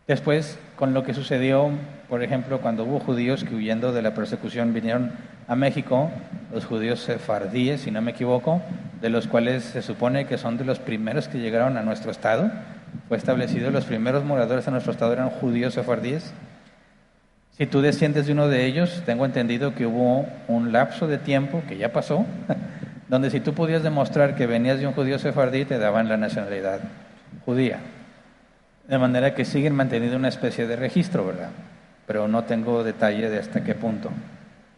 Después, 0.08 0.58
con 0.78 0.94
lo 0.94 1.04
que 1.04 1.14
sucedió, 1.14 1.70
por 2.08 2.24
ejemplo, 2.24 2.62
cuando 2.62 2.86
hubo 2.86 3.00
judíos 3.00 3.44
que 3.44 3.56
huyendo 3.56 3.92
de 3.92 4.02
la 4.02 4.14
persecución 4.14 4.74
vinieron 4.74 5.12
a 5.50 5.56
México, 5.56 6.10
los 6.54 6.66
judíos 6.66 7.02
sefardíes, 7.02 7.82
si 7.82 7.92
no 7.92 8.02
me 8.02 8.12
equivoco, 8.12 8.62
de 9.02 9.10
los 9.10 9.28
cuales 9.28 9.64
se 9.64 9.82
supone 9.82 10.26
que 10.26 10.38
son 10.38 10.58
de 10.58 10.64
los 10.64 10.80
primeros 10.80 11.28
que 11.28 11.40
llegaron 11.40 11.76
a 11.76 11.84
nuestro 11.84 12.12
estado, 12.12 12.50
fue 13.10 13.18
establecido, 13.18 13.70
los 13.70 13.86
primeros 13.86 14.24
moradores 14.24 14.66
de 14.66 14.72
nuestro 14.72 14.94
estado 14.94 15.12
eran 15.12 15.30
judíos 15.30 15.74
sefardíes. 15.74 16.34
Si 17.58 17.66
tú 17.66 17.82
desciendes 17.82 18.28
de 18.28 18.34
uno 18.34 18.48
de 18.48 18.66
ellos, 18.66 19.04
tengo 19.06 19.26
entendido 19.26 19.76
que 19.76 19.86
hubo 19.86 20.26
un 20.48 20.72
lapso 20.72 21.08
de 21.08 21.18
tiempo, 21.18 21.64
que 21.68 21.78
ya 21.78 21.92
pasó, 21.92 22.26
donde 23.08 23.30
si 23.30 23.40
tú 23.40 23.54
podías 23.54 23.84
demostrar 23.84 24.36
que 24.36 24.48
venías 24.48 24.80
de 24.80 24.88
un 24.88 24.94
judío 24.94 25.20
sefardí, 25.20 25.66
te 25.66 25.78
daban 25.78 26.10
la 26.10 26.18
nacionalidad 26.18 26.82
judía. 27.46 27.80
De 28.88 28.98
manera 28.98 29.34
que 29.34 29.46
siguen 29.46 29.76
manteniendo 29.76 30.18
una 30.18 30.28
especie 30.28 30.68
de 30.68 30.76
registro, 30.76 31.26
¿verdad? 31.26 31.50
Pero 32.06 32.28
no 32.28 32.44
tengo 32.44 32.84
detalle 32.84 33.30
de 33.30 33.40
hasta 33.40 33.64
qué 33.64 33.76
punto. 33.76 34.12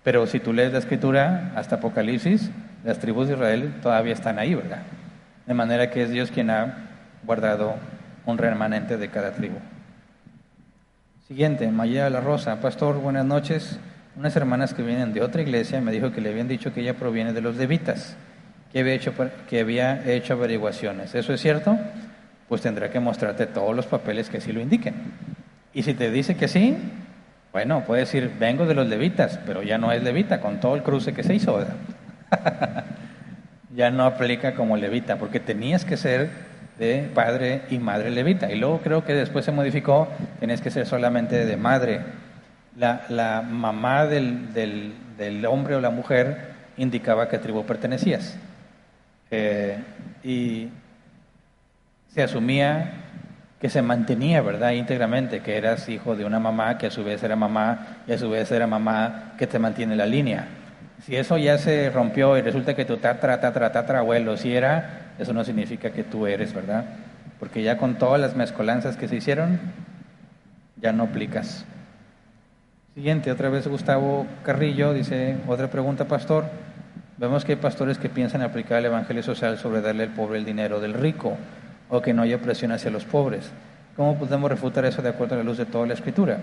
Pero 0.03 0.25
si 0.27 0.39
tú 0.39 0.53
lees 0.53 0.71
la 0.71 0.79
escritura 0.79 1.51
hasta 1.55 1.75
Apocalipsis, 1.75 2.49
las 2.83 2.99
tribus 2.99 3.27
de 3.27 3.33
Israel 3.33 3.75
todavía 3.81 4.13
están 4.13 4.39
ahí, 4.39 4.55
¿verdad? 4.55 4.83
De 5.45 5.53
manera 5.53 5.89
que 5.89 6.03
es 6.03 6.09
Dios 6.09 6.31
quien 6.31 6.49
ha 6.49 6.89
guardado 7.25 7.75
un 8.25 8.37
remanente 8.37 8.97
de 8.97 9.09
cada 9.09 9.31
tribu. 9.31 9.57
Siguiente, 11.27 11.67
Maya 11.67 12.09
La 12.09 12.21
Rosa. 12.21 12.59
Pastor, 12.61 12.97
buenas 12.97 13.25
noches. 13.25 13.79
Unas 14.19 14.35
hermanas 14.35 14.73
que 14.73 14.83
vienen 14.83 15.13
de 15.13 15.21
otra 15.21 15.41
iglesia 15.41 15.79
me 15.79 15.93
dijo 15.93 16.11
que 16.11 16.19
le 16.19 16.27
habían 16.27 16.49
dicho 16.49 16.73
que 16.73 16.81
ella 16.81 16.93
proviene 16.93 17.31
de 17.31 17.39
los 17.39 17.55
levitas, 17.55 18.17
que 18.69 18.79
había 18.81 18.93
hecho, 18.93 19.13
que 19.49 19.61
había 19.61 20.11
hecho 20.11 20.33
averiguaciones. 20.33 21.15
¿Eso 21.15 21.33
es 21.33 21.39
cierto? 21.39 21.77
Pues 22.49 22.59
tendrá 22.61 22.89
que 22.89 22.99
mostrarte 22.99 23.45
todos 23.45 23.73
los 23.73 23.85
papeles 23.85 24.29
que 24.29 24.41
sí 24.41 24.51
lo 24.51 24.59
indiquen. 24.59 24.93
Y 25.73 25.83
si 25.83 25.93
te 25.93 26.11
dice 26.11 26.35
que 26.35 26.49
sí, 26.49 26.75
bueno, 27.53 27.85
puede 27.87 28.01
decir, 28.01 28.29
vengo 28.37 28.65
de 28.65 28.73
los 28.73 28.89
levitas, 28.89 29.39
pero 29.45 29.63
ya 29.63 29.77
no 29.77 29.89
es 29.93 30.03
levita, 30.03 30.41
con 30.41 30.59
todo 30.59 30.75
el 30.75 30.83
cruce 30.83 31.13
que 31.13 31.23
se 31.23 31.35
hizo, 31.35 31.65
ya 33.73 33.89
no 33.89 34.03
aplica 34.03 34.53
como 34.53 34.75
levita, 34.75 35.15
porque 35.15 35.39
tenías 35.39 35.85
que 35.85 35.95
ser 35.95 36.29
de 36.77 37.09
padre 37.15 37.61
y 37.69 37.77
madre 37.77 38.11
levita. 38.11 38.51
Y 38.51 38.57
luego 38.57 38.81
creo 38.81 39.05
que 39.05 39.13
después 39.13 39.45
se 39.45 39.53
modificó, 39.53 40.09
tenías 40.41 40.59
que 40.59 40.71
ser 40.71 40.85
solamente 40.85 41.45
de 41.45 41.55
madre. 41.55 42.01
La, 42.79 43.43
mamá 43.45 44.05
del, 44.05 44.53
del, 44.53 45.45
hombre 45.45 45.75
o 45.75 45.81
la 45.81 45.89
mujer 45.89 46.53
indicaba 46.77 47.23
a 47.23 47.27
qué 47.27 47.37
tribu 47.37 47.65
pertenecías. 47.65 48.37
Eh, 49.31 49.77
y 50.23 50.69
se 52.07 52.23
asumía 52.23 52.93
que 53.59 53.69
se 53.69 53.81
mantenía, 53.81 54.41
¿verdad?, 54.41 54.71
íntegramente, 54.71 55.41
que 55.41 55.57
eras 55.57 55.89
hijo 55.89 56.15
de 56.15 56.23
una 56.23 56.39
mamá 56.39 56.77
que 56.77 56.87
a 56.87 56.91
su 56.91 57.03
vez 57.03 57.21
era 57.21 57.35
mamá 57.35 57.97
y 58.07 58.13
a 58.13 58.17
su 58.17 58.29
vez 58.29 58.49
era 58.51 58.65
mamá 58.65 59.33
que 59.37 59.45
te 59.45 59.59
mantiene 59.59 59.97
la 59.97 60.05
línea. 60.05 60.47
Si 61.05 61.17
eso 61.17 61.37
ya 61.37 61.57
se 61.57 61.89
rompió 61.89 62.37
y 62.37 62.41
resulta 62.41 62.75
que 62.75 62.85
tu 62.85 62.95
tatra, 62.97 63.41
tatra, 63.41 63.73
tatra 63.73 63.99
abuelo 63.99 64.37
si 64.37 64.55
era, 64.55 65.13
eso 65.19 65.33
no 65.33 65.43
significa 65.43 65.91
que 65.91 66.05
tú 66.05 66.27
eres, 66.27 66.53
¿verdad? 66.53 66.85
Porque 67.39 67.61
ya 67.61 67.77
con 67.77 67.95
todas 67.95 68.21
las 68.21 68.37
mezcolanzas 68.37 68.95
que 68.95 69.09
se 69.09 69.17
hicieron, 69.17 69.59
ya 70.77 70.93
no 70.93 71.03
aplicas. 71.03 71.65
Siguiente, 72.99 73.31
otra 73.31 73.47
vez 73.47 73.65
Gustavo 73.65 74.27
Carrillo 74.43 74.93
dice, 74.93 75.37
otra 75.47 75.69
pregunta, 75.69 76.03
pastor. 76.03 76.43
Vemos 77.15 77.45
que 77.45 77.53
hay 77.53 77.57
pastores 77.57 77.97
que 77.97 78.09
piensan 78.09 78.41
aplicar 78.41 78.79
el 78.79 78.87
Evangelio 78.87 79.23
social 79.23 79.57
sobre 79.57 79.79
darle 79.79 80.03
al 80.03 80.09
pobre 80.09 80.37
el 80.37 80.43
dinero 80.43 80.81
del 80.81 80.93
rico 80.93 81.37
o 81.87 82.01
que 82.01 82.13
no 82.13 82.23
haya 82.23 82.41
presión 82.41 82.73
hacia 82.73 82.91
los 82.91 83.05
pobres. 83.05 83.51
¿Cómo 83.95 84.17
podemos 84.17 84.51
refutar 84.51 84.83
eso 84.83 85.01
de 85.01 85.07
acuerdo 85.07 85.35
a 85.35 85.37
la 85.37 85.45
luz 85.45 85.57
de 85.57 85.65
toda 85.65 85.87
la 85.87 85.93
escritura? 85.93 86.39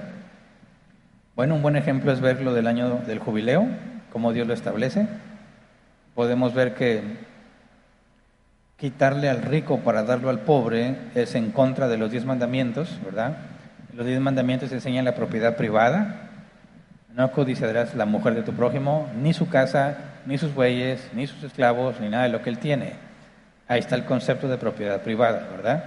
Bueno, 1.34 1.56
un 1.56 1.60
buen 1.60 1.76
ejemplo 1.76 2.10
es 2.10 2.22
ver 2.22 2.40
lo 2.40 2.54
del 2.54 2.68
año 2.68 3.00
del 3.06 3.18
jubileo, 3.18 3.66
cómo 4.10 4.32
Dios 4.32 4.46
lo 4.46 4.54
establece. 4.54 5.06
Podemos 6.14 6.54
ver 6.54 6.72
que 6.72 7.02
quitarle 8.78 9.28
al 9.28 9.42
rico 9.42 9.80
para 9.80 10.04
darlo 10.04 10.30
al 10.30 10.38
pobre 10.38 10.96
es 11.14 11.34
en 11.34 11.50
contra 11.50 11.86
de 11.86 11.98
los 11.98 12.10
diez 12.10 12.24
mandamientos, 12.24 12.98
¿verdad? 13.04 13.36
Los 13.92 14.06
diez 14.06 14.20
mandamientos 14.20 14.72
enseñan 14.72 15.04
la 15.04 15.14
propiedad 15.14 15.54
privada. 15.58 16.22
No 17.16 17.32
codiciarás 17.32 17.94
la 17.94 18.04
mujer 18.04 18.34
de 18.34 18.42
tu 18.42 18.52
prójimo, 18.52 19.08
ni 19.18 19.32
su 19.32 19.48
casa, 19.48 19.96
ni 20.26 20.36
sus 20.36 20.54
bueyes, 20.54 21.08
ni 21.14 21.26
sus 21.26 21.42
esclavos, 21.42 21.98
ni 21.98 22.10
nada 22.10 22.24
de 22.24 22.28
lo 22.28 22.42
que 22.42 22.50
él 22.50 22.58
tiene. 22.58 22.92
Ahí 23.68 23.80
está 23.80 23.94
el 23.94 24.04
concepto 24.04 24.48
de 24.48 24.58
propiedad 24.58 25.00
privada, 25.00 25.48
¿verdad? 25.50 25.84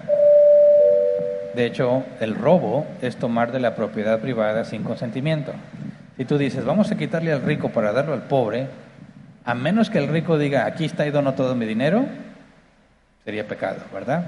De 1.53 1.67
hecho, 1.67 2.03
el 2.19 2.33
robo 2.33 2.87
es 3.03 3.15
tomar 3.17 3.51
de 3.51 3.59
la 3.59 3.75
propiedad 3.75 4.17
privada 4.17 4.65
sin 4.65 4.81
consentimiento. 4.81 5.53
Si 6.17 6.25
tú 6.25 6.39
dices, 6.39 6.65
vamos 6.65 6.91
a 6.91 6.97
quitarle 6.97 7.31
al 7.31 7.43
rico 7.43 7.69
para 7.69 7.93
darlo 7.93 8.13
al 8.13 8.23
pobre, 8.23 8.65
a 9.45 9.53
menos 9.53 9.91
que 9.91 9.99
el 9.99 10.07
rico 10.07 10.39
diga, 10.39 10.65
aquí 10.65 10.85
está 10.85 11.05
y 11.05 11.11
dono 11.11 11.35
todo 11.35 11.53
mi 11.53 11.67
dinero, 11.67 12.05
sería 13.23 13.47
pecado, 13.47 13.81
¿verdad? 13.93 14.25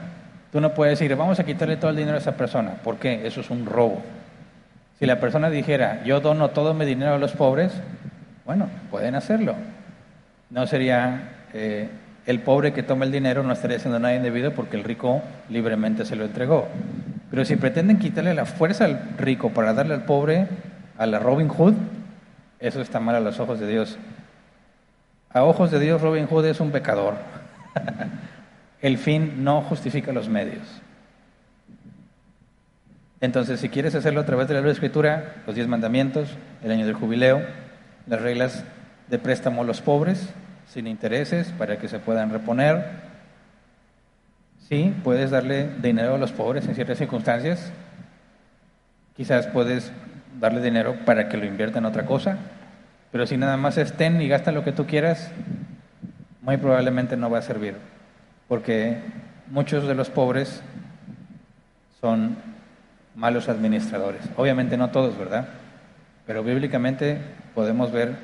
Tú 0.52 0.62
no 0.62 0.76
puedes 0.76 1.00
decir, 1.00 1.16
vamos 1.16 1.40
a 1.40 1.46
quitarle 1.46 1.78
todo 1.78 1.90
el 1.90 1.98
dinero 1.98 2.18
a 2.18 2.20
esa 2.20 2.38
persona. 2.38 2.74
¿Por 2.84 2.98
qué? 2.98 3.26
Eso 3.26 3.42
es 3.42 3.50
un 3.50 3.66
robo. 3.66 4.04
Si 5.02 5.08
la 5.08 5.20
persona 5.20 5.50
dijera, 5.50 6.04
yo 6.04 6.20
dono 6.20 6.52
todo 6.52 6.76
mi 6.76 6.86
dinero 6.86 7.16
a 7.16 7.18
los 7.18 7.32
pobres, 7.32 7.74
bueno, 8.46 8.70
pueden 8.92 9.16
hacerlo. 9.16 9.56
No 10.52 10.68
sería 10.68 11.48
eh, 11.54 11.90
el 12.28 12.42
pobre 12.42 12.72
que 12.72 12.84
toma 12.84 13.06
el 13.06 13.12
dinero 13.12 13.42
no 13.42 13.52
estaría 13.52 13.78
haciendo 13.78 13.98
nada 13.98 14.14
indebido 14.14 14.52
porque 14.52 14.78
el 14.78 14.84
rico 14.84 15.24
libremente 15.50 16.06
se 16.06 16.16
lo 16.16 16.26
entregó. 16.26 16.68
Pero 17.32 17.44
si 17.46 17.56
pretenden 17.56 17.98
quitarle 17.98 18.36
la 18.36 18.46
fuerza 18.46 18.86
al 18.86 19.02
rico 19.18 19.50
para 19.50 19.74
darle 19.74 19.96
al 19.96 20.06
pobre, 20.06 20.48
a 21.00 21.08
la 21.08 21.18
Robin 21.18 21.48
Hood, 21.48 21.74
eso 22.60 22.80
está 22.80 23.00
mal 23.00 23.16
a 23.16 23.22
los 23.22 23.40
ojos 23.40 23.60
de 23.60 23.68
Dios. 23.68 23.98
A 25.32 25.44
ojos 25.46 25.72
de 25.72 25.80
Dios, 25.80 26.00
Robin 26.00 26.28
Hood 26.28 26.46
es 26.46 26.60
un 26.60 26.70
pecador. 26.70 27.16
el 28.84 29.00
fin 29.00 29.44
no 29.44 29.64
justifica 29.64 30.14
los 30.14 30.30
medios. 30.30 30.62
Entonces, 33.22 33.60
si 33.60 33.70
quieres 33.70 33.94
hacerlo 33.94 34.22
a 34.22 34.26
través 34.26 34.48
de 34.48 34.60
la 34.60 34.72
escritura, 34.72 35.36
los 35.46 35.56
diez 35.56 35.68
mandamientos, 35.68 36.30
el 36.64 36.72
año 36.72 36.88
del 36.88 36.96
jubileo, 36.96 37.42
las 38.08 38.20
reglas 38.20 38.64
de 39.10 39.20
préstamo 39.20 39.62
a 39.62 39.66
los 39.66 39.80
pobres, 39.80 40.28
sin 40.68 40.88
intereses 40.88 41.54
para 41.58 41.78
que 41.78 41.88
se 41.88 42.00
puedan 42.00 42.32
reponer. 42.32 42.84
Sí, 44.68 44.94
puedes 45.04 45.30
darle 45.30 45.70
dinero 45.82 46.16
a 46.16 46.18
los 46.18 46.32
pobres 46.32 46.66
en 46.68 46.74
ciertas 46.74 46.98
circunstancias. 46.98 47.72
Quizás 49.16 49.46
puedes 49.48 49.92
darle 50.40 50.62
dinero 50.62 50.96
para 51.06 51.30
que 51.30 51.38
lo 51.38 51.46
invierta 51.46 51.78
en 51.78 51.86
otra 51.86 52.06
cosa. 52.06 52.38
Pero 53.12 53.28
si 53.28 53.38
nada 53.38 53.56
más 53.58 53.78
estén 53.78 54.20
y 54.22 54.30
gasta 54.30 54.52
lo 54.52 54.64
que 54.64 54.72
tú 54.72 54.88
quieras, 54.88 55.30
muy 56.42 56.58
probablemente 56.58 57.18
no 57.18 57.30
va 57.30 57.40
a 57.40 57.44
servir. 57.44 57.76
Porque 58.48 58.98
muchos 59.48 59.88
de 59.88 59.94
los 59.94 60.10
pobres 60.10 60.64
son 62.00 62.38
malos 63.16 63.50
administradores. 63.50 64.22
Obviamente 64.38 64.78
no 64.78 64.90
todos, 64.92 65.18
¿verdad? 65.18 65.48
Pero 66.26 66.44
bíblicamente 66.44 67.20
podemos 67.54 67.92
ver 67.92 68.16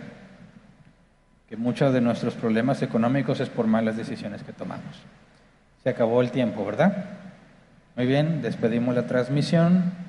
que 1.50 1.58
muchos 1.58 1.94
de 1.94 2.02
nuestros 2.02 2.36
problemas 2.36 2.82
económicos 2.82 3.40
es 3.40 3.50
por 3.50 3.68
malas 3.68 3.98
decisiones 3.98 4.44
que 4.44 4.54
tomamos. 4.54 5.02
Se 5.84 5.90
acabó 5.90 6.22
el 6.22 6.32
tiempo, 6.32 6.66
¿verdad? 6.66 7.06
Muy 7.96 8.06
bien, 8.06 8.42
despedimos 8.42 8.96
la 8.96 9.08
transmisión. 9.08 10.08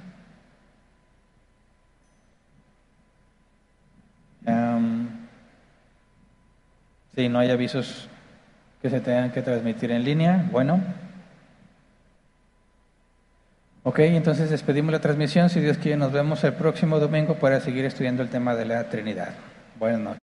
si 7.19 7.29
no 7.29 7.41
hay 7.41 7.51
avisos 7.51 8.09
que 8.81 8.89
se 8.89 9.01
tengan 9.01 9.33
que 9.33 9.43
transmitir 9.43 9.91
en 9.91 10.05
línea, 10.05 10.49
bueno. 10.53 10.81
Ok, 13.89 14.01
entonces 14.01 14.51
despedimos 14.51 14.93
la 14.93 15.01
transmisión. 15.01 15.49
Si 15.49 15.61
Dios 15.61 15.79
quiere, 15.79 15.97
nos 15.97 16.13
vemos 16.13 16.45
el 16.45 16.53
próximo 16.53 16.99
domingo 17.01 17.37
para 17.37 17.59
seguir 17.59 17.87
estudiando 17.87 18.23
el 18.23 18.29
tema 18.29 18.55
de 18.55 18.67
la 18.67 18.91
Trinidad. 18.91 19.31
Buenas 19.79 20.01
noches. 20.01 20.28